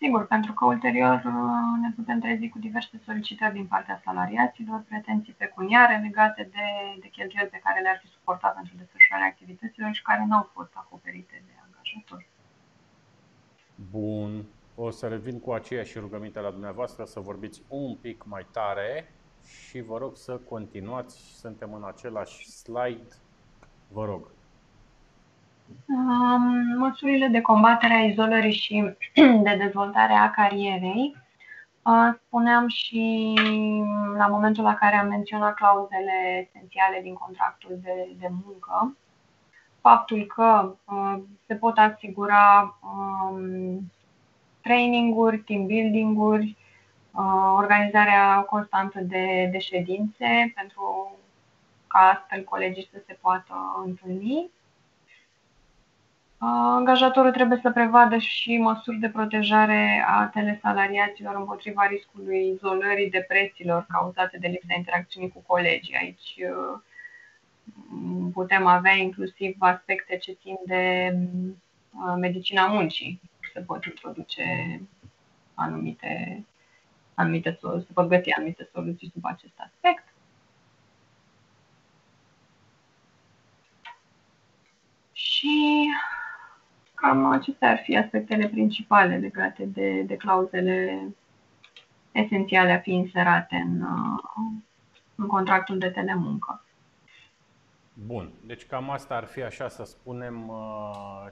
Sigur, 0.04 0.26
pentru 0.26 0.52
că 0.52 0.64
ulterior 0.64 1.22
uh, 1.26 1.80
ne 1.80 1.90
putem 1.96 2.18
trezi 2.20 2.48
cu 2.48 2.58
diverse 2.58 3.00
solicitări 3.04 3.52
din 3.52 3.66
partea 3.66 4.00
salariaților, 4.04 4.84
pretenții 4.88 5.32
pecuniare 5.32 6.00
legate 6.02 6.42
de, 6.52 6.66
de 7.00 7.08
cheltuieli 7.08 7.48
pe 7.48 7.60
care 7.64 7.80
le-ar 7.80 7.98
fi 8.02 8.08
suportat 8.08 8.54
pentru 8.54 8.74
desfășurarea 8.76 9.26
activităților 9.26 9.92
și 9.92 10.02
care 10.02 10.24
nu 10.28 10.36
au 10.36 10.50
fost 10.52 10.72
acoperite 10.74 11.42
de 11.46 11.52
angajatori. 11.64 12.28
Bun. 13.90 14.44
O 14.74 14.90
să 14.90 15.08
revin 15.08 15.40
cu 15.40 15.52
aceeași 15.52 15.98
rugăminte 15.98 16.40
la 16.40 16.50
dumneavoastră 16.50 17.04
să 17.04 17.20
vorbiți 17.20 17.62
un 17.68 17.94
pic 17.94 18.24
mai 18.24 18.46
tare 18.52 19.12
și 19.44 19.80
vă 19.80 19.98
rog 19.98 20.16
să 20.16 20.32
continuați. 20.36 21.16
Suntem 21.38 21.74
în 21.74 21.84
același 21.84 22.50
slide. 22.50 23.14
Vă 23.88 24.04
rog. 24.04 24.33
Măsurile 26.78 27.26
de 27.26 27.40
combatere 27.40 27.94
a 27.94 28.04
izolării 28.04 28.52
și 28.52 28.94
de 29.46 29.56
dezvoltare 29.58 30.12
a 30.12 30.30
carierei. 30.30 31.16
Spuneam 32.26 32.68
și 32.68 33.34
la 34.16 34.26
momentul 34.26 34.64
la 34.64 34.74
care 34.74 34.96
am 34.96 35.08
menționat 35.08 35.54
clauzele 35.54 36.48
esențiale 36.48 37.00
din 37.02 37.14
contractul 37.14 37.78
de, 37.82 38.08
de 38.18 38.28
muncă, 38.44 38.96
faptul 39.80 40.24
că 40.24 40.74
se 41.46 41.54
pot 41.54 41.78
asigura 41.78 42.78
traininguri, 44.60 45.38
team 45.38 45.66
building-uri, 45.66 46.56
organizarea 47.56 48.40
constantă 48.40 49.00
de, 49.00 49.48
de 49.52 49.58
ședințe 49.58 50.52
pentru 50.54 51.16
ca 51.86 51.98
astfel 51.98 52.44
colegii 52.44 52.88
să 52.92 53.02
se 53.06 53.18
poată 53.20 53.54
întâlni 53.84 54.50
Angajatorul 56.46 57.30
trebuie 57.30 57.58
să 57.62 57.70
prevadă 57.70 58.16
și 58.18 58.56
măsuri 58.56 58.96
de 58.96 59.08
protejare 59.08 60.04
a 60.06 60.26
telesalariaților 60.26 61.34
împotriva 61.36 61.86
riscului 61.86 62.48
izolării 62.48 63.10
depresiilor 63.10 63.86
cauzate 63.88 64.38
de 64.38 64.48
lipsa 64.48 64.74
interacțiunii 64.76 65.32
cu 65.32 65.44
colegii. 65.46 65.96
Aici 65.96 66.34
uh, 66.38 66.80
putem 68.32 68.66
avea 68.66 68.92
inclusiv 68.92 69.56
aspecte 69.58 70.16
ce 70.16 70.32
țin 70.32 70.56
de 70.66 71.14
uh, 71.90 72.14
medicina 72.18 72.66
muncii. 72.66 73.20
Se 73.52 73.60
pot 73.60 73.84
introduce 73.84 74.80
anumite, 75.54 76.44
anumite 77.14 77.58
se 77.60 77.92
pot 77.94 78.08
găsi 78.08 78.32
anumite 78.32 78.68
soluții 78.72 79.10
sub 79.12 79.24
acest 79.24 79.54
aspect. 79.56 80.04
Și 85.12 85.86
Cam 87.04 87.26
acestea 87.26 87.70
ar 87.70 87.78
fi 87.78 87.96
aspectele 87.96 88.48
principale 88.48 89.16
legate 89.16 89.64
de, 89.64 90.02
de 90.02 90.16
clauzele 90.16 91.02
esențiale 92.12 92.72
a 92.72 92.78
fi 92.78 92.90
inserate 92.90 93.56
în, 93.56 93.80
uh, 93.80 94.22
în 95.14 95.26
contractul 95.26 95.78
de 95.78 95.88
telemuncă. 95.88 96.64
Bun, 98.06 98.30
deci 98.46 98.66
cam 98.66 98.90
asta 98.90 99.14
ar 99.14 99.24
fi 99.24 99.42
așa 99.42 99.68
să 99.68 99.84
spunem 99.84 100.48
uh, 100.48 101.26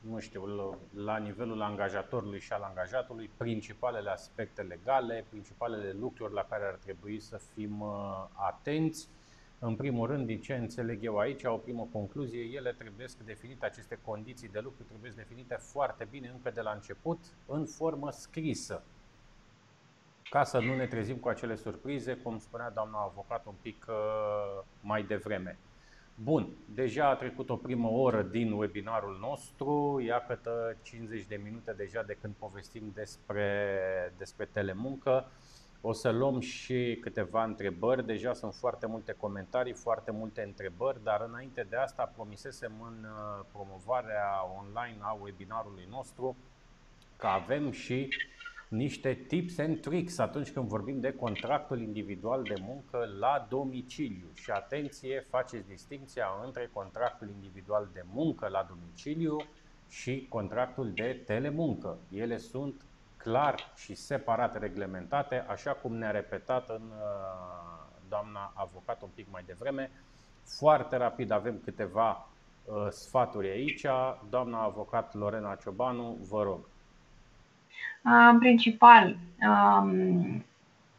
nu 0.00 0.18
știu, 0.18 0.76
la 0.94 1.16
nivelul 1.16 1.62
angajatorului 1.62 2.40
și 2.40 2.52
al 2.52 2.62
angajatului, 2.62 3.30
principalele 3.36 4.10
aspecte 4.10 4.62
legale, 4.62 5.24
principalele 5.28 5.96
lucruri 6.00 6.34
la 6.34 6.46
care 6.48 6.64
ar 6.64 6.78
trebui 6.84 7.20
să 7.20 7.40
fim 7.54 7.80
uh, 7.80 8.24
atenți. 8.34 9.08
În 9.58 9.76
primul 9.76 10.06
rând, 10.06 10.26
din 10.26 10.40
ce 10.40 10.54
înțeleg 10.54 11.04
eu 11.04 11.18
aici, 11.18 11.44
o 11.44 11.56
primă 11.56 11.88
concluzie, 11.92 12.40
ele 12.40 12.72
trebuie 12.72 13.08
să 13.08 13.16
definite, 13.24 13.66
aceste 13.66 13.98
condiții 14.04 14.48
de 14.48 14.60
lucru 14.60 14.82
trebuie 14.82 15.10
să 15.10 15.16
definite 15.16 15.54
foarte 15.54 16.06
bine 16.10 16.28
încă 16.28 16.50
de 16.50 16.60
la 16.60 16.70
început, 16.70 17.18
în 17.46 17.66
formă 17.66 18.10
scrisă, 18.10 18.82
ca 20.30 20.44
să 20.44 20.58
nu 20.58 20.74
ne 20.74 20.86
trezim 20.86 21.16
cu 21.16 21.28
acele 21.28 21.54
surprize, 21.54 22.14
cum 22.14 22.38
spunea 22.38 22.70
doamna 22.70 22.98
avocat 22.98 23.46
un 23.46 23.54
pic 23.62 23.86
uh, 23.88 24.64
mai 24.80 25.02
devreme. 25.02 25.58
Bun, 26.22 26.48
deja 26.74 27.08
a 27.08 27.14
trecut 27.14 27.50
o 27.50 27.56
primă 27.56 27.88
oră 27.88 28.22
din 28.22 28.52
webinarul 28.52 29.18
nostru, 29.20 30.02
iată 30.06 30.76
50 30.82 31.24
de 31.24 31.40
minute 31.44 31.72
deja 31.72 32.02
de 32.02 32.16
când 32.20 32.34
povestim 32.38 32.90
despre, 32.94 33.68
despre 34.18 34.44
telemuncă. 34.52 35.30
O 35.88 35.92
să 35.92 36.10
luăm 36.10 36.40
și 36.40 36.98
câteva 37.00 37.44
întrebări, 37.44 38.06
deja 38.06 38.32
sunt 38.32 38.54
foarte 38.54 38.86
multe 38.86 39.12
comentarii, 39.12 39.72
foarte 39.72 40.10
multe 40.10 40.42
întrebări, 40.42 41.02
dar 41.02 41.24
înainte 41.28 41.66
de 41.70 41.76
asta 41.76 42.12
promisesem 42.14 42.72
în 42.80 43.04
uh, 43.04 43.44
promovarea 43.52 44.28
online 44.58 44.96
a 45.00 45.18
webinarului 45.20 45.86
nostru 45.90 46.36
că 47.16 47.26
avem 47.26 47.70
și 47.70 48.08
niște 48.68 49.14
tips 49.14 49.58
and 49.58 49.80
tricks 49.80 50.18
atunci 50.18 50.52
când 50.52 50.68
vorbim 50.68 51.00
de 51.00 51.12
contractul 51.12 51.80
individual 51.80 52.42
de 52.42 52.60
muncă 52.60 53.08
la 53.18 53.46
domiciliu. 53.48 54.28
Și 54.34 54.50
atenție, 54.50 55.26
faceți 55.30 55.68
distinția 55.68 56.26
între 56.44 56.70
contractul 56.72 57.28
individual 57.28 57.88
de 57.92 58.02
muncă 58.12 58.48
la 58.48 58.66
domiciliu 58.68 59.36
și 59.88 60.26
contractul 60.28 60.92
de 60.92 61.22
telemuncă. 61.26 61.98
Ele 62.10 62.36
sunt 62.36 62.84
clar 63.26 63.54
și 63.76 63.94
separat 63.94 64.58
reglementate, 64.58 65.44
așa 65.48 65.70
cum 65.70 65.96
ne-a 65.96 66.10
repetat 66.10 66.68
în 66.68 66.82
uh, 66.90 67.86
doamna 68.08 68.52
avocat 68.54 69.02
un 69.02 69.08
pic 69.14 69.26
mai 69.32 69.42
devreme. 69.46 69.90
Foarte 70.58 70.96
rapid 70.96 71.30
avem 71.30 71.60
câteva 71.64 72.28
uh, 72.64 72.86
sfaturi 72.90 73.48
aici. 73.48 73.86
Doamna 74.30 74.62
avocat 74.62 75.14
Lorena 75.14 75.54
Ciobanu, 75.54 76.16
vă 76.30 76.42
rog. 76.42 76.60
În 78.30 78.38
principal, 78.38 79.16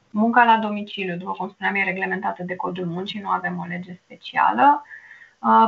munca 0.10 0.44
la 0.44 0.58
domiciliu, 0.58 1.16
după 1.16 1.32
cum 1.32 1.50
spuneam, 1.50 1.76
e 1.76 1.84
reglementată 1.84 2.44
de 2.44 2.56
codul 2.56 2.86
muncii, 2.86 3.22
nu 3.22 3.30
avem 3.30 3.60
o 3.60 3.66
lege 3.66 4.00
specială. 4.04 4.84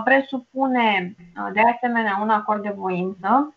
Presupune, 0.03 1.16
de 1.53 1.62
asemenea, 1.76 2.18
un 2.22 2.30
acord 2.30 2.62
de 2.62 2.74
voință 2.76 3.53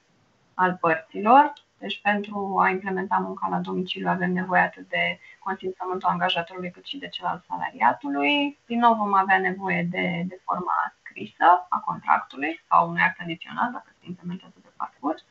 al 0.54 0.78
părților. 0.80 1.52
Deci, 1.82 2.00
pentru 2.00 2.58
a 2.62 2.68
implementa 2.68 3.16
munca 3.16 3.48
la 3.48 3.58
domiciliu, 3.58 4.08
avem 4.08 4.32
nevoie 4.32 4.60
atât 4.60 4.88
de 4.88 5.18
consimțământul 5.38 6.08
angajatorului 6.08 6.70
cât 6.70 6.84
și 6.86 6.98
de 6.98 7.08
cel 7.08 7.26
al 7.26 7.44
salariatului. 7.48 8.58
Din 8.66 8.78
nou, 8.78 8.94
vom 8.94 9.14
avea 9.14 9.38
nevoie 9.38 9.82
de, 9.90 10.24
de 10.26 10.40
forma 10.44 10.94
scrisă 10.98 11.66
a 11.68 11.78
contractului 11.78 12.62
sau 12.68 12.88
unui 12.88 13.02
act 13.02 13.20
adițional, 13.20 13.70
dacă 13.72 13.90
se 14.00 14.06
implementează 14.06 14.54
pe 14.62 14.68
parcurs 14.76 15.24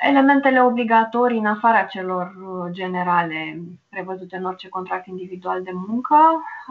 elementele 0.00 0.62
obligatorii 0.62 1.38
în 1.38 1.46
afara 1.46 1.82
celor 1.82 2.26
uh, 2.26 2.72
generale 2.72 3.60
prevăzute 3.88 4.36
în 4.36 4.44
orice 4.44 4.68
contract 4.68 5.06
individual 5.06 5.62
de 5.62 5.70
muncă. 5.74 6.16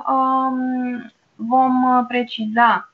Um, 0.07 1.11
vom 1.35 2.05
preciza 2.07 2.93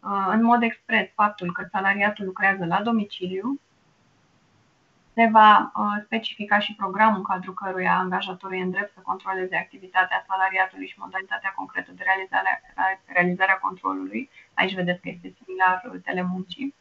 uh, 0.00 0.28
în 0.32 0.42
mod 0.42 0.62
expres 0.62 1.08
faptul 1.14 1.52
că 1.52 1.66
salariatul 1.70 2.24
lucrează 2.24 2.64
la 2.64 2.82
domiciliu. 2.82 3.60
Se 5.14 5.28
va 5.32 5.72
uh, 5.74 6.02
specifica 6.04 6.58
și 6.58 6.74
programul 6.74 7.16
în 7.16 7.22
cadrul 7.22 7.54
căruia 7.54 7.96
angajatorul 7.96 8.56
e 8.56 8.60
îndrept 8.60 8.92
să 8.92 9.00
controleze 9.02 9.56
activitatea 9.56 10.24
salariatului 10.28 10.86
și 10.86 10.98
modalitatea 10.98 11.52
concretă 11.56 11.90
de 11.94 12.02
realizare, 12.02 12.62
realizarea 13.06 13.58
controlului. 13.58 14.30
Aici 14.54 14.74
vedeți 14.74 15.00
că 15.00 15.08
este 15.08 15.34
similar 15.38 15.82
telemuncii 16.04 16.74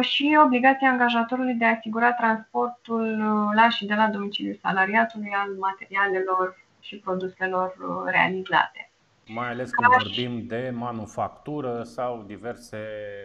și 0.00 0.38
obligația 0.44 0.88
angajatorului 0.88 1.54
de 1.54 1.64
a 1.64 1.74
asigura 1.76 2.12
transportul 2.12 3.06
uh, 3.20 3.54
la 3.54 3.68
și 3.68 3.86
de 3.86 3.94
la 3.94 4.06
domiciliul 4.08 4.58
salariatului 4.62 5.30
al 5.34 5.50
materialelor 5.60 6.64
și 6.80 6.96
produselor 6.96 7.74
uh, 7.80 8.10
realizate. 8.10 8.90
Mai 9.26 9.48
ales 9.48 9.70
când 9.70 9.90
Ca 9.90 9.96
vorbim 9.98 10.38
și... 10.38 10.46
de 10.46 10.72
manufactură 10.74 11.82
sau 11.82 12.22
diverse 12.26 12.78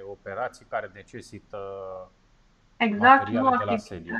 operații 0.10 0.66
care 0.70 0.92
necesită 0.94 1.58
exact, 2.78 3.30
nu 3.30 3.58
de 3.58 3.64
la 3.64 3.78
sediu. 3.78 4.16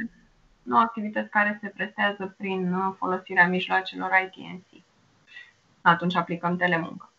Nu 0.64 0.78
activități 0.78 1.30
care 1.30 1.58
se 1.62 1.68
prestează 1.68 2.36
prin 2.38 2.74
uh, 2.74 2.94
folosirea 2.98 3.48
mijloacelor 3.48 4.10
ITNC. 4.26 4.84
Atunci 5.82 6.16
aplicăm 6.16 6.56
telemuncă. 6.56 7.12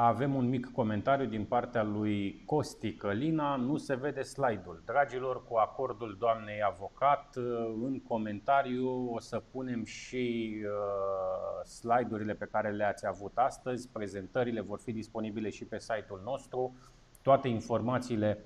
Avem 0.00 0.34
un 0.34 0.48
mic 0.48 0.72
comentariu 0.72 1.26
din 1.26 1.44
partea 1.44 1.82
lui 1.82 2.42
Costi 2.46 2.94
Călina. 2.94 3.56
Nu 3.56 3.76
se 3.76 3.94
vede 3.94 4.22
slide-ul. 4.22 4.82
Dragilor, 4.84 5.44
cu 5.44 5.56
acordul 5.56 6.16
doamnei 6.18 6.62
avocat, 6.62 7.36
în 7.82 8.00
comentariu 8.08 9.12
o 9.12 9.20
să 9.20 9.42
punem 9.52 9.84
și 9.84 10.56
uh, 10.64 11.64
slide-urile 11.64 12.34
pe 12.34 12.48
care 12.52 12.70
le-ați 12.70 13.06
avut 13.06 13.32
astăzi. 13.34 13.88
Prezentările 13.88 14.60
vor 14.60 14.80
fi 14.80 14.92
disponibile 14.92 15.50
și 15.50 15.64
pe 15.64 15.78
site-ul 15.78 16.20
nostru. 16.24 16.76
Toate 17.22 17.48
informațiile 17.48 18.38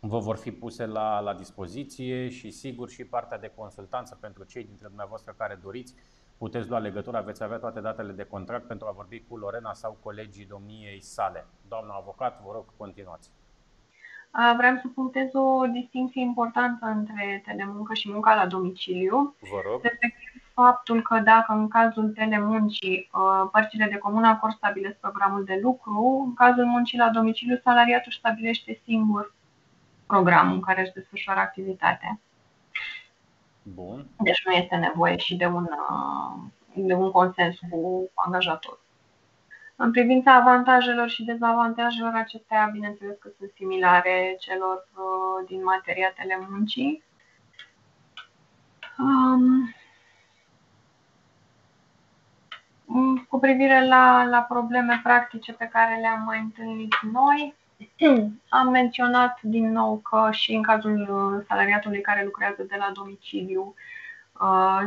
vă 0.00 0.18
vor 0.18 0.36
fi 0.36 0.50
puse 0.50 0.86
la, 0.86 1.20
la 1.20 1.34
dispoziție 1.34 2.28
și 2.28 2.50
sigur 2.50 2.90
și 2.90 3.04
partea 3.04 3.38
de 3.38 3.52
consultanță 3.56 4.18
pentru 4.20 4.44
cei 4.44 4.64
dintre 4.64 4.86
dumneavoastră 4.86 5.34
care 5.38 5.58
doriți 5.62 5.94
puteți 6.38 6.68
lua 6.68 6.78
legătura, 6.78 7.20
veți 7.20 7.42
avea 7.42 7.58
toate 7.58 7.80
datele 7.80 8.12
de 8.12 8.24
contract 8.24 8.66
pentru 8.66 8.86
a 8.86 8.90
vorbi 8.90 9.24
cu 9.28 9.36
Lorena 9.36 9.72
sau 9.72 9.98
colegii 10.02 10.46
domniei 10.46 11.02
sale. 11.02 11.46
Doamna 11.68 11.94
avocat, 11.94 12.42
vă 12.44 12.50
rog, 12.52 12.64
continuați. 12.76 13.30
Vreau 14.56 14.76
să 14.76 14.88
punctez 14.94 15.28
o 15.32 15.66
distinție 15.66 16.20
importantă 16.22 16.86
între 16.86 17.42
telemuncă 17.46 17.94
și 17.94 18.10
munca 18.10 18.34
la 18.34 18.46
domiciliu. 18.46 19.34
Vă 19.40 19.60
rog. 19.70 19.82
Respectiv 19.82 20.42
faptul 20.52 21.02
că 21.02 21.18
dacă 21.18 21.52
în 21.52 21.68
cazul 21.68 22.10
telemuncii 22.10 23.10
părțile 23.52 23.86
de 23.90 23.98
comun 23.98 24.24
acord 24.24 24.54
stabilesc 24.54 24.96
programul 24.96 25.44
de 25.44 25.58
lucru, 25.62 26.22
în 26.26 26.34
cazul 26.34 26.64
muncii 26.64 26.98
la 26.98 27.08
domiciliu 27.08 27.60
salariatul 27.64 28.12
stabilește 28.12 28.80
singur 28.84 29.34
programul 30.10 30.54
în 30.54 30.60
care 30.60 30.80
își 30.80 30.92
desfășoară 30.92 31.40
activitatea. 31.40 32.20
Bun. 33.62 34.06
Deci 34.18 34.44
nu 34.44 34.52
este 34.52 34.76
nevoie 34.76 35.16
și 35.16 35.36
de 35.36 35.46
un, 35.46 35.66
uh, 35.90 36.40
de 36.74 36.94
un 36.94 37.10
consens 37.10 37.58
cu 37.70 38.10
angajatorul. 38.14 38.84
În 39.76 39.90
privința 39.90 40.34
avantajelor 40.34 41.08
și 41.08 41.24
dezavantajelor, 41.24 42.14
acestea, 42.14 42.70
bineînțeles 42.72 43.16
că 43.18 43.28
sunt 43.38 43.50
similare 43.54 44.36
celor 44.40 44.76
uh, 44.76 45.48
din 45.48 45.62
materia 45.62 46.12
telemuncii. 46.16 47.04
Um, 48.98 49.74
cu 53.28 53.38
privire 53.38 53.86
la, 53.86 54.24
la 54.24 54.40
probleme 54.40 55.00
practice 55.02 55.52
pe 55.52 55.68
care 55.72 56.00
le-am 56.00 56.22
mai 56.22 56.38
întâlnit 56.38 56.94
noi, 57.12 57.54
Am 58.48 58.68
menționat 58.70 59.38
din 59.42 59.72
nou 59.72 59.96
că 59.96 60.28
și 60.32 60.52
în 60.52 60.62
cazul 60.62 61.00
uh, 61.00 61.44
salariatului 61.48 62.00
care 62.00 62.24
lucrează 62.24 62.62
de 62.62 62.76
la 62.78 62.90
domiciliu 62.94 63.74
uh, 64.40 64.82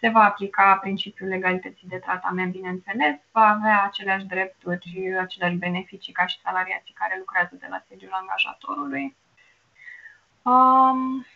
se 0.00 0.08
va 0.08 0.22
aplica 0.22 0.76
principiul 0.80 1.28
legalității 1.28 1.88
de 1.88 1.96
tratament, 1.96 2.52
bineînțeles, 2.52 3.16
va 3.32 3.48
avea 3.48 3.82
aceleași 3.82 4.24
drepturi 4.24 4.88
și 4.88 5.16
aceleași 5.20 5.56
beneficii 5.56 6.12
ca 6.12 6.26
și 6.26 6.40
salariații 6.40 6.94
care 6.94 7.14
lucrează 7.18 7.56
de 7.58 7.66
la 7.70 7.82
sediul 7.88 8.12
angajatorului. 8.12 9.16
Um, 10.42 11.26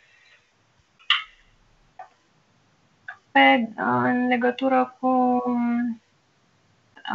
pe, 3.30 3.68
în 3.76 4.26
legătură 4.26 4.96
cu 5.00 5.42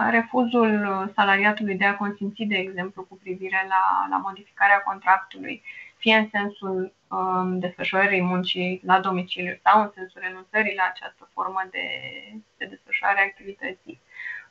refuzul 0.09 1.11
salariatului 1.15 1.75
de 1.75 1.85
a 1.85 1.95
consimți, 1.95 2.43
de 2.43 2.55
exemplu, 2.55 3.03
cu 3.03 3.15
privire 3.15 3.65
la, 3.69 4.07
la 4.09 4.17
modificarea 4.17 4.79
contractului, 4.79 5.63
fie 5.97 6.15
în 6.15 6.27
sensul 6.31 6.93
um, 7.07 7.59
desfășurării 7.59 8.21
muncii 8.21 8.81
la 8.85 8.99
domiciliu 8.99 9.59
sau 9.63 9.81
în 9.81 9.91
sensul 9.95 10.21
renunțării 10.23 10.75
la 10.75 10.83
această 10.89 11.29
formă 11.33 11.61
de, 11.71 11.87
de 12.57 12.65
desfășurare 12.65 13.19
a 13.19 13.23
activității. 13.23 14.01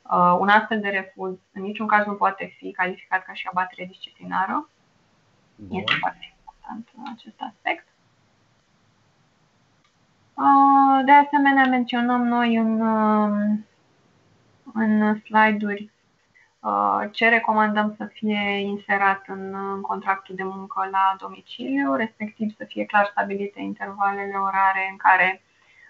Uh, 0.01 0.35
un 0.39 0.49
astfel 0.49 0.79
de 0.79 0.89
refuz 0.89 1.37
în 1.53 1.61
niciun 1.61 1.87
caz 1.87 2.05
nu 2.05 2.13
poate 2.13 2.55
fi 2.57 2.71
calificat 2.71 3.23
ca 3.23 3.33
și 3.33 3.47
abatere 3.51 3.85
disciplinară. 3.85 4.69
Bun. 5.55 5.79
Este 5.79 5.93
foarte 5.99 6.35
important 6.37 6.87
acest 7.15 7.35
aspect. 7.39 7.87
Uh, 10.33 11.05
de 11.05 11.11
asemenea, 11.11 11.65
menționăm 11.65 12.23
noi 12.23 12.55
în 12.55 12.81
în 14.77 15.19
slide-uri 15.19 15.91
Uh, 16.67 17.07
ce 17.11 17.29
recomandăm 17.29 17.93
să 17.97 18.05
fie 18.05 18.59
inserat 18.59 19.23
în, 19.27 19.53
în 19.73 19.81
contractul 19.81 20.35
de 20.35 20.43
muncă 20.43 20.87
la 20.91 21.15
domiciliu, 21.19 21.95
respectiv 21.95 22.55
să 22.57 22.63
fie 22.63 22.85
clar 22.85 23.07
stabilite 23.11 23.61
intervalele 23.61 24.35
orare 24.35 24.87
în 24.91 24.97
care 24.97 25.41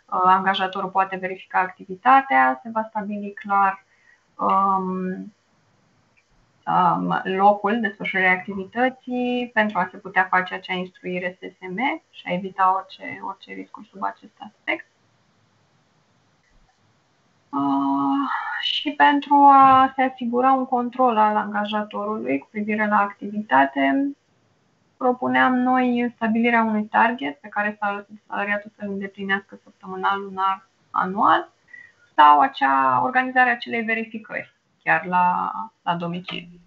uh, 0.06 0.22
angajatorul 0.24 0.90
poate 0.90 1.16
verifica 1.16 1.60
activitatea, 1.60 2.60
se 2.64 2.70
va 2.74 2.86
stabili 2.90 3.34
clar 3.34 3.86
um, 4.36 5.34
um, 6.66 7.22
locul 7.24 7.80
desfășurării 7.80 8.38
activității 8.38 9.50
pentru 9.54 9.80
a 9.80 9.88
se 9.92 9.98
putea 9.98 10.28
face 10.30 10.54
acea 10.54 10.74
instruire 10.74 11.38
SSM 11.42 12.02
și 12.10 12.24
a 12.26 12.34
evita 12.34 12.74
orice, 12.76 13.20
orice 13.28 13.54
riscuri 13.54 13.88
sub 13.88 14.04
acest 14.04 14.36
aspect. 14.40 14.88
Uh, 17.50 18.47
și 18.62 18.92
pentru 18.92 19.34
a 19.34 19.94
se 19.96 20.02
asigura 20.02 20.52
un 20.52 20.66
control 20.66 21.18
al 21.18 21.36
angajatorului 21.36 22.38
cu 22.38 22.48
privire 22.52 22.88
la 22.88 23.00
activitate, 23.00 24.16
propuneam 24.98 25.54
noi 25.56 26.14
stabilirea 26.16 26.64
unui 26.64 26.84
target 26.84 27.40
pe 27.40 27.48
care 27.48 27.80
salariatul 28.28 28.72
să-l 28.78 28.90
îndeplinească 28.90 29.60
săptămânal, 29.64 30.22
lunar, 30.22 30.68
anual 30.92 31.50
sau 32.16 32.40
acea 32.40 33.02
organizarea 33.04 33.54
acelei 33.54 33.82
verificări 33.84 34.56
chiar 34.84 35.06
la, 35.06 35.52
la 35.82 35.96
domiciliu. 35.96 36.60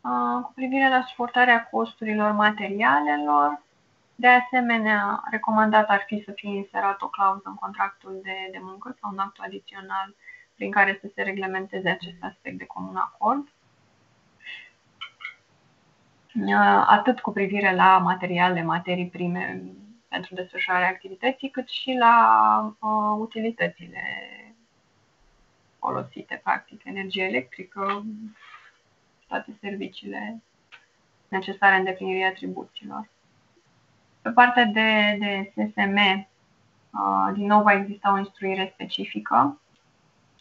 Uh, 0.00 0.42
cu 0.42 0.52
privire 0.54 0.88
la 0.88 1.02
suportarea 1.08 1.68
costurilor 1.70 2.32
materialelor, 2.32 3.62
de 4.20 4.28
asemenea, 4.28 5.22
recomandat 5.30 5.88
ar 5.88 6.04
fi 6.06 6.22
să 6.24 6.32
fie 6.32 6.56
inserat 6.56 7.02
o 7.02 7.08
clauză 7.08 7.42
în 7.44 7.54
contractul 7.54 8.20
de, 8.22 8.48
de 8.50 8.58
muncă 8.60 8.96
sau 9.00 9.10
un 9.12 9.18
act 9.18 9.36
adițional 9.40 10.14
prin 10.54 10.70
care 10.70 10.98
să 11.00 11.10
se 11.14 11.22
reglementeze 11.22 11.88
acest 11.88 12.16
aspect 12.20 12.58
de 12.58 12.64
comun 12.64 12.96
acord. 12.96 13.48
Uh, 16.34 16.84
atât 16.86 17.20
cu 17.20 17.32
privire 17.32 17.74
la 17.74 17.98
materiale, 17.98 18.62
materii 18.62 19.08
prime 19.08 19.62
pentru 20.08 20.34
desfășurarea 20.34 20.88
activității, 20.88 21.50
cât 21.50 21.68
și 21.68 21.96
la 21.98 22.14
uh, 22.78 23.16
utilitățile 23.18 24.02
folosite, 25.78 26.40
practic, 26.42 26.84
energie 26.84 27.24
electrică, 27.24 28.04
toate 29.26 29.56
serviciile 29.60 30.42
necesare 31.28 31.76
îndeplinirii 31.76 32.24
atribuțiilor. 32.24 33.08
Pe 34.22 34.30
partea 34.30 34.64
de, 34.64 35.16
de 35.18 35.52
SSM, 35.54 35.96
uh, 35.96 37.32
din 37.34 37.46
nou 37.46 37.62
va 37.62 37.72
exista 37.72 38.12
o 38.12 38.18
instruire 38.18 38.70
specifică 38.74 39.60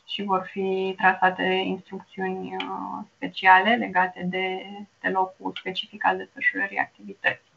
și 0.05 0.23
vor 0.23 0.47
fi 0.51 0.93
trasate 0.97 1.43
instrucțiuni 1.43 2.55
uh, 2.55 3.05
speciale 3.15 3.75
legate 3.75 4.23
de, 4.30 4.65
de 5.01 5.09
locul 5.09 5.53
specific 5.59 6.05
al 6.05 6.17
desfășurării 6.17 6.77
activității. 6.77 7.49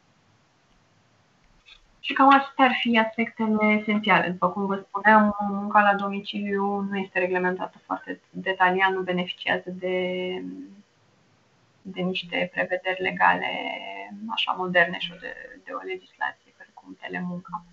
Și 1.99 2.13
cam 2.13 2.29
acestea 2.29 2.65
ar 2.65 2.77
fi 2.79 2.99
aspectele 2.99 3.65
esențiale. 3.79 4.29
După 4.29 4.49
cum 4.49 4.65
vă 4.65 4.75
spuneam, 4.87 5.35
munca 5.49 5.81
la 5.81 5.95
domiciliu 5.95 6.79
nu 6.79 6.97
este 6.97 7.19
reglementată 7.19 7.77
foarte 7.85 8.19
detaliat, 8.29 8.91
nu 8.91 9.01
beneficiază 9.01 9.69
de 9.69 9.95
de 11.83 12.01
niște 12.01 12.49
prevederi 12.53 13.01
legale 13.01 13.47
așa 14.29 14.51
moderne 14.51 14.97
și 14.97 15.09
de, 15.09 15.33
de 15.63 15.71
o 15.71 15.85
legislație 15.85 16.53
precum 16.57 16.97
telemunca. 17.01 17.65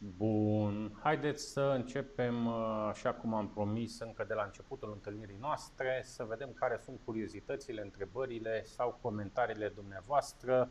Bun, 0.00 0.98
haideți 1.02 1.52
să 1.52 1.60
începem, 1.60 2.46
uh, 2.46 2.88
așa 2.90 3.12
cum 3.12 3.34
am 3.34 3.48
promis 3.48 4.00
încă 4.00 4.24
de 4.28 4.34
la 4.34 4.42
începutul 4.42 4.90
întâlnirii 4.92 5.38
noastre, 5.40 6.00
să 6.04 6.24
vedem 6.24 6.52
care 6.54 6.78
sunt 6.84 7.00
curiozitățile, 7.04 7.80
întrebările 7.82 8.62
sau 8.64 8.98
comentariile 9.02 9.68
dumneavoastră. 9.68 10.70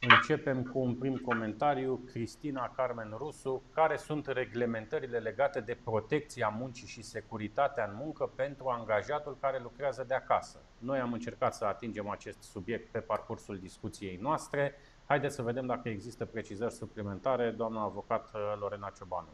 Începem 0.00 0.62
cu 0.62 0.78
un 0.78 0.94
prim 0.94 1.16
comentariu. 1.16 2.00
Cristina 2.12 2.72
Carmen 2.76 3.14
Rusu. 3.16 3.62
Care 3.74 3.96
sunt 3.96 4.26
reglementările 4.26 5.18
legate 5.18 5.60
de 5.60 5.78
protecția 5.84 6.48
muncii 6.58 6.86
și 6.86 7.02
securitatea 7.02 7.84
în 7.84 7.96
muncă 7.96 8.32
pentru 8.36 8.68
angajatul 8.68 9.36
care 9.40 9.60
lucrează 9.62 10.04
de 10.08 10.14
acasă? 10.14 10.58
Noi 10.78 10.98
am 10.98 11.12
încercat 11.12 11.54
să 11.54 11.64
atingem 11.64 12.08
acest 12.08 12.42
subiect 12.42 12.90
pe 12.90 12.98
parcursul 12.98 13.58
discuției 13.58 14.18
noastre. 14.20 14.74
Haideți 15.06 15.34
să 15.34 15.42
vedem 15.42 15.66
dacă 15.66 15.88
există 15.88 16.24
precizări 16.24 16.72
suplimentare. 16.72 17.50
Doamna 17.50 17.82
avocat 17.82 18.30
Lorena 18.60 18.92
Ciobanu. 18.96 19.28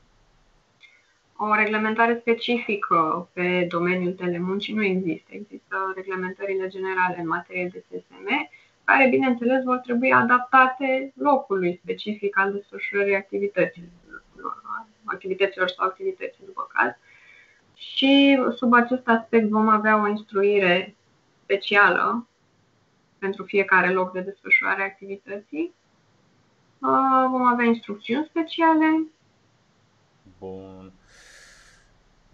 O 1.36 1.54
reglementare 1.54 2.18
specifică 2.20 3.28
pe 3.32 3.66
domeniul 3.68 4.12
telemuncii 4.12 4.74
nu 4.74 4.84
există. 4.84 5.30
Există 5.32 5.92
reglementările 5.94 6.68
generale 6.68 7.18
în 7.18 7.26
materie 7.26 7.68
de 7.72 7.84
SSM, 7.88 8.28
care, 8.84 9.08
bineînțeles, 9.08 9.62
vor 9.62 9.76
trebui 9.76 10.12
adaptate 10.12 11.12
locului 11.16 11.80
specific 11.82 12.38
al 12.38 12.52
desfășurării 12.52 13.14
activităților, 13.14 13.90
activităților 15.04 15.68
sau 15.68 15.86
activității, 15.86 16.44
după 16.44 16.66
caz. 16.72 16.92
Și 17.74 18.38
sub 18.56 18.72
acest 18.72 19.08
aspect 19.08 19.48
vom 19.48 19.68
avea 19.68 20.02
o 20.02 20.08
instruire 20.08 20.94
specială 21.42 22.26
pentru 23.18 23.44
fiecare 23.44 23.90
loc 23.92 24.12
de 24.12 24.20
desfășurare 24.20 24.82
a 24.82 24.84
activității. 24.84 25.74
Uh, 26.78 27.26
vom 27.30 27.42
avea 27.42 27.64
instrucțiuni 27.64 28.26
speciale. 28.28 29.06
Bun. 30.38 30.92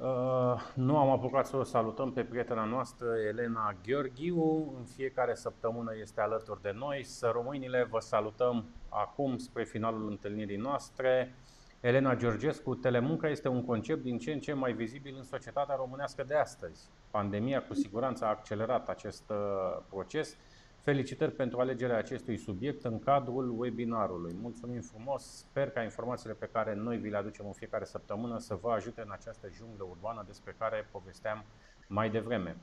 Uh, 0.03 0.61
nu 0.74 0.98
am 0.98 1.11
apucat 1.11 1.46
să 1.46 1.57
o 1.57 1.62
salutăm 1.62 2.12
pe 2.12 2.24
prietena 2.24 2.64
noastră, 2.64 3.07
Elena 3.28 3.76
Gheorghiu. 3.86 4.74
În 4.78 4.84
fiecare 4.84 5.34
săptămână 5.34 5.90
este 6.01 6.20
alături 6.20 6.62
de 6.62 6.72
noi. 6.74 7.05
Să 7.05 7.30
românile 7.32 7.86
vă 7.90 7.98
salutăm 7.98 8.64
acum 8.88 9.38
spre 9.38 9.64
finalul 9.64 10.09
întâlnirii 10.11 10.57
noastre. 10.57 11.34
Elena 11.80 12.14
Georgescu, 12.14 12.74
telemunca 12.74 13.28
este 13.28 13.48
un 13.48 13.64
concept 13.64 14.03
din 14.03 14.18
ce 14.18 14.32
în 14.32 14.40
ce 14.40 14.53
mai 14.53 14.72
vizibil 14.72 15.14
în 15.16 15.24
societatea 15.24 15.74
românească 15.74 16.24
de 16.24 16.34
astăzi. 16.34 16.88
Pandemia 17.11 17.62
cu 17.62 17.74
siguranță 17.74 18.24
a 18.24 18.28
accelerat 18.28 18.88
acest 18.88 19.30
uh, 19.30 19.82
proces 19.88 20.36
Felicitări 20.83 21.33
pentru 21.33 21.61
alegerea 21.61 21.97
acestui 21.97 22.37
subiect 22.37 22.85
în 22.85 22.99
cadrul 22.99 23.55
webinarului. 23.59 24.35
Mulțumim 24.41 24.81
frumos, 24.81 25.22
sper 25.22 25.70
ca 25.70 25.83
informațiile 25.83 26.35
pe 26.35 26.49
care 26.53 26.74
noi 26.74 26.97
vi 26.97 27.09
le 27.09 27.16
aducem 27.16 27.47
în 27.47 27.53
fiecare 27.53 27.85
săptămână 27.85 28.39
să 28.39 28.59
vă 28.62 28.70
ajute 28.70 29.01
în 29.01 29.11
această 29.12 29.49
junglă 29.57 29.87
urbană 29.91 30.24
despre 30.26 30.55
care 30.59 30.89
povesteam 30.91 31.45
mai 31.87 32.11
devreme. 32.11 32.57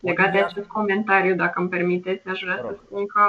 Legat 0.00 0.32
de 0.32 0.38
acest 0.38 0.66
comentariu, 0.66 1.34
dacă 1.34 1.60
îmi 1.60 1.68
permiteți, 1.68 2.28
aș 2.28 2.40
vrea 2.42 2.56
să 2.56 2.78
spun 2.84 3.06
că, 3.06 3.24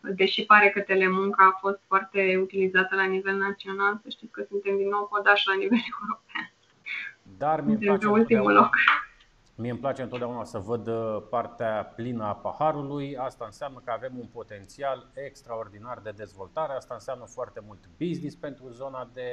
deși 0.00 0.44
pare 0.44 0.70
că 0.70 0.80
telemunca 0.80 1.44
a 1.44 1.58
fost 1.60 1.80
foarte 1.86 2.38
utilizată 2.42 2.94
la 2.94 3.04
nivel 3.04 3.36
național, 3.36 4.00
să 4.02 4.08
știți 4.08 4.32
că 4.32 4.44
suntem 4.48 4.76
din 4.76 4.88
nou 4.88 5.06
podași 5.12 5.48
la 5.48 5.54
nivel 5.54 5.78
european. 6.00 6.52
Dar 7.38 7.60
mi-e 7.60 7.76
place 7.76 8.06
ultimul 8.06 8.52
loc. 8.52 8.70
Mie 9.60 9.70
îmi 9.70 9.80
place 9.80 10.02
întotdeauna 10.02 10.44
să 10.44 10.58
văd 10.58 10.86
uh, 10.86 11.22
partea 11.30 11.92
plină 11.96 12.24
a 12.24 12.34
paharului. 12.34 13.16
Asta 13.16 13.44
înseamnă 13.44 13.80
că 13.84 13.90
avem 13.90 14.18
un 14.18 14.26
potențial 14.26 15.10
extraordinar 15.14 15.98
de 15.98 16.10
dezvoltare. 16.10 16.72
Asta 16.72 16.94
înseamnă 16.94 17.24
foarte 17.24 17.62
mult 17.66 17.88
business 17.98 18.36
pentru 18.36 18.68
zona 18.68 19.10
de 19.12 19.30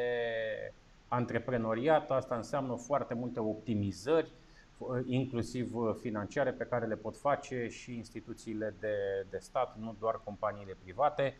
antreprenoriat. 1.07 2.11
Asta 2.11 2.35
înseamnă 2.35 2.75
foarte 2.75 3.13
multe 3.13 3.39
optimizări, 3.39 4.31
uh, 4.77 4.99
inclusiv 5.05 5.75
uh, 5.75 5.95
financiare, 5.99 6.51
pe 6.51 6.65
care 6.65 6.85
le 6.85 6.95
pot 6.95 7.17
face 7.17 7.67
și 7.67 7.95
instituțiile 7.95 8.75
de, 8.79 9.25
de 9.29 9.37
stat, 9.37 9.77
nu 9.77 9.95
doar 9.99 10.21
companiile 10.23 10.77
private. 10.83 11.37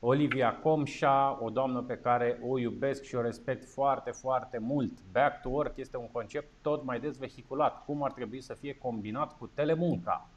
Olivia 0.00 0.54
Comșa, 0.54 1.38
o 1.40 1.50
doamnă 1.50 1.82
pe 1.82 1.98
care 1.98 2.38
o 2.42 2.58
iubesc 2.58 3.02
și 3.02 3.14
o 3.14 3.20
respect 3.20 3.64
foarte, 3.64 4.10
foarte 4.10 4.58
mult. 4.58 4.92
Back 5.12 5.40
to 5.40 5.48
work 5.48 5.76
este 5.76 5.96
un 5.96 6.08
concept 6.12 6.48
tot 6.62 6.84
mai 6.84 7.00
des 7.00 7.18
vehiculat. 7.18 7.84
Cum 7.84 8.02
ar 8.02 8.12
trebui 8.12 8.40
să 8.40 8.54
fie 8.54 8.74
combinat 8.74 9.38
cu 9.38 9.50
telemunca? 9.54 10.28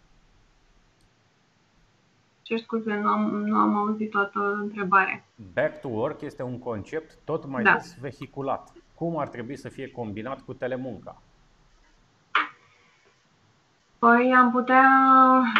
Ce 2.41 2.55
scuze, 2.57 2.93
nu 2.93 3.07
am, 3.07 3.35
nu 3.35 3.57
am 3.57 3.75
auzit 3.75 4.09
toată 4.09 4.39
întrebarea. 4.39 5.23
Back 5.53 5.81
to 5.81 5.87
work 5.87 6.21
este 6.21 6.43
un 6.43 6.59
concept 6.59 7.17
tot 7.23 7.45
mai 7.45 7.63
da. 7.63 7.73
des 7.73 7.97
vehiculat. 7.99 8.73
Cum 8.95 9.17
ar 9.17 9.27
trebui 9.27 9.55
să 9.55 9.69
fie 9.69 9.91
combinat 9.91 10.41
cu 10.41 10.53
telemunca? 10.53 11.21
Păi 14.05 14.33
am 14.33 14.51
putea, 14.51 14.85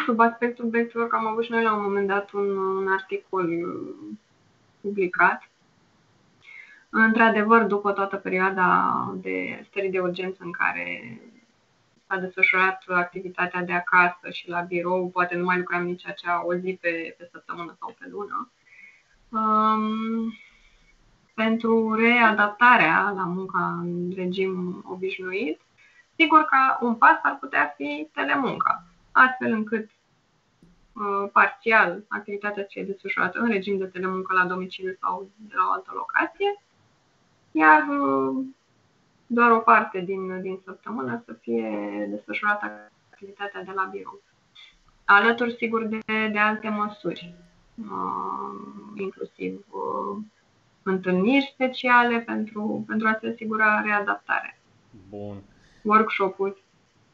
sub 0.05 0.19
aspectul 0.19 0.65
backwork, 0.65 1.13
am 1.13 1.27
avut 1.27 1.43
și 1.43 1.51
noi 1.51 1.63
la 1.63 1.73
un 1.73 1.81
moment 1.81 2.07
dat 2.07 2.31
un, 2.31 2.57
un 2.57 2.87
articol 2.87 3.45
uh, 3.45 4.17
publicat. 4.81 5.49
Într-adevăr, 6.89 7.63
după 7.63 7.91
toată 7.91 8.15
perioada 8.15 8.93
de 9.15 9.65
stări 9.69 9.89
de 9.89 9.99
urgență 9.99 10.37
în 10.43 10.51
care 10.51 11.19
s-a 12.07 12.17
desfășurat 12.17 12.83
activitatea 12.87 13.61
de 13.63 13.73
acasă 13.73 14.29
și 14.29 14.49
la 14.49 14.59
birou, 14.61 15.09
poate 15.09 15.35
nu 15.35 15.43
mai 15.43 15.57
lucram 15.57 15.83
nici 15.83 16.07
acea 16.07 16.45
o 16.45 16.55
zi 16.55 16.77
pe, 16.81 17.15
pe 17.17 17.29
săptămână 17.31 17.75
sau 17.79 17.95
pe 17.99 18.05
lună. 18.09 18.51
Um, 19.29 20.33
pentru 21.33 21.93
readaptarea 21.93 23.13
la 23.15 23.23
munca 23.23 23.79
în 23.81 24.11
regim 24.15 24.83
obișnuit, 24.87 25.59
sigur 26.21 26.41
că 26.45 26.85
un 26.85 26.95
pas 26.95 27.19
ar 27.21 27.37
putea 27.39 27.73
fi 27.77 28.07
telemunca, 28.13 28.83
astfel 29.11 29.51
încât 29.51 29.89
uh, 29.89 31.29
parțial 31.31 32.03
activitatea 32.07 32.63
să 32.63 32.69
fie 32.71 32.83
desfășurată 32.83 33.39
în 33.39 33.47
regim 33.47 33.77
de 33.77 33.85
telemuncă 33.85 34.33
la 34.33 34.45
domiciliu 34.45 34.97
sau 35.01 35.29
de 35.35 35.53
la 35.55 35.63
o 35.69 35.71
altă 35.71 35.91
locație, 35.93 36.61
iar 37.51 37.81
uh, 37.87 38.45
doar 39.27 39.51
o 39.51 39.59
parte 39.59 39.99
din, 39.99 40.41
din 40.41 40.59
săptămână 40.65 41.23
să 41.25 41.33
fie 41.33 42.07
desfășurată 42.09 42.91
activitatea 43.11 43.63
de 43.63 43.71
la 43.75 43.83
birou. 43.91 44.21
Alături, 45.05 45.55
sigur, 45.55 45.83
de, 45.83 45.99
de 46.31 46.39
alte 46.39 46.69
măsuri, 46.69 47.33
uh, 47.75 48.95
inclusiv 48.95 49.65
uh, 49.69 50.23
întâlniri 50.83 51.51
speciale 51.53 52.19
pentru, 52.19 52.83
pentru 52.87 53.07
a 53.07 53.17
se 53.21 53.27
asigura 53.27 53.81
readaptarea. 53.81 54.57
Bun. 55.09 55.35
Workshop-uri. 55.83 56.63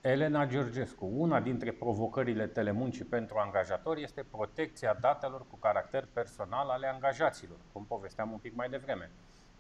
Elena 0.02 0.46
Georgescu, 0.46 1.10
una 1.12 1.40
dintre 1.40 1.72
provocările 1.72 2.48
telemuncii 2.48 3.06
pentru 3.06 3.38
angajatori 3.38 4.04
este 4.04 4.26
protecția 4.32 4.98
datelor 5.02 5.46
cu 5.50 5.58
caracter 5.58 6.08
personal 6.14 6.70
ale 6.70 6.88
angajaților, 6.88 7.58
cum 7.72 7.86
povesteam 7.86 8.32
un 8.32 8.38
pic 8.38 8.56
mai 8.56 8.70
devreme. 8.70 9.12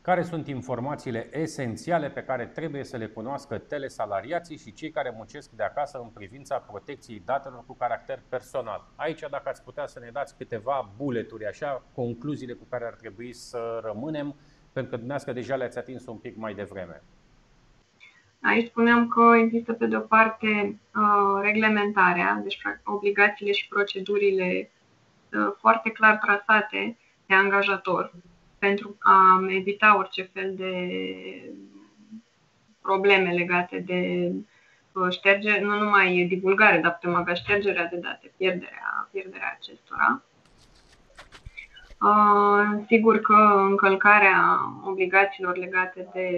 Care 0.01 0.23
sunt 0.23 0.47
informațiile 0.47 1.37
esențiale 1.37 2.09
pe 2.09 2.23
care 2.23 2.45
trebuie 2.45 2.83
să 2.83 2.97
le 2.97 3.07
cunoască 3.07 3.57
telesalariații 3.57 4.57
și 4.57 4.73
cei 4.73 4.91
care 4.91 5.13
muncesc 5.15 5.49
de 5.49 5.63
acasă 5.63 5.97
în 5.97 6.09
privința 6.09 6.57
protecției 6.57 7.21
datelor 7.25 7.63
cu 7.65 7.73
caracter 7.73 8.19
personal? 8.29 8.87
Aici, 8.95 9.19
dacă 9.19 9.49
ați 9.49 9.63
putea 9.63 9.87
să 9.87 9.99
ne 9.99 10.09
dați 10.13 10.37
câteva 10.37 10.91
buleturi, 10.97 11.45
așa, 11.45 11.83
concluziile 11.93 12.53
cu 12.53 12.65
care 12.69 12.85
ar 12.85 12.93
trebui 12.93 13.33
să 13.33 13.81
rămânem, 13.83 14.35
pentru 14.73 14.91
că 14.91 14.97
dumneavoastră 14.97 15.33
deja 15.33 15.55
le-ați 15.55 15.77
atins 15.77 16.05
un 16.05 16.17
pic 16.17 16.35
mai 16.37 16.53
devreme. 16.53 17.01
Aici 18.41 18.67
spuneam 18.67 19.07
că 19.07 19.35
există, 19.37 19.73
pe 19.73 19.85
de-o 19.85 19.99
parte, 19.99 20.79
uh, 20.95 21.41
reglementarea, 21.41 22.39
deci 22.43 22.61
obligațiile 22.83 23.51
și 23.51 23.67
procedurile 23.67 24.71
uh, 25.33 25.53
foarte 25.59 25.89
clar 25.89 26.17
trasate 26.17 26.97
de 27.25 27.33
angajator 27.33 28.13
pentru 28.59 28.95
a 28.99 29.45
evita 29.47 29.97
orice 29.97 30.29
fel 30.33 30.55
de 30.55 30.71
probleme 32.81 33.31
legate 33.31 33.79
de 33.79 34.31
uh, 34.91 35.09
ștergere, 35.09 35.61
nu 35.61 35.77
numai 35.77 36.25
divulgare, 36.29 36.79
dar 36.79 36.93
putem 36.93 37.15
avea 37.15 37.33
ștergerea 37.33 37.85
de 37.85 37.97
date, 37.97 38.31
pierderea, 38.37 39.09
pierderea 39.11 39.57
acestora. 39.59 40.21
Uh, 42.01 42.83
sigur 42.87 43.19
că 43.19 43.33
încălcarea 43.69 44.59
obligațiilor 44.85 45.57
legate 45.57 46.07
de, 46.13 46.29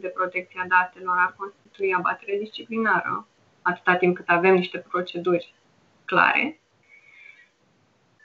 de 0.00 0.06
protecția 0.06 0.64
datelor 0.68 1.16
ar 1.18 1.34
constitui 1.36 1.94
abatere 1.94 2.38
disciplinară, 2.38 3.26
atâta 3.62 3.96
timp 3.96 4.16
cât 4.16 4.28
avem 4.28 4.54
niște 4.54 4.78
proceduri 4.78 5.54
clare. 6.04 6.60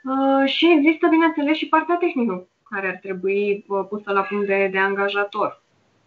Uh, 0.04 0.48
și 0.48 0.70
există, 0.70 1.08
bineînțeles, 1.08 1.56
și 1.56 1.68
partea 1.68 1.96
tehnică 1.96 2.46
care 2.70 2.88
ar 2.88 2.98
trebui 3.02 3.64
uh, 3.68 3.86
pusă 3.88 4.12
la 4.12 4.22
punct 4.22 4.46
de, 4.46 4.68
de 4.72 4.78
angajator, 4.78 5.62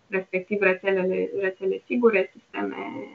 respectiv 0.07 0.61
rețelele, 0.61 1.29
rețele 1.39 1.81
sigure, 1.85 2.31
sisteme 2.33 3.07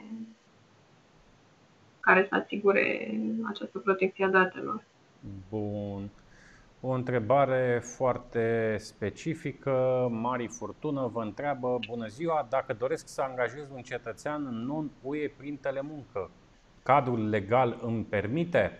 care 1.99 2.25
să 2.29 2.35
asigure 2.35 3.17
această 3.49 3.77
protecție 3.77 4.25
a 4.25 4.29
datelor. 4.29 4.83
Bun. 5.49 6.09
O 6.85 6.89
întrebare 6.89 7.81
foarte 7.83 8.75
specifică. 8.79 10.07
Mari 10.11 10.47
Furtună 10.47 11.09
vă 11.13 11.21
întreabă, 11.21 11.79
bună 11.87 12.07
ziua, 12.07 12.47
dacă 12.49 12.73
doresc 12.73 13.07
să 13.07 13.21
angajez 13.21 13.69
un 13.73 13.81
cetățean 13.81 14.41
non-UE 14.41 15.31
prin 15.37 15.57
telemuncă, 15.57 16.29
cadrul 16.83 17.29
legal 17.29 17.79
îmi 17.81 18.03
permite? 18.03 18.71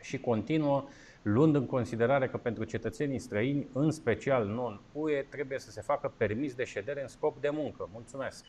Și 0.00 0.20
continuă, 0.20 0.84
luând 1.22 1.54
în 1.54 1.66
considerare 1.66 2.28
că 2.28 2.36
pentru 2.36 2.64
cetățenii 2.64 3.18
străini, 3.18 3.66
în 3.72 3.90
special 3.90 4.46
non-UE, 4.46 5.22
trebuie 5.22 5.58
să 5.58 5.70
se 5.70 5.80
facă 5.80 6.12
permis 6.16 6.54
de 6.54 6.64
ședere 6.64 7.02
în 7.02 7.08
scop 7.08 7.40
de 7.40 7.50
muncă. 7.50 7.88
Mulțumesc! 7.92 8.44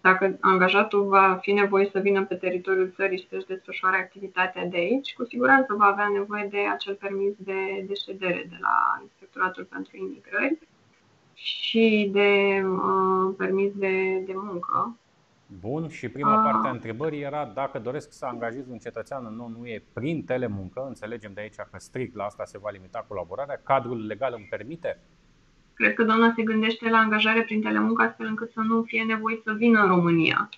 Dacă 0.00 0.36
angajatul 0.40 1.06
va 1.06 1.38
fi 1.40 1.52
nevoie 1.52 1.88
să 1.92 1.98
vină 1.98 2.24
pe 2.24 2.34
teritoriul 2.34 2.92
țării 2.94 3.18
și 3.18 3.28
să-și 3.28 3.46
desfășoare 3.46 3.96
activitatea 3.96 4.66
de 4.66 4.76
aici, 4.76 5.14
cu 5.14 5.24
siguranță 5.24 5.74
va 5.74 5.84
avea 5.84 6.08
nevoie 6.12 6.46
de 6.50 6.58
acel 6.72 6.94
permis 6.94 7.32
de, 7.36 7.84
de 7.86 7.94
ședere 7.94 8.46
de 8.48 8.56
la 8.60 9.00
Inspectoratul 9.02 9.64
pentru 9.64 9.96
Imigrări 9.96 10.58
și 11.32 12.08
de 12.12 12.62
uh, 12.64 13.34
permis 13.36 13.72
de, 13.74 14.22
de 14.26 14.32
muncă. 14.34 14.96
Bun, 15.60 15.88
și 15.88 16.08
prima 16.08 16.42
parte 16.42 16.66
a 16.66 16.70
întrebării 16.70 17.20
era 17.20 17.44
dacă 17.54 17.78
doresc 17.78 18.12
să 18.12 18.26
angajez 18.26 18.68
un 18.68 18.78
cetățean 18.78 19.26
în 19.26 19.36
non-UE 19.36 19.82
prin 19.92 20.24
telemuncă, 20.24 20.84
înțelegem 20.86 21.32
de 21.34 21.40
aici 21.40 21.54
că 21.54 21.78
strict 21.78 22.14
la 22.14 22.24
asta 22.24 22.44
se 22.44 22.58
va 22.58 22.70
limita 22.70 23.04
colaborarea, 23.08 23.60
cadrul 23.64 24.06
legal 24.06 24.32
îmi 24.36 24.46
permite? 24.50 24.98
Cred 25.78 25.94
că 25.94 26.02
doamna 26.02 26.32
se 26.36 26.42
gândește 26.42 26.88
la 26.88 26.98
angajare 26.98 27.42
prin 27.42 27.62
telemuncă 27.62 28.02
astfel 28.02 28.26
încât 28.26 28.50
să 28.52 28.60
nu 28.60 28.82
fie 28.82 29.02
nevoie 29.02 29.40
să 29.44 29.52
vină 29.52 29.82
în 29.82 29.88
România 29.88 30.48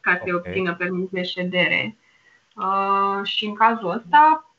ca 0.00 0.16
să-i 0.22 0.32
okay. 0.32 0.50
obțină 0.50 0.74
permis 0.74 1.08
de 1.10 1.22
ședere. 1.22 1.96
Uh, 2.56 3.20
și 3.24 3.44
în 3.44 3.54
cazul 3.54 3.90
ăsta, 3.90 4.50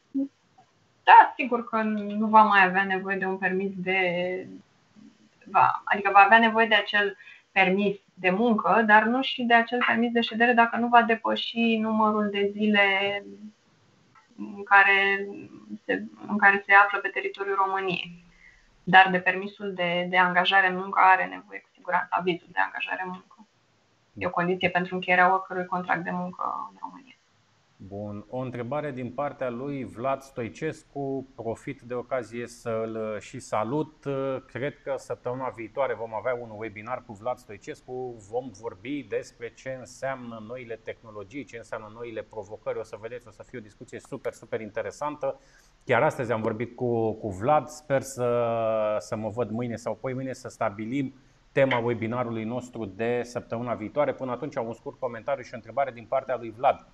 da, 1.03 1.33
sigur 1.35 1.69
că 1.69 1.81
nu 1.81 2.27
va 2.27 2.41
mai 2.41 2.65
avea 2.65 2.83
nevoie 2.83 3.17
de 3.17 3.25
un 3.25 3.37
permis 3.37 3.71
de. 3.75 3.99
Va, 5.45 5.81
adică 5.83 6.09
va 6.13 6.19
avea 6.19 6.39
nevoie 6.39 6.67
de 6.67 6.75
acel 6.75 7.17
permis 7.51 7.95
de 8.13 8.29
muncă, 8.29 8.83
dar 8.85 9.03
nu 9.03 9.21
și 9.21 9.43
de 9.43 9.53
acel 9.53 9.79
permis 9.87 10.11
de 10.11 10.21
ședere 10.21 10.53
dacă 10.53 10.77
nu 10.77 10.87
va 10.87 11.01
depăși 11.01 11.77
numărul 11.77 12.29
de 12.29 12.49
zile 12.51 12.85
în 14.37 14.63
care 14.63 15.27
se, 15.85 16.03
în 16.27 16.37
care 16.37 16.63
se 16.65 16.73
află 16.73 16.99
pe 16.99 17.07
teritoriul 17.07 17.61
României. 17.65 18.25
Dar 18.89 19.09
de 19.11 19.19
permisul 19.19 19.73
de, 19.73 20.07
de 20.09 20.17
angajare 20.17 20.67
în 20.67 20.75
muncă 20.75 20.99
are 21.03 21.25
nevoie 21.25 21.59
cu 21.59 21.69
siguranță, 21.73 22.07
avizul 22.09 22.47
de 22.51 22.59
angajare 22.59 23.01
în 23.05 23.09
muncă. 23.09 23.47
E 24.13 24.25
o 24.25 24.29
condiție 24.29 24.69
pentru 24.69 24.95
încheierea 24.95 25.33
oricărui 25.33 25.65
contract 25.65 26.03
de 26.03 26.11
muncă 26.11 26.69
în 26.71 26.77
România. 26.81 27.15
Bun. 27.77 28.25
O 28.29 28.37
întrebare 28.37 28.91
din 28.91 29.11
partea 29.11 29.49
lui 29.49 29.83
Vlad 29.83 30.21
Stoicescu. 30.21 31.27
Profit 31.35 31.81
de 31.81 31.93
ocazie 31.93 32.47
să-l 32.47 33.17
și 33.19 33.39
salut. 33.39 34.05
Cred 34.45 34.81
că 34.83 34.95
săptămâna 34.97 35.49
viitoare 35.49 35.93
vom 35.93 36.13
avea 36.13 36.33
un 36.33 36.49
webinar 36.55 37.03
cu 37.05 37.13
Vlad 37.13 37.37
Stoicescu. 37.37 38.15
Vom 38.29 38.51
vorbi 38.51 39.03
despre 39.03 39.53
ce 39.53 39.75
înseamnă 39.79 40.43
noile 40.47 40.75
tehnologii, 40.75 41.43
ce 41.43 41.57
înseamnă 41.57 41.91
noile 41.93 42.21
provocări. 42.21 42.79
O 42.79 42.83
să 42.83 42.97
vedeți, 43.01 43.27
o 43.27 43.31
să 43.31 43.43
fie 43.43 43.57
o 43.57 43.61
discuție 43.61 43.99
super, 43.99 44.33
super 44.33 44.61
interesantă. 44.61 45.39
Chiar 45.87 46.03
astăzi 46.03 46.31
am 46.31 46.41
vorbit 46.41 46.75
cu, 46.75 47.11
cu 47.11 47.29
Vlad. 47.29 47.67
Sper 47.67 48.01
să, 48.01 48.27
să 48.99 49.15
mă 49.15 49.29
văd 49.29 49.49
mâine 49.49 49.75
sau 49.75 49.95
poi 49.95 50.13
mâine 50.13 50.33
să 50.33 50.49
stabilim 50.49 51.13
tema 51.51 51.77
webinarului 51.77 52.43
nostru 52.43 52.85
de 52.85 53.21
săptămâna 53.23 53.73
viitoare. 53.73 54.13
Până 54.13 54.31
atunci, 54.31 54.55
un 54.55 54.73
scurt 54.73 54.99
comentariu 54.99 55.43
și 55.43 55.49
o 55.53 55.55
întrebare 55.55 55.91
din 55.91 56.05
partea 56.09 56.37
lui 56.37 56.53
Vlad. 56.57 56.87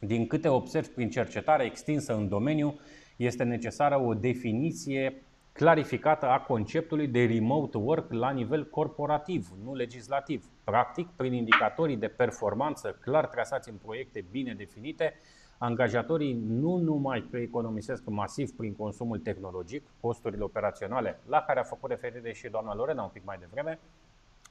Din 0.00 0.26
câte 0.26 0.48
observ 0.48 0.86
prin 0.86 1.10
cercetare 1.10 1.64
extinsă 1.64 2.14
în 2.14 2.28
domeniu, 2.28 2.80
este 3.16 3.44
necesară 3.44 4.00
o 4.00 4.14
definiție 4.14 5.22
clarificată 5.52 6.26
a 6.26 6.40
conceptului 6.40 7.06
de 7.06 7.24
remote 7.24 7.78
work 7.78 8.12
la 8.12 8.30
nivel 8.30 8.68
corporativ, 8.68 9.48
nu 9.64 9.74
legislativ. 9.74 10.50
Practic, 10.64 11.08
prin 11.16 11.32
indicatorii 11.32 11.96
de 11.96 12.08
performanță 12.08 12.98
clar 13.00 13.26
trasați 13.26 13.68
în 13.68 13.76
proiecte 13.76 14.24
bine 14.30 14.54
definite, 14.54 15.14
angajatorii 15.62 16.42
nu 16.48 16.76
numai 16.76 17.26
că 17.30 17.36
economisesc 17.36 18.02
masiv 18.06 18.50
prin 18.56 18.74
consumul 18.74 19.18
tehnologic, 19.18 19.82
costurile 20.00 20.42
operaționale, 20.42 21.20
la 21.28 21.40
care 21.40 21.60
a 21.60 21.62
făcut 21.62 21.90
referire 21.90 22.32
și 22.32 22.48
doamna 22.48 22.74
Lorena 22.74 23.02
un 23.02 23.10
pic 23.12 23.24
mai 23.24 23.36
devreme, 23.40 23.78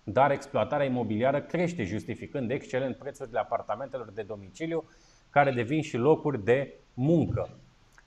dar 0.03 0.31
exploatarea 0.31 0.85
imobiliară 0.85 1.41
crește, 1.41 1.83
justificând 1.83 2.51
excelent 2.51 2.95
prețurile 2.95 3.39
apartamentelor 3.39 4.11
de 4.11 4.21
domiciliu 4.21 4.83
care 5.29 5.51
devin 5.51 5.81
și 5.81 5.97
locuri 5.97 6.43
de 6.43 6.73
muncă. 6.93 7.49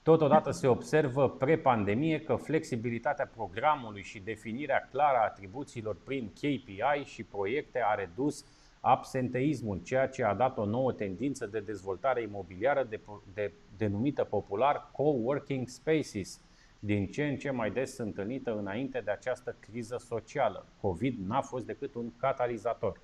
Totodată 0.03 0.51
se 0.51 0.67
observă 0.67 1.29
pre-pandemie 1.29 2.19
că 2.19 2.35
flexibilitatea 2.35 3.31
programului 3.35 4.03
și 4.03 4.19
definirea 4.19 4.87
clară 4.91 5.17
a 5.17 5.23
atribuțiilor 5.23 5.97
prin 6.03 6.31
KPI 6.33 7.03
și 7.03 7.23
proiecte 7.23 7.81
a 7.83 7.93
redus 7.93 8.45
absenteismul, 8.85 9.81
ceea 9.83 10.07
ce 10.07 10.23
a 10.23 10.33
dat 10.33 10.57
o 10.57 10.65
nouă 10.65 10.91
tendință 10.91 11.45
de 11.45 11.59
dezvoltare 11.59 12.21
imobiliară 12.21 12.83
de, 12.83 12.99
de, 13.33 13.53
denumită 13.77 14.23
popular 14.23 14.91
co-working 14.91 15.67
spaces, 15.67 16.41
din 16.79 17.07
ce 17.07 17.27
în 17.27 17.37
ce 17.37 17.49
mai 17.51 17.71
des 17.71 17.97
întâlnită 17.97 18.57
înainte 18.57 19.01
de 19.01 19.11
această 19.11 19.55
criză 19.59 19.97
socială. 19.97 20.65
COVID 20.81 21.17
n-a 21.27 21.41
fost 21.41 21.65
decât 21.65 21.95
un 21.95 22.11
catalizator. 22.17 23.01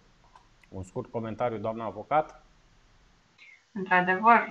Un 0.70 0.84
scurt 0.84 1.12
comentariu, 1.12 1.58
doamna 1.58 1.86
avocat? 1.86 2.46
Într-adevăr, 3.72 4.50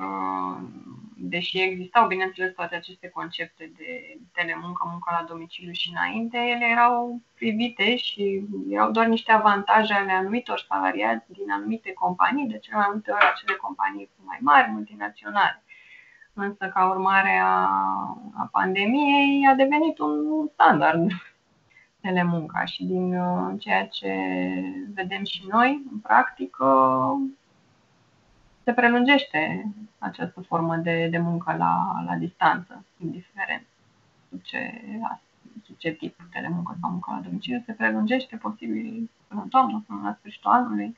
deși 1.23 1.61
existau, 1.61 2.07
bineînțeles, 2.07 2.55
toate 2.55 2.75
aceste 2.75 3.09
concepte 3.09 3.73
de 3.77 4.19
telemuncă, 4.33 4.89
muncă 4.91 5.17
la 5.21 5.27
domiciliu 5.29 5.73
și 5.73 5.91
înainte, 5.91 6.39
ele 6.39 6.67
erau 6.71 7.21
privite 7.35 7.97
și 7.97 8.43
erau 8.71 8.91
doar 8.91 9.07
niște 9.07 9.33
avantaje 9.33 9.93
ale 9.93 10.13
anumitor 10.13 10.65
salariați 10.69 11.33
din 11.33 11.51
anumite 11.51 11.93
companii, 11.93 12.47
de 12.47 12.59
cele 12.59 12.77
mai 12.77 12.89
multe 12.91 13.11
ori 13.11 13.31
acele 13.33 13.57
companii 13.57 14.11
mai 14.25 14.39
mari, 14.41 14.71
multinaționale. 14.71 15.63
Însă, 16.33 16.69
ca 16.69 16.89
urmare 16.89 17.41
a, 17.43 17.55
a 18.35 18.49
pandemiei, 18.53 19.47
a 19.47 19.55
devenit 19.55 19.99
un 19.99 20.47
standard 20.53 21.11
telemunca 22.03 22.65
și 22.65 22.85
din 22.85 23.15
uh, 23.15 23.55
ceea 23.59 23.87
ce 23.87 24.13
vedem 24.95 25.25
și 25.25 25.43
noi, 25.49 25.83
în 25.93 25.99
practică, 25.99 26.67
se 28.71 28.77
prelungește 28.77 29.73
această 29.99 30.41
formă 30.41 30.77
de, 30.77 31.09
de 31.11 31.19
muncă 31.19 31.55
la, 31.59 32.03
la 32.07 32.15
distanță, 32.15 32.85
indiferent 33.03 33.67
sub 34.29 34.43
ce, 34.43 34.83
sub 35.65 35.77
ce 35.77 35.91
tip 35.91 36.17
de 36.17 36.25
telemuncă 36.31 36.77
sau 36.81 36.91
muncă 36.91 37.11
la 37.11 37.21
domiciliu, 37.29 37.63
se 37.67 37.73
prelungește 37.73 38.37
posibil 38.37 39.11
până 39.29 39.41
în 39.43 39.49
toamnă, 39.49 39.85
până 39.87 40.01
la 40.05 40.17
sfârșitul 40.19 40.51
anului. 40.51 40.97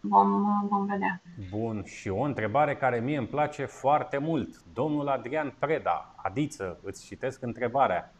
Vom, 0.00 0.28
vom 0.68 0.86
vedea. 0.86 1.20
Bun, 1.50 1.82
și 1.84 2.08
o 2.08 2.20
întrebare 2.22 2.76
care 2.76 3.00
mie 3.00 3.18
îmi 3.18 3.26
place 3.26 3.64
foarte 3.64 4.18
mult. 4.18 4.48
Domnul 4.74 5.08
Adrian 5.08 5.52
Preda, 5.58 6.14
Adiță, 6.16 6.78
îți 6.82 7.04
citesc 7.04 7.42
întrebarea. 7.42 8.12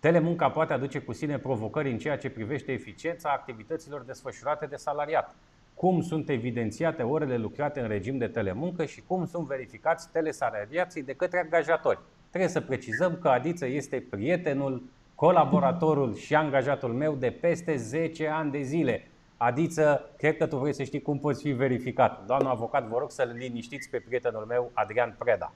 Telemunca 0.00 0.50
poate 0.50 0.72
aduce 0.72 0.98
cu 0.98 1.12
sine 1.12 1.38
provocări 1.38 1.90
în 1.90 1.98
ceea 1.98 2.18
ce 2.18 2.30
privește 2.30 2.72
eficiența 2.72 3.30
activităților 3.30 4.02
desfășurate 4.02 4.66
de 4.66 4.76
salariat 4.76 5.34
cum 5.78 6.00
sunt 6.00 6.28
evidențiate 6.28 7.02
orele 7.02 7.36
lucrate 7.36 7.80
în 7.80 7.88
regim 7.88 8.18
de 8.18 8.26
telemuncă 8.26 8.84
și 8.84 9.02
cum 9.06 9.26
sunt 9.26 9.46
verificați 9.46 10.10
telesalariații 10.12 11.02
de 11.02 11.12
către 11.12 11.40
angajatori. 11.40 11.98
Trebuie 12.28 12.50
să 12.50 12.60
precizăm 12.60 13.18
că 13.20 13.28
Adiță 13.28 13.66
este 13.66 14.04
prietenul, 14.10 14.82
colaboratorul 15.14 16.14
și 16.14 16.34
angajatul 16.34 16.92
meu 16.92 17.14
de 17.14 17.30
peste 17.30 17.76
10 17.76 18.28
ani 18.28 18.50
de 18.50 18.62
zile. 18.62 19.08
Adiță, 19.36 20.10
cred 20.16 20.36
că 20.36 20.46
tu 20.46 20.56
vrei 20.56 20.74
să 20.74 20.82
știi 20.82 21.02
cum 21.02 21.18
poți 21.18 21.42
fi 21.42 21.50
verificat. 21.50 22.26
Doamna 22.26 22.50
avocat, 22.50 22.86
vă 22.86 22.98
rog 22.98 23.10
să-l 23.10 23.34
liniștiți 23.38 23.90
pe 23.90 24.02
prietenul 24.06 24.44
meu, 24.48 24.70
Adrian 24.74 25.14
Preda. 25.18 25.52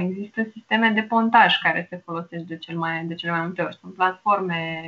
Există 0.00 0.46
sisteme 0.52 0.90
de 0.94 1.02
pontaj 1.02 1.58
care 1.62 1.86
se 1.90 1.96
folosesc 2.04 2.44
de, 2.44 2.56
cel 2.56 2.76
mai, 2.76 3.04
de 3.04 3.14
cele 3.14 3.32
mai 3.32 3.40
multe 3.40 3.62
ori. 3.62 3.76
Sunt 3.80 3.94
platforme 3.94 4.80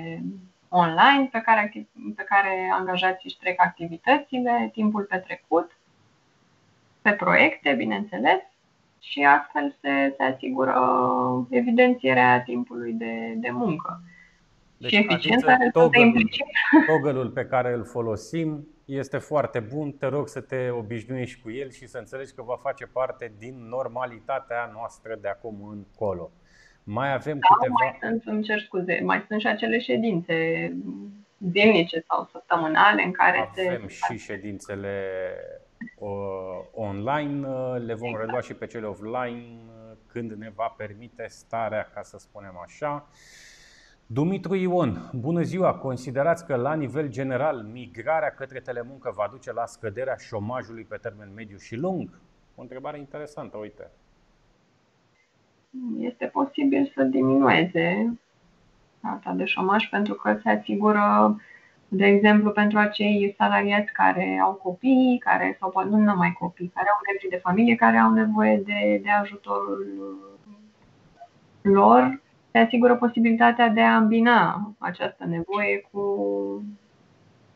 online 0.75 1.29
pe 1.33 1.41
care, 1.41 1.89
pe 2.17 2.23
care 2.23 2.71
angajații 2.73 3.29
își 3.29 3.39
trec 3.39 3.61
activitățile, 3.61 4.71
timpul 4.73 5.03
petrecut, 5.03 5.77
pe 7.03 7.11
proiecte, 7.11 7.73
bineînțeles, 7.73 8.41
și 8.99 9.25
astfel 9.25 9.77
se, 9.81 10.15
se 10.17 10.23
asigură 10.23 10.75
evidențierea 11.51 12.43
timpului 12.43 12.93
de, 12.93 13.35
de 13.37 13.51
muncă. 13.51 14.01
Deci, 14.77 14.91
și 14.91 14.97
eficiența 14.97 15.57
rezultă 15.57 15.99
implicit. 15.99 16.47
Toggle-ul 16.87 17.31
pe 17.31 17.47
care 17.47 17.73
îl 17.73 17.85
folosim 17.85 18.67
este 18.85 19.19
foarte 19.19 19.61
bun. 19.61 19.93
Te 19.93 20.07
rog 20.07 20.29
să 20.29 20.41
te 20.41 20.71
obișnuiești 20.71 21.43
cu 21.43 21.51
el 21.51 21.71
și 21.71 21.87
să 21.87 21.99
înțelegi 21.99 22.35
că 22.35 22.43
va 22.43 22.57
face 22.63 22.87
parte 22.87 23.33
din 23.39 23.69
normalitatea 23.69 24.71
noastră 24.73 25.19
de 25.21 25.29
acum 25.29 25.69
încolo. 25.71 26.31
Mai 26.85 27.13
avem 27.13 27.39
da, 27.39 27.55
câteva... 27.55 27.75
mai 27.83 27.99
sunt, 28.01 28.23
îmi 28.25 28.43
cer 28.43 28.61
scuze, 28.61 29.01
mai 29.05 29.25
sunt 29.29 29.41
și 29.41 29.47
acele 29.47 29.79
ședințe 29.79 30.35
zilnice 31.51 32.05
sau 32.09 32.29
săptămânale 32.33 33.03
în 33.03 33.13
care 33.13 33.39
Avem 33.39 33.89
se... 33.89 33.95
și 33.95 34.19
ședințele 34.19 35.03
uh, 35.99 36.11
online, 36.75 37.47
le 37.79 37.95
vom 37.95 38.09
exact. 38.09 38.25
relua 38.25 38.41
și 38.41 38.55
pe 38.55 38.67
cele 38.67 38.87
offline 38.87 39.59
când 40.07 40.33
ne 40.33 40.53
va 40.55 40.75
permite 40.77 41.27
starea, 41.29 41.91
ca 41.95 42.03
să 42.03 42.19
spunem 42.19 42.61
așa. 42.65 43.09
Dumitru 44.07 44.55
Ion, 44.55 45.11
bună 45.13 45.43
ziua! 45.43 45.75
Considerați 45.75 46.47
că 46.47 46.55
la 46.55 46.75
nivel 46.75 47.09
general 47.09 47.63
migrarea 47.63 48.31
către 48.31 48.61
telemuncă 48.61 49.13
va 49.15 49.29
duce 49.31 49.53
la 49.53 49.67
scăderea 49.67 50.17
șomajului 50.17 50.85
pe 50.85 50.97
termen 50.97 51.33
mediu 51.35 51.57
și 51.57 51.77
lung? 51.77 52.21
O 52.55 52.61
întrebare 52.61 52.99
interesantă, 52.99 53.57
uite 53.57 53.91
este 55.99 56.27
posibil 56.27 56.93
să 56.95 57.03
diminueze 57.03 58.19
rata 59.01 59.33
de 59.33 59.45
șomaj 59.45 59.89
pentru 59.89 60.15
că 60.15 60.39
se 60.43 60.49
asigură, 60.51 61.37
de 61.89 62.07
exemplu, 62.07 62.51
pentru 62.51 62.79
acei 62.79 63.35
salariați 63.39 63.93
care 63.93 64.41
au 64.45 64.53
copii, 64.53 65.21
care 65.25 65.57
sau 65.61 65.71
poate 65.71 65.89
nu 65.89 65.97
numai 65.97 66.37
copii, 66.39 66.73
care 66.75 66.89
au 66.89 67.01
membri 67.07 67.29
de 67.29 67.43
familie, 67.43 67.75
care 67.75 67.97
au 67.97 68.13
nevoie 68.13 68.57
de, 68.57 69.01
de 69.03 69.11
ajutorul 69.11 70.19
lor, 71.63 72.23
se 72.51 72.59
asigură 72.59 72.97
posibilitatea 72.97 73.69
de 73.69 73.81
a 73.81 73.97
îmbina 73.97 74.71
această 74.79 75.25
nevoie 75.25 75.89
cu 75.91 76.03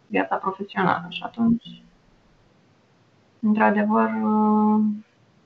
viața 0.06 0.36
profesională. 0.36 1.06
Și 1.08 1.22
atunci, 1.24 1.82
într-adevăr, 3.40 4.10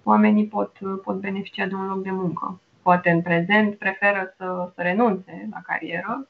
oamenii 0.03 0.47
pot, 0.47 0.79
pot 1.03 1.21
beneficia 1.21 1.67
de 1.67 1.75
un 1.75 1.87
loc 1.87 2.03
de 2.03 2.11
muncă. 2.11 2.61
Poate 2.83 3.11
în 3.11 3.23
prezent 3.23 3.79
preferă 3.79 4.35
să, 4.37 4.71
să 4.75 4.83
renunțe 4.83 5.49
la 5.51 5.61
carieră 5.63 6.29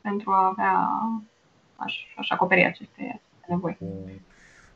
pentru 0.00 0.30
a 0.30 0.46
avea 0.46 0.88
aș, 1.76 1.94
aș 2.16 2.30
acoperi 2.30 2.64
aceste 2.64 3.20
nevoi. 3.46 3.78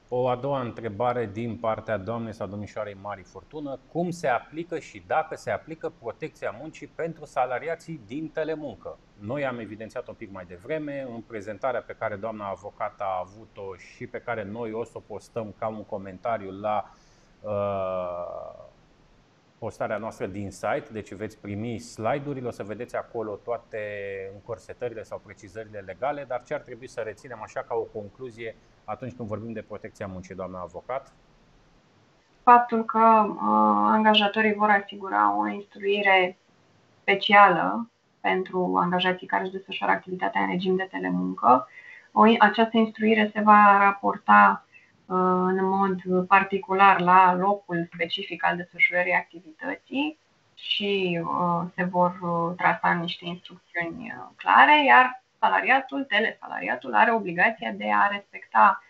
O 0.08 0.28
a 0.28 0.36
doua 0.36 0.60
întrebare 0.60 1.30
din 1.32 1.56
partea 1.56 1.96
doamnei 1.96 2.32
sau 2.32 2.46
domnișoarei 2.46 2.96
Mari 3.02 3.22
Fortună. 3.22 3.78
Cum 3.92 4.10
se 4.10 4.28
aplică 4.28 4.78
și 4.78 5.02
dacă 5.06 5.36
se 5.36 5.50
aplică 5.50 5.92
protecția 6.02 6.54
muncii 6.60 6.86
pentru 6.86 7.24
salariații 7.24 8.00
din 8.06 8.28
telemuncă? 8.28 8.98
Noi 9.20 9.46
am 9.46 9.58
evidențiat 9.58 10.08
un 10.08 10.14
pic 10.14 10.32
mai 10.32 10.44
devreme 10.48 11.06
în 11.14 11.20
prezentarea 11.20 11.80
pe 11.80 11.96
care 11.98 12.16
doamna 12.16 12.48
avocat 12.48 12.94
a 12.98 13.24
avut-o 13.24 13.76
și 13.76 14.06
pe 14.06 14.18
care 14.18 14.44
noi 14.44 14.72
o 14.72 14.84
să 14.84 14.92
o 14.94 15.00
postăm 15.00 15.54
ca 15.58 15.68
un 15.68 15.84
comentariu 15.84 16.50
la 16.50 16.84
uh, 16.84 17.05
postarea 19.58 19.96
noastră 19.96 20.26
din 20.26 20.50
site, 20.50 20.86
deci 20.92 21.12
veți 21.12 21.38
primi 21.38 21.78
slide-urile, 21.78 22.46
o 22.46 22.50
să 22.50 22.62
vedeți 22.62 22.96
acolo 22.96 23.38
toate 23.44 23.80
încorsetările 24.34 25.02
sau 25.02 25.20
precizările 25.24 25.78
legale, 25.86 26.24
dar 26.28 26.42
ce 26.42 26.54
ar 26.54 26.60
trebui 26.60 26.88
să 26.88 27.00
reținem 27.00 27.42
așa 27.42 27.60
ca 27.68 27.74
o 27.74 27.98
concluzie 27.98 28.56
atunci 28.84 29.14
când 29.16 29.28
vorbim 29.28 29.52
de 29.52 29.62
protecția 29.62 30.06
muncii, 30.06 30.34
doamna 30.34 30.60
avocat? 30.60 31.12
Faptul 32.42 32.84
că 32.84 33.26
uh, 33.28 33.38
angajatorii 33.90 34.54
vor 34.54 34.70
asigura 34.70 35.36
o 35.36 35.48
instruire 35.48 36.38
specială 37.00 37.90
pentru 38.20 38.76
angajații 38.76 39.26
care 39.26 39.42
își 39.42 39.52
desfășoară 39.52 39.92
activitatea 39.92 40.40
în 40.40 40.50
regim 40.50 40.76
de 40.76 40.88
telemuncă. 40.90 41.68
O, 42.12 42.22
această 42.38 42.76
instruire 42.76 43.30
se 43.34 43.40
va 43.40 43.78
raporta 43.80 44.65
în 45.06 45.64
mod 45.64 46.26
particular 46.26 47.00
la 47.00 47.34
locul 47.34 47.88
specific 47.92 48.44
al 48.44 48.56
desfășurării 48.56 49.12
activității 49.12 50.18
și 50.56 51.20
uh, 51.22 51.68
se 51.74 51.84
vor 51.84 52.18
uh, 52.20 52.56
trasa 52.56 52.92
niște 52.92 53.24
instrucțiuni 53.24 54.12
uh, 54.16 54.28
clare, 54.36 54.84
iar 54.84 55.24
salariatul, 55.38 56.04
telesalariatul, 56.04 56.94
are 56.94 57.12
obligația 57.12 57.70
de 57.70 57.90
a 57.92 58.06
respecta 58.06 58.80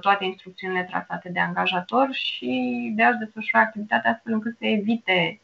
toate 0.00 0.24
instrucțiunile 0.24 0.84
trasate 0.84 1.28
de 1.28 1.40
angajator 1.40 2.08
și 2.12 2.92
de 2.96 3.02
a-și 3.02 3.18
desfășura 3.18 3.62
activitatea 3.62 4.10
astfel 4.10 4.32
încât 4.32 4.56
să 4.56 4.64
evite 4.64 5.40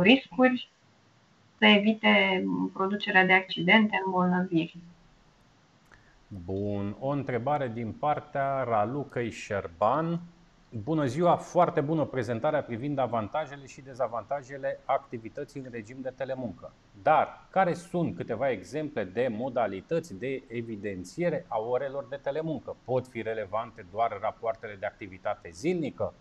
riscuri, 0.00 0.70
să 1.58 1.64
evite 1.66 2.44
producerea 2.72 3.24
de 3.26 3.32
accidente, 3.32 4.02
îmbolnăviri. 4.04 4.76
Bun, 6.28 6.96
o 7.00 7.08
întrebare 7.08 7.68
din 7.68 7.92
partea 7.92 8.62
Ralucăi 8.62 9.30
Șerban. 9.30 10.20
Bună 10.84 11.04
ziua, 11.04 11.36
foarte 11.36 11.80
bună 11.80 12.04
prezentarea 12.04 12.62
privind 12.62 12.98
avantajele 12.98 13.66
și 13.66 13.80
dezavantajele 13.80 14.80
activității 14.84 15.60
în 15.60 15.66
regim 15.70 15.96
de 16.00 16.12
telemuncă. 16.16 16.72
Dar 17.02 17.46
care 17.50 17.74
sunt 17.74 18.16
câteva 18.16 18.50
exemple 18.50 19.04
de 19.04 19.28
modalități 19.30 20.18
de 20.18 20.42
evidențiere 20.48 21.44
a 21.48 21.58
orelor 21.58 22.06
de 22.10 22.16
telemuncă? 22.16 22.76
Pot 22.84 23.06
fi 23.06 23.22
relevante 23.22 23.86
doar 23.92 24.18
rapoartele 24.20 24.76
de 24.80 24.86
activitate 24.86 25.48
zilnică? 25.52 26.14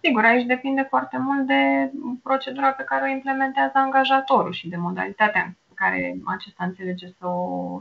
Sigur, 0.00 0.24
aici 0.24 0.46
depinde 0.46 0.82
foarte 0.82 1.18
mult 1.18 1.46
de 1.46 1.90
procedura 2.22 2.72
pe 2.72 2.82
care 2.82 3.04
o 3.04 3.12
implementează 3.12 3.72
angajatorul 3.74 4.52
și 4.52 4.68
de 4.68 4.76
modalitatea 4.76 5.42
în 5.68 5.74
care 5.74 6.20
acesta 6.24 6.64
înțelege 6.64 7.06
să 7.06 7.26
o, 7.26 7.80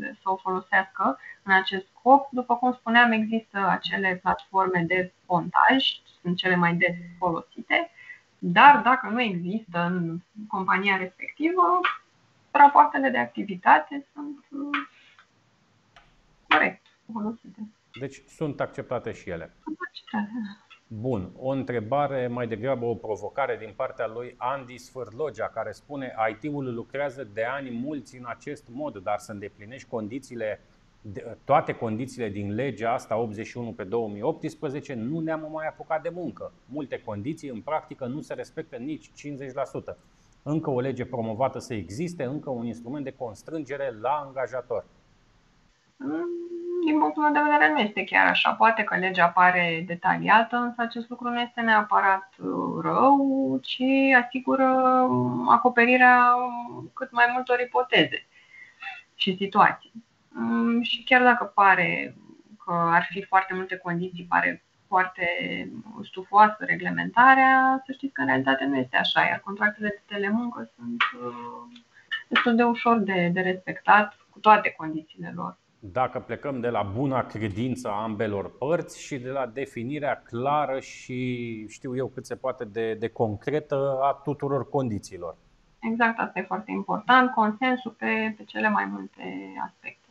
să 0.00 0.30
o 0.30 0.36
folosească 0.36 1.18
în 1.42 1.52
acest 1.52 1.86
scop. 1.86 2.28
După 2.30 2.56
cum 2.56 2.72
spuneam, 2.72 3.12
există 3.12 3.66
acele 3.68 4.18
platforme 4.22 4.84
de 4.86 5.12
pontaj, 5.26 5.84
sunt 6.20 6.36
cele 6.36 6.54
mai 6.54 6.74
des 6.74 6.94
folosite, 7.18 7.90
dar 8.38 8.80
dacă 8.82 9.08
nu 9.08 9.22
există 9.22 9.78
în 9.80 10.18
compania 10.48 10.96
respectivă, 10.96 11.80
rapoartele 12.50 13.08
de 13.08 13.18
activitate 13.18 14.06
sunt 14.12 14.44
uh, 14.50 14.78
corect 16.48 16.86
folosite. 17.12 17.68
Deci 17.98 18.22
sunt 18.26 18.60
acceptate 18.60 19.12
și 19.12 19.30
ele. 19.30 19.54
Acceptate. 19.88 20.32
Bun, 20.90 21.30
o 21.38 21.48
întrebare, 21.48 22.26
mai 22.26 22.46
degrabă 22.46 22.84
o 22.84 22.94
provocare 22.94 23.56
din 23.56 23.72
partea 23.76 24.06
lui 24.06 24.34
Andy 24.36 24.78
Sfârlogea, 24.78 25.48
care 25.48 25.72
spune 25.72 26.14
IT-ul 26.30 26.74
lucrează 26.74 27.28
de 27.34 27.44
ani 27.44 27.70
mulți 27.70 28.16
în 28.16 28.24
acest 28.26 28.68
mod, 28.70 28.96
dar 28.96 29.18
să 29.18 29.32
îndeplinești 29.32 29.88
condițiile, 29.88 30.60
toate 31.44 31.72
condițiile 31.72 32.28
din 32.28 32.54
legea 32.54 32.92
asta 32.92 33.16
81 33.16 33.72
pe 33.72 33.84
2018, 33.84 34.94
nu 34.94 35.20
ne-am 35.20 35.48
mai 35.52 35.66
apucat 35.66 36.02
de 36.02 36.08
muncă. 36.08 36.52
Multe 36.66 37.02
condiții 37.04 37.48
în 37.48 37.60
practică 37.60 38.06
nu 38.06 38.20
se 38.20 38.34
respectă 38.34 38.76
nici 38.76 39.10
50%. 39.92 39.96
Încă 40.42 40.70
o 40.70 40.80
lege 40.80 41.04
promovată 41.04 41.58
să 41.58 41.74
existe, 41.74 42.24
încă 42.24 42.50
un 42.50 42.66
instrument 42.66 43.04
de 43.04 43.14
constrângere 43.18 43.98
la 44.00 44.24
angajator. 44.26 44.84
Mm 45.98 46.48
din 46.88 46.98
punctul 46.98 47.22
meu 47.22 47.32
de 47.32 47.50
vedere, 47.50 47.72
nu 47.72 47.78
este 47.78 48.04
chiar 48.04 48.26
așa. 48.26 48.50
Poate 48.52 48.82
că 48.82 48.96
legea 48.96 49.28
pare 49.28 49.84
detaliată, 49.86 50.56
însă 50.56 50.82
acest 50.82 51.08
lucru 51.08 51.28
nu 51.28 51.40
este 51.40 51.60
neapărat 51.60 52.28
uh, 52.38 52.82
rău, 52.82 53.58
ci 53.62 53.82
asigură 54.24 54.68
um, 55.08 55.48
acoperirea 55.48 56.34
cât 56.94 57.12
mai 57.12 57.24
multor 57.32 57.60
ipoteze 57.60 58.26
și 59.14 59.36
situații. 59.36 59.92
Um, 60.36 60.82
și 60.82 61.04
chiar 61.04 61.22
dacă 61.22 61.44
pare 61.44 62.14
că 62.64 62.72
ar 62.72 63.06
fi 63.10 63.22
foarte 63.22 63.54
multe 63.54 63.76
condiții, 63.76 64.26
pare 64.28 64.64
foarte 64.86 65.26
stufoasă 66.02 66.56
reglementarea, 66.58 67.82
să 67.86 67.92
știți 67.92 68.12
că 68.12 68.20
în 68.20 68.26
realitate 68.26 68.64
nu 68.64 68.76
este 68.76 68.96
așa, 68.96 69.20
iar 69.20 69.40
contractele 69.44 69.88
de 69.88 70.14
telemuncă 70.14 70.70
sunt 70.76 71.02
uh, 71.22 71.80
destul 72.28 72.54
de 72.54 72.62
ușor 72.62 72.98
de, 72.98 73.30
de 73.32 73.40
respectat 73.40 74.16
cu 74.30 74.38
toate 74.38 74.74
condițiile 74.76 75.32
lor 75.34 75.56
dacă 75.78 76.20
plecăm 76.20 76.60
de 76.60 76.68
la 76.68 76.82
buna 76.82 77.26
credință 77.26 77.88
a 77.88 78.02
ambelor 78.02 78.56
părți 78.58 79.02
și 79.02 79.18
de 79.18 79.30
la 79.30 79.46
definirea 79.46 80.22
clară 80.22 80.80
și 80.80 81.66
știu 81.68 81.96
eu 81.96 82.06
cât 82.06 82.26
se 82.26 82.36
poate 82.36 82.64
de, 82.64 82.94
de 82.94 83.08
concretă 83.08 83.98
a 84.02 84.12
tuturor 84.12 84.68
condițiilor. 84.68 85.36
Exact, 85.80 86.18
asta 86.18 86.38
e 86.38 86.42
foarte 86.42 86.70
important, 86.70 87.30
consensul 87.30 87.90
pe, 87.90 88.34
pe 88.36 88.44
cele 88.44 88.68
mai 88.68 88.84
multe 88.84 89.54
aspecte. 89.64 90.07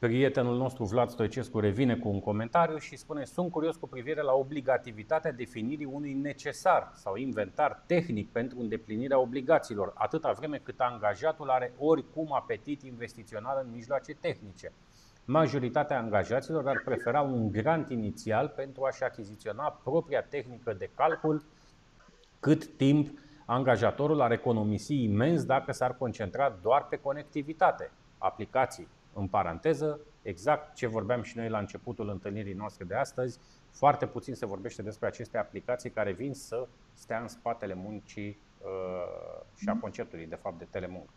Prietenul 0.00 0.56
nostru 0.56 0.84
Vlad 0.84 1.08
Stoicescu 1.08 1.58
revine 1.58 1.96
cu 1.96 2.08
un 2.08 2.20
comentariu 2.20 2.78
și 2.78 2.96
spune 2.96 3.24
Sunt 3.24 3.50
curios 3.50 3.76
cu 3.76 3.88
privire 3.88 4.22
la 4.22 4.32
obligativitatea 4.32 5.32
definirii 5.32 5.84
unui 5.84 6.12
necesar 6.12 6.90
sau 6.94 7.16
inventar 7.16 7.82
tehnic 7.86 8.32
pentru 8.32 8.60
îndeplinirea 8.60 9.18
obligațiilor, 9.18 9.92
atâta 9.94 10.32
vreme 10.32 10.60
cât 10.62 10.80
angajatul 10.80 11.48
are 11.48 11.72
oricum 11.78 12.32
apetit 12.32 12.82
investițional 12.82 13.60
în 13.64 13.72
mijloace 13.72 14.14
tehnice. 14.14 14.72
Majoritatea 15.24 15.98
angajaților 15.98 16.68
ar 16.68 16.82
prefera 16.84 17.20
un 17.20 17.50
grant 17.50 17.90
inițial 17.90 18.48
pentru 18.48 18.84
a-și 18.84 19.02
achiziționa 19.02 19.80
propria 19.84 20.22
tehnică 20.22 20.74
de 20.78 20.90
calcul, 20.94 21.44
cât 22.38 22.76
timp 22.76 23.18
angajatorul 23.44 24.20
ar 24.20 24.32
economisi 24.32 25.02
imens 25.02 25.44
dacă 25.44 25.72
s-ar 25.72 25.96
concentra 25.96 26.58
doar 26.62 26.86
pe 26.86 26.96
conectivitate, 26.96 27.90
aplicații, 28.18 28.88
în 29.20 29.26
paranteză, 29.28 30.00
exact 30.22 30.74
ce 30.74 30.86
vorbeam 30.86 31.22
și 31.22 31.36
noi 31.36 31.48
la 31.48 31.58
începutul 31.58 32.08
întâlnirii 32.08 32.52
noastre 32.52 32.84
de 32.84 32.94
astăzi, 32.94 33.38
foarte 33.70 34.06
puțin 34.06 34.34
se 34.34 34.46
vorbește 34.46 34.82
despre 34.82 35.06
aceste 35.06 35.38
aplicații 35.38 35.90
care 35.90 36.12
vin 36.12 36.34
să 36.34 36.68
stea 36.94 37.20
în 37.20 37.28
spatele 37.28 37.74
muncii 37.74 38.38
uh, 38.62 39.40
și 39.56 39.68
a 39.68 39.76
conceptului, 39.76 40.26
de 40.26 40.34
fapt, 40.34 40.58
de 40.58 40.66
telemuncă. 40.70 41.10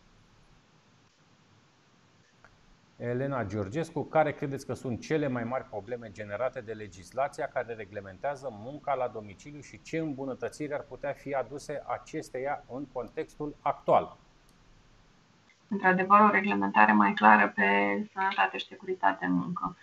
Elena 2.97 3.43
Georgescu, 3.43 4.03
care 4.03 4.33
credeți 4.33 4.65
că 4.65 4.73
sunt 4.73 5.01
cele 5.01 5.27
mai 5.27 5.43
mari 5.43 5.63
probleme 5.63 6.11
generate 6.11 6.61
de 6.61 6.73
legislația 6.73 7.47
care 7.47 7.73
reglementează 7.73 8.49
munca 8.51 8.93
la 8.93 9.07
domiciliu 9.07 9.59
și 9.61 9.81
ce 9.81 9.97
îmbunătățiri 9.97 10.73
ar 10.73 10.81
putea 10.81 11.13
fi 11.13 11.33
aduse 11.33 11.83
acesteia 11.85 12.63
în 12.69 12.85
contextul 12.85 13.55
actual? 13.61 14.17
Într-adevăr, 15.73 16.19
o 16.19 16.29
reglementare 16.31 16.91
mai 16.91 17.13
clară 17.13 17.51
pe 17.55 17.63
sănătate 18.13 18.57
și 18.57 18.67
securitate 18.67 19.25
în 19.25 19.33
muncă. 19.33 19.77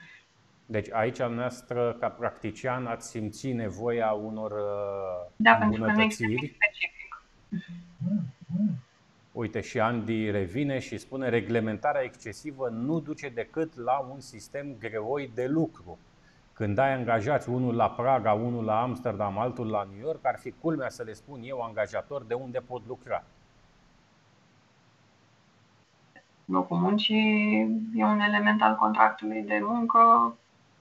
Deci 0.66 0.92
aici, 0.92 1.22
noastră, 1.22 1.96
ca 2.00 2.08
practician, 2.08 2.86
ați 2.86 3.08
simțit 3.08 3.54
nevoia 3.54 4.10
unor 4.10 4.50
uh, 4.50 5.30
da, 5.36 5.58
îmbunătățiri? 5.62 6.34
pentru 6.34 6.46
că 6.46 6.54
specific. 6.58 7.22
Uite, 9.32 9.60
și 9.60 9.80
Andy 9.80 10.30
revine 10.30 10.78
și 10.78 10.98
spune 10.98 11.28
reglementarea 11.28 12.02
excesivă 12.02 12.68
nu 12.68 13.00
duce 13.00 13.28
decât 13.28 13.76
la 13.76 13.98
un 14.12 14.20
sistem 14.20 14.66
greoi 14.78 15.30
de 15.34 15.46
lucru. 15.46 15.98
Când 16.52 16.78
ai 16.78 16.92
angajați 16.92 17.48
unul 17.48 17.74
la 17.74 17.90
Praga, 17.90 18.32
unul 18.32 18.64
la 18.64 18.82
Amsterdam, 18.82 19.38
altul 19.38 19.70
la 19.70 19.88
New 19.92 20.06
York, 20.06 20.26
ar 20.26 20.38
fi 20.38 20.54
culmea 20.60 20.88
să 20.88 21.02
le 21.02 21.12
spun 21.12 21.40
eu, 21.42 21.60
angajator, 21.60 22.22
de 22.22 22.34
unde 22.34 22.58
pot 22.58 22.86
lucra 22.86 23.24
locul 26.50 26.76
muncii 26.76 27.58
e 27.94 28.04
un 28.04 28.20
element 28.20 28.62
al 28.62 28.76
contractului 28.76 29.42
de 29.42 29.60
muncă 29.62 30.34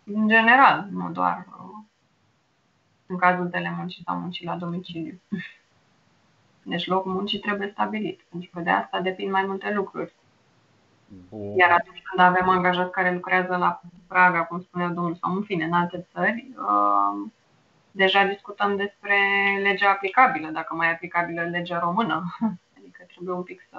în 0.03 0.27
general, 0.27 0.87
nu 0.91 1.09
doar 1.09 1.45
uh, 1.47 1.83
în 3.05 3.17
cazul 3.17 3.47
telemuncii 3.47 4.03
sau 4.05 4.17
muncii 4.17 4.45
la 4.45 4.55
domiciliu. 4.55 5.19
Deci 6.63 6.87
locul 6.87 7.13
muncii 7.13 7.39
trebuie 7.39 7.69
stabilit, 7.71 8.21
pentru 8.29 8.49
că 8.53 8.59
de 8.59 8.69
asta 8.69 8.99
depind 9.01 9.31
mai 9.31 9.43
multe 9.45 9.73
lucruri. 9.73 10.13
Bun. 11.29 11.57
Iar 11.57 11.71
atunci 11.71 12.01
când 12.01 12.27
avem 12.27 12.49
angajați 12.49 12.91
care 12.91 13.13
lucrează 13.13 13.55
la 13.55 13.81
Praga, 14.07 14.43
cum 14.43 14.61
spunea 14.61 14.87
domnul, 14.87 15.15
sau 15.15 15.35
în 15.35 15.43
fine, 15.43 15.63
în 15.63 15.73
alte 15.73 16.07
țări, 16.13 16.47
uh, 16.57 17.29
deja 17.91 18.25
discutăm 18.25 18.75
despre 18.75 19.17
legea 19.61 19.89
aplicabilă, 19.89 20.49
dacă 20.49 20.75
mai 20.75 20.87
e 20.87 20.91
aplicabilă 20.91 21.41
legea 21.41 21.79
română. 21.79 22.35
Adică 22.77 23.03
trebuie 23.07 23.35
un 23.35 23.43
pic 23.43 23.61
să, 23.69 23.77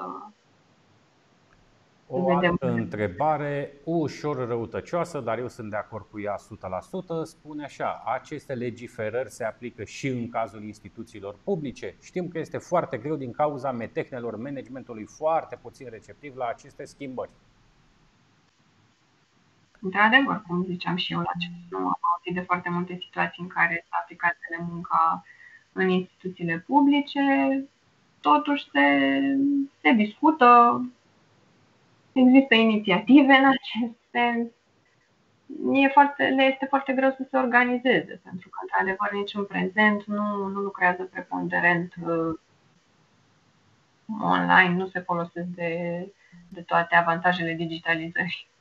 o 2.13 2.37
altă 2.37 2.67
întrebare 2.67 3.73
ușor 3.85 4.47
răutăcioasă, 4.47 5.21
dar 5.21 5.39
eu 5.39 5.49
sunt 5.49 5.71
de 5.71 5.77
acord 5.77 6.07
cu 6.11 6.21
ea 6.21 6.35
100%, 6.37 6.41
spune 7.23 7.65
așa, 7.65 8.03
aceste 8.07 8.55
legiferări 8.55 9.31
se 9.31 9.45
aplică 9.45 9.85
și 9.85 10.09
în 10.09 10.29
cazul 10.29 10.63
instituțiilor 10.63 11.37
publice? 11.45 11.95
Știm 12.03 12.29
că 12.29 12.39
este 12.39 12.59
foarte 12.59 12.97
greu 12.99 13.17
din 13.17 13.33
cauza 13.33 13.73
metehnelor 13.73 14.37
managementului 14.37 15.05
foarte 15.05 15.59
puțin 15.63 15.87
receptiv 15.91 16.37
la 16.37 16.47
aceste 16.47 16.85
schimbări. 16.85 17.31
Într-adevăr, 19.81 20.43
cum 20.47 20.65
ziceam 20.65 20.97
și 20.97 21.13
eu 21.13 21.19
la 21.19 21.33
ce 21.39 21.49
nu 21.71 21.79
am 21.79 21.99
auzit 22.13 22.35
de 22.35 22.41
foarte 22.41 22.71
multe 22.71 22.99
situații 23.01 23.43
în 23.43 23.49
care 23.49 23.87
s-a 23.89 23.99
aplicat 24.01 24.37
telemunca 24.49 25.25
în 25.73 25.89
instituțiile 25.89 26.65
publice, 26.67 27.21
totuși 28.21 28.71
se, 28.71 28.87
se 29.81 29.93
discută, 29.93 30.81
Există 32.13 32.55
inițiative 32.55 33.33
în 33.33 33.45
acest 33.45 33.99
sens. 34.11 34.49
E 35.73 35.89
foarte, 35.89 36.25
le 36.25 36.43
este 36.43 36.67
foarte 36.67 36.93
greu 36.93 37.11
să 37.11 37.27
se 37.31 37.37
organizeze, 37.37 38.21
pentru 38.25 38.49
că, 38.49 38.59
într-adevăr, 38.63 39.13
nici 39.13 39.35
în 39.35 39.45
prezent 39.45 40.05
nu, 40.05 40.47
nu 40.47 40.61
lucrează 40.61 41.03
preponderent 41.03 41.95
uh, 42.07 42.39
online, 44.21 44.75
nu 44.75 44.87
se 44.87 45.01
folosesc 45.01 45.47
de, 45.47 46.07
de 46.49 46.61
toate 46.61 46.95
avantajele 46.95 47.55
digitalizării, 47.55 48.13
păcate. 48.13 48.60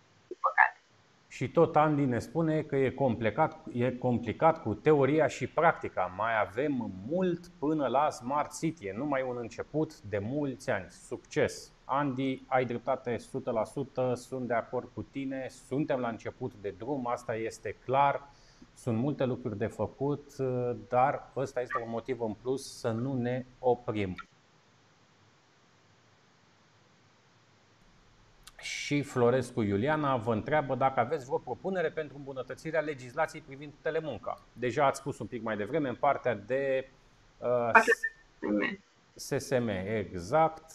Și 1.32 1.50
tot 1.50 1.76
Andy 1.76 2.06
ne 2.06 2.20
spune 2.20 2.62
că 2.62 2.76
e 2.76 2.90
complicat, 2.90 3.66
e 3.74 3.92
complicat 3.92 4.62
cu 4.62 4.74
teoria 4.74 5.28
și 5.28 5.48
practica. 5.48 6.14
Mai 6.18 6.32
avem 6.42 6.92
mult 7.08 7.48
până 7.60 7.88
la 7.88 8.10
Smart 8.10 8.60
City. 8.60 8.88
E 8.88 8.94
numai 8.98 9.26
un 9.30 9.38
început 9.40 10.02
de 10.02 10.20
mulți 10.20 10.70
ani. 10.70 10.86
Succes! 10.90 11.72
Andy, 11.84 12.44
ai 12.48 12.66
dreptate 12.66 13.16
100%, 13.16 13.20
sunt 14.14 14.48
de 14.48 14.54
acord 14.54 14.90
cu 14.94 15.02
tine, 15.02 15.48
suntem 15.68 16.00
la 16.00 16.08
început 16.08 16.54
de 16.62 16.74
drum, 16.78 17.08
asta 17.08 17.36
este 17.36 17.76
clar. 17.86 18.30
Sunt 18.74 18.98
multe 18.98 19.26
lucruri 19.26 19.58
de 19.58 19.66
făcut, 19.66 20.36
dar 20.90 21.32
ăsta 21.36 21.62
este 21.62 21.82
un 21.86 21.90
motiv 21.90 22.22
în 22.22 22.34
plus 22.34 22.80
să 22.80 22.90
nu 22.92 23.14
ne 23.14 23.46
oprim. 23.60 24.16
Și 28.90 29.02
Florescu 29.02 29.62
Iuliana 29.62 30.16
vă 30.16 30.34
întreabă 30.34 30.76
dacă 30.76 31.00
aveți 31.00 31.26
vreo 31.26 31.38
propunere 31.38 31.90
pentru 31.90 32.18
îmbunătățirea 32.18 32.80
legislației 32.80 33.44
privind 33.46 33.72
telemunca. 33.82 34.42
Deja 34.54 34.86
ați 34.86 35.00
spus 35.00 35.20
un 35.20 35.26
pic 35.26 35.44
mai 35.44 35.58
devreme 35.58 35.90
în 35.90 35.96
partea 35.96 36.36
de 36.36 36.90
uh, 37.38 37.72
SSM, 39.16 39.68
exact. 39.98 40.72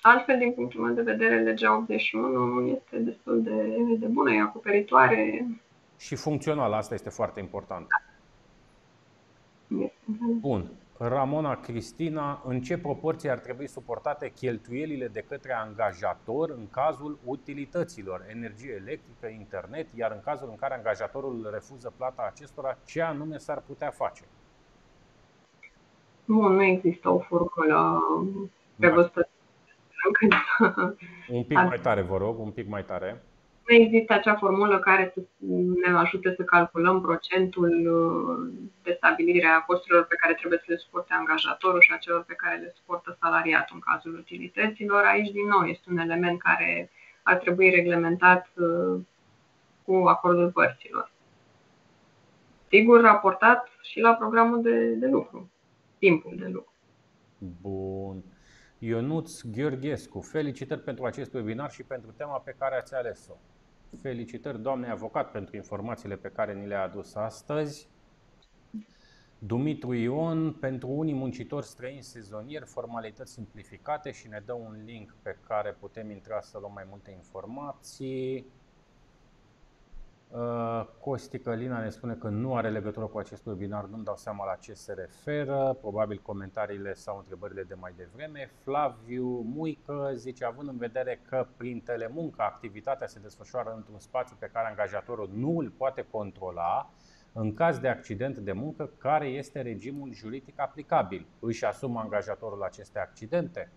Altfel, 0.00 0.38
din 0.38 0.52
punctul 0.52 0.80
meu 0.80 0.94
de 0.94 1.02
vedere, 1.02 1.42
legea 1.42 1.76
81 1.76 2.66
este 2.66 2.96
destul 2.98 3.42
de, 3.42 3.76
de 3.98 4.06
bună, 4.06 4.32
e 4.32 4.40
acoperitoare. 4.40 5.46
Și 5.98 6.14
funcțională, 6.14 6.76
asta 6.76 6.94
este 6.94 7.10
foarte 7.10 7.40
important. 7.40 7.86
Da. 9.66 9.90
Bun. 10.40 10.70
Ramona 11.02 11.56
Cristina, 11.60 12.42
în 12.44 12.60
ce 12.60 12.78
proporție 12.78 13.30
ar 13.30 13.38
trebui 13.38 13.66
suportate 13.68 14.32
cheltuielile 14.36 15.08
de 15.08 15.24
către 15.28 15.52
angajator 15.52 16.50
în 16.50 16.68
cazul 16.70 17.18
utilităților, 17.24 18.24
energie 18.28 18.72
electrică, 18.72 19.26
internet, 19.26 19.86
iar 19.94 20.12
în 20.12 20.20
cazul 20.24 20.48
în 20.50 20.56
care 20.56 20.74
angajatorul 20.74 21.48
refuză 21.52 21.92
plata 21.96 22.30
acestora, 22.32 22.78
ce 22.84 23.02
anume 23.02 23.38
s-ar 23.38 23.62
putea 23.66 23.90
face? 23.90 24.22
Nu, 26.24 26.48
nu 26.48 26.62
există 26.62 27.08
o 27.08 27.18
formulă 27.18 28.02
prevăzută. 28.76 29.28
Un 31.30 31.44
pic 31.44 31.56
mai 31.56 31.78
tare, 31.82 32.02
vă 32.02 32.16
rog, 32.16 32.38
un 32.38 32.50
pic 32.50 32.68
mai 32.68 32.84
tare 32.84 33.22
nu 33.66 33.74
există 33.74 34.12
acea 34.12 34.34
formulă 34.34 34.78
care 34.78 35.12
să 35.14 35.20
ne 35.84 35.96
ajute 35.98 36.34
să 36.36 36.42
calculăm 36.42 37.00
procentul 37.00 37.72
uh, 37.96 38.62
de 38.82 38.94
stabilire 38.96 39.46
a 39.46 39.60
costurilor 39.60 40.04
pe 40.04 40.14
care 40.20 40.34
trebuie 40.34 40.58
să 40.58 40.64
le 40.68 40.76
suporte 40.76 41.12
angajatorul 41.12 41.80
și 41.80 41.92
a 41.92 41.96
celor 41.96 42.24
pe 42.24 42.34
care 42.34 42.56
le 42.56 42.72
suportă 42.76 43.16
salariatul 43.20 43.74
în 43.74 43.92
cazul 43.92 44.14
utilităților. 44.14 45.04
Aici, 45.04 45.30
din 45.30 45.46
nou, 45.46 45.62
este 45.62 45.90
un 45.90 45.98
element 45.98 46.40
care 46.40 46.90
ar 47.22 47.36
trebui 47.36 47.70
reglementat 47.70 48.48
uh, 48.54 49.00
cu 49.84 49.94
acordul 49.94 50.50
părților. 50.50 51.10
Sigur, 52.68 53.00
raportat 53.00 53.68
și 53.82 54.00
la 54.00 54.14
programul 54.14 54.62
de, 54.62 54.94
de 54.94 55.06
lucru, 55.06 55.50
timpul 55.98 56.34
de 56.36 56.46
lucru. 56.46 56.72
Bun. 57.60 58.22
Ionuț 58.82 59.42
Gheorghescu, 59.42 60.20
felicitări 60.20 60.80
pentru 60.80 61.04
acest 61.04 61.34
webinar 61.34 61.70
și 61.70 61.82
pentru 61.82 62.12
tema 62.16 62.38
pe 62.38 62.54
care 62.58 62.76
ați 62.76 62.94
ales-o. 62.94 63.32
Felicitări, 64.00 64.62
doamne 64.62 64.90
avocat, 64.90 65.30
pentru 65.30 65.56
informațiile 65.56 66.16
pe 66.16 66.28
care 66.28 66.54
ni 66.54 66.66
le-a 66.66 66.82
adus 66.82 67.14
astăzi. 67.14 67.88
Dumitru 69.38 69.92
Ion, 69.92 70.52
pentru 70.52 70.88
unii 70.88 71.14
muncitori 71.14 71.66
străini 71.66 72.02
sezonieri, 72.02 72.64
formalități 72.64 73.32
simplificate 73.32 74.10
și 74.10 74.28
ne 74.28 74.42
dă 74.44 74.52
un 74.52 74.82
link 74.84 75.14
pe 75.22 75.36
care 75.46 75.76
putem 75.80 76.10
intra 76.10 76.40
să 76.40 76.58
luăm 76.58 76.72
mai 76.72 76.86
multe 76.88 77.10
informații. 77.10 78.46
Uh, 80.32 80.86
Costi 81.00 81.38
Călina 81.38 81.80
ne 81.80 81.88
spune 81.88 82.14
că 82.14 82.28
nu 82.28 82.54
are 82.54 82.70
legătură 82.70 83.06
cu 83.06 83.18
acest 83.18 83.46
webinar, 83.46 83.84
nu-mi 83.84 84.04
dau 84.04 84.16
seama 84.16 84.44
la 84.44 84.54
ce 84.54 84.72
se 84.72 84.92
referă, 84.92 85.76
probabil 85.80 86.20
comentariile 86.22 86.94
sau 86.94 87.18
întrebările 87.18 87.62
de 87.62 87.74
mai 87.74 87.92
devreme. 87.96 88.50
Flaviu 88.62 89.26
Muică 89.26 90.12
zice, 90.14 90.44
având 90.44 90.68
în 90.68 90.76
vedere 90.76 91.20
că 91.28 91.46
prin 91.56 91.80
telemuncă 91.80 92.42
activitatea 92.42 93.06
se 93.06 93.18
desfășoară 93.18 93.72
într-un 93.76 93.98
spațiu 93.98 94.36
pe 94.38 94.50
care 94.52 94.68
angajatorul 94.68 95.30
nu 95.34 95.58
îl 95.58 95.70
poate 95.76 96.06
controla, 96.10 96.90
în 97.32 97.54
caz 97.54 97.78
de 97.78 97.88
accident 97.88 98.38
de 98.38 98.52
muncă, 98.52 98.90
care 98.98 99.26
este 99.26 99.60
regimul 99.62 100.12
juridic 100.12 100.60
aplicabil? 100.60 101.26
Își 101.38 101.64
asumă 101.64 102.00
angajatorul 102.00 102.62
aceste 102.62 102.98
accidente? 102.98 103.70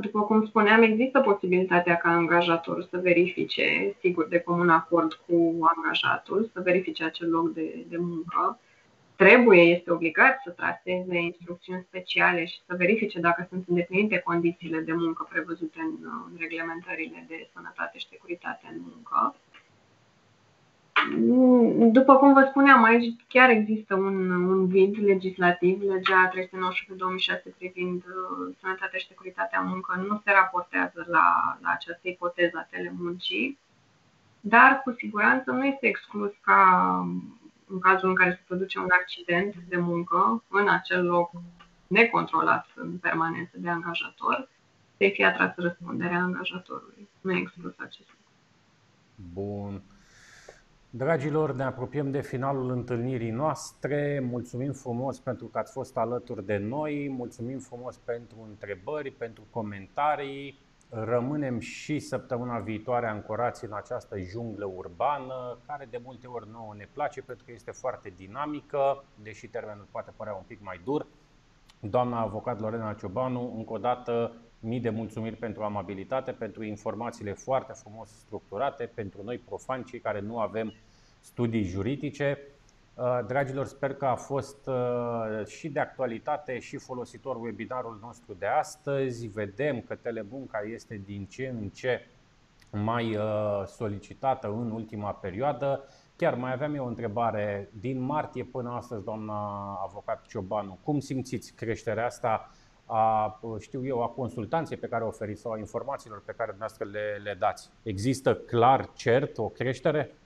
După 0.00 0.20
cum 0.22 0.46
spuneam, 0.46 0.82
există 0.82 1.20
posibilitatea 1.20 1.96
ca 1.96 2.08
angajatorul 2.08 2.88
să 2.90 2.98
verifice, 2.98 3.96
sigur, 4.00 4.28
de 4.28 4.38
comun 4.40 4.68
acord 4.68 5.12
cu 5.12 5.56
angajatul, 5.76 6.50
să 6.52 6.60
verifice 6.60 7.04
acel 7.04 7.30
loc 7.30 7.52
de, 7.52 7.84
de 7.88 7.96
muncă. 7.96 8.58
Trebuie, 9.16 9.60
este 9.60 9.90
obligat 9.90 10.40
să 10.44 10.50
traseze 10.50 11.16
instrucțiuni 11.18 11.86
speciale 11.88 12.44
și 12.44 12.60
să 12.66 12.74
verifice 12.76 13.20
dacă 13.20 13.46
sunt 13.50 13.64
îndeplinite 13.68 14.18
condițiile 14.18 14.80
de 14.80 14.92
muncă 14.92 15.26
prevăzute 15.30 15.80
în, 15.80 15.94
în 16.30 16.36
reglementările 16.38 17.24
de 17.28 17.48
sănătate 17.54 17.98
și 17.98 18.08
securitate 18.08 18.66
în 18.72 18.78
muncă. 18.80 19.34
După 21.92 22.16
cum 22.16 22.32
vă 22.32 22.46
spuneam, 22.48 22.82
aici 22.82 23.14
chiar 23.28 23.50
există 23.50 23.94
un, 23.94 24.30
un 24.30 24.66
vid 24.66 24.96
legislativ, 25.04 25.82
legea 25.82 26.30
391-2006 26.30 27.56
privind 27.58 28.02
uh, 28.04 28.54
sănătatea 28.60 28.98
și 28.98 29.06
securitatea 29.06 29.60
muncă 29.60 30.04
nu 30.08 30.20
se 30.24 30.30
raportează 30.30 31.06
la, 31.08 31.58
la 31.62 31.70
această 31.70 32.08
ipoteză 32.08 32.56
a 32.56 32.66
telemuncii, 32.70 33.58
dar 34.40 34.80
cu 34.84 34.94
siguranță 34.98 35.50
nu 35.50 35.64
este 35.64 35.86
exclus 35.86 36.32
ca 36.40 36.62
în 37.66 37.78
cazul 37.78 38.08
în 38.08 38.14
care 38.14 38.30
se 38.30 38.44
produce 38.46 38.78
un 38.78 38.90
accident 39.00 39.54
de 39.68 39.76
muncă 39.76 40.44
în 40.48 40.68
acel 40.68 41.06
loc 41.06 41.30
necontrolat 41.86 42.66
în 42.74 42.96
permanență 42.96 43.52
de 43.54 43.68
angajator, 43.68 44.48
să 44.96 45.10
fie 45.12 45.24
atrasă 45.24 45.54
răspunderea 45.56 46.18
angajatorului. 46.18 47.08
Nu 47.20 47.32
e 47.32 47.38
exclus 47.38 47.74
acest 47.78 48.08
lucru. 48.08 48.32
Bun. 49.32 49.82
Dragilor, 50.98 51.52
ne 51.52 51.62
apropiem 51.64 52.10
de 52.10 52.20
finalul 52.20 52.70
întâlnirii 52.70 53.30
noastre. 53.30 54.20
Mulțumim 54.30 54.72
frumos 54.72 55.18
pentru 55.18 55.46
că 55.46 55.58
ați 55.58 55.72
fost 55.72 55.96
alături 55.96 56.46
de 56.46 56.56
noi, 56.56 57.08
mulțumim 57.16 57.58
frumos 57.58 57.96
pentru 57.96 58.36
întrebări, 58.48 59.10
pentru 59.10 59.42
comentarii. 59.50 60.58
Rămânem 60.90 61.58
și 61.58 61.98
săptămâna 61.98 62.58
viitoare 62.58 63.06
ancorați 63.06 63.64
în 63.64 63.72
această 63.72 64.18
junglă 64.18 64.72
urbană, 64.76 65.58
care 65.66 65.86
de 65.90 66.00
multe 66.04 66.26
ori 66.26 66.48
nouă 66.50 66.74
ne 66.76 66.88
place 66.92 67.22
pentru 67.22 67.44
că 67.44 67.52
este 67.52 67.70
foarte 67.70 68.12
dinamică, 68.16 69.04
deși 69.22 69.48
termenul 69.48 69.86
poate 69.90 70.12
părea 70.16 70.34
un 70.34 70.44
pic 70.46 70.58
mai 70.62 70.80
dur. 70.84 71.06
Doamna 71.80 72.20
avocat 72.20 72.60
Lorena 72.60 72.92
Ciobanu, 72.92 73.54
încă 73.56 73.72
o 73.72 73.78
dată 73.78 74.32
mii 74.60 74.80
de 74.80 74.90
mulțumiri 74.90 75.36
pentru 75.36 75.62
amabilitate, 75.62 76.32
pentru 76.32 76.64
informațiile 76.64 77.32
foarte 77.32 77.72
frumos 77.72 78.08
structurate, 78.08 78.90
pentru 78.94 79.22
noi 79.22 79.38
profani, 79.38 79.84
cei 79.84 80.00
care 80.00 80.20
nu 80.20 80.38
avem 80.38 80.72
studii 81.30 81.62
juridice. 81.62 82.38
Uh, 82.94 83.20
dragilor, 83.26 83.66
sper 83.66 83.94
că 83.94 84.04
a 84.04 84.14
fost 84.14 84.66
uh, 84.66 85.46
și 85.46 85.68
de 85.68 85.80
actualitate 85.80 86.58
și 86.58 86.76
folositor 86.76 87.36
webinarul 87.36 87.98
nostru 88.02 88.34
de 88.38 88.46
astăzi. 88.46 89.26
Vedem 89.26 89.80
că 89.80 89.94
telemunca 89.94 90.58
este 90.74 91.02
din 91.04 91.26
ce 91.26 91.54
în 91.60 91.68
ce 91.68 92.06
mai 92.70 93.16
uh, 93.16 93.62
solicitată 93.66 94.46
în 94.46 94.70
ultima 94.70 95.12
perioadă. 95.12 95.84
Chiar 96.16 96.34
mai 96.34 96.52
aveam 96.52 96.74
eu 96.74 96.84
o 96.84 96.88
întrebare. 96.88 97.70
Din 97.80 98.00
martie 98.00 98.44
până 98.44 98.70
astăzi, 98.70 99.04
doamna 99.04 99.72
avocat 99.84 100.26
Ciobanu, 100.26 100.78
cum 100.82 101.00
simțiți 101.00 101.52
creșterea 101.54 102.06
asta 102.06 102.50
a, 102.86 103.40
știu 103.60 103.86
eu, 103.86 104.02
a 104.02 104.08
consultanței 104.08 104.76
pe 104.76 104.88
care 104.88 105.04
o 105.04 105.06
oferiți 105.06 105.40
sau 105.40 105.52
a 105.52 105.58
informațiilor 105.58 106.22
pe 106.24 106.34
care 106.36 106.50
dumneavoastră 106.50 106.84
le, 106.84 107.20
le 107.22 107.36
dați? 107.38 107.70
Există 107.82 108.34
clar, 108.34 108.90
cert, 108.94 109.38
o 109.38 109.48
creștere? 109.48 110.17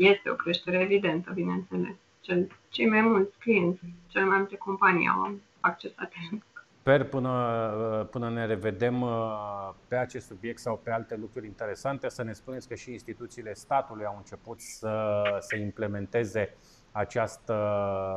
Este 0.00 0.30
o 0.30 0.34
creștere 0.34 0.80
evidentă, 0.80 1.30
bineînțeles. 1.34 1.94
Cel, 2.20 2.48
cei 2.68 2.88
mai 2.88 3.00
mulți 3.00 3.38
clienți, 3.38 3.80
cele 4.06 4.24
mai 4.24 4.38
multe 4.38 4.56
companii 4.56 5.08
au 5.08 5.34
accesat. 5.60 6.12
Sper 6.80 7.04
până, 7.04 8.08
până 8.10 8.30
ne 8.30 8.46
revedem 8.46 9.04
pe 9.88 9.96
acest 9.96 10.26
subiect 10.26 10.58
sau 10.58 10.80
pe 10.82 10.90
alte 10.90 11.16
lucruri 11.16 11.46
interesante 11.46 12.08
să 12.08 12.22
ne 12.22 12.32
spuneți 12.32 12.68
că 12.68 12.74
și 12.74 12.92
instituțiile 12.92 13.54
statului 13.54 14.04
au 14.04 14.14
început 14.16 14.60
să, 14.60 15.22
să 15.40 15.56
implementeze 15.56 16.56
această, 16.92 17.54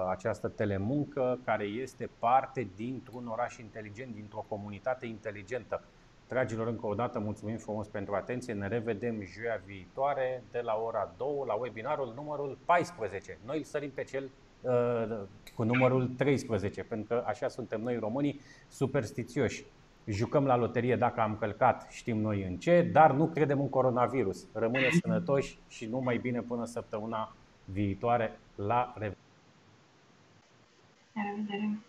această 0.09 0.47
telemuncă 0.47 1.39
care 1.45 1.63
este 1.63 2.09
parte 2.19 2.67
dintr-un 2.75 3.27
oraș 3.27 3.57
inteligent, 3.57 4.13
dintr-o 4.13 4.45
comunitate 4.47 5.05
inteligentă. 5.05 5.83
Dragilor, 6.27 6.67
încă 6.67 6.87
o 6.87 6.93
dată 6.93 7.19
mulțumim 7.19 7.57
frumos 7.57 7.87
pentru 7.87 8.13
atenție. 8.15 8.53
Ne 8.53 8.67
revedem 8.67 9.21
joia 9.21 9.61
viitoare 9.65 10.43
de 10.51 10.59
la 10.59 10.81
ora 10.85 11.13
2 11.17 11.27
la 11.47 11.53
webinarul 11.53 12.13
numărul 12.15 12.57
14. 12.65 13.37
Noi 13.45 13.57
îl 13.57 13.63
sărim 13.63 13.91
pe 13.91 14.03
cel 14.03 14.29
uh, 14.61 15.19
cu 15.55 15.63
numărul 15.63 16.07
13, 16.07 16.83
pentru 16.83 17.07
că 17.07 17.23
așa 17.25 17.47
suntem 17.47 17.81
noi 17.81 17.97
românii 17.97 18.41
superstițioși. 18.67 19.65
Jucăm 20.05 20.45
la 20.45 20.55
loterie 20.55 20.95
dacă 20.95 21.21
am 21.21 21.37
călcat, 21.37 21.87
știm 21.89 22.17
noi 22.17 22.43
în 22.43 22.57
ce, 22.57 22.89
dar 22.91 23.11
nu 23.11 23.27
credem 23.27 23.59
în 23.59 23.69
coronavirus. 23.69 24.45
Rămâneți 24.53 24.97
sănătoși 25.01 25.57
și 25.67 25.85
numai 25.85 26.17
bine 26.17 26.41
până 26.41 26.65
săptămâna 26.65 27.35
viitoare. 27.65 28.39
La 28.55 28.93
revedere! 28.95 29.17
La 31.13 31.21
revedere! 31.29 31.79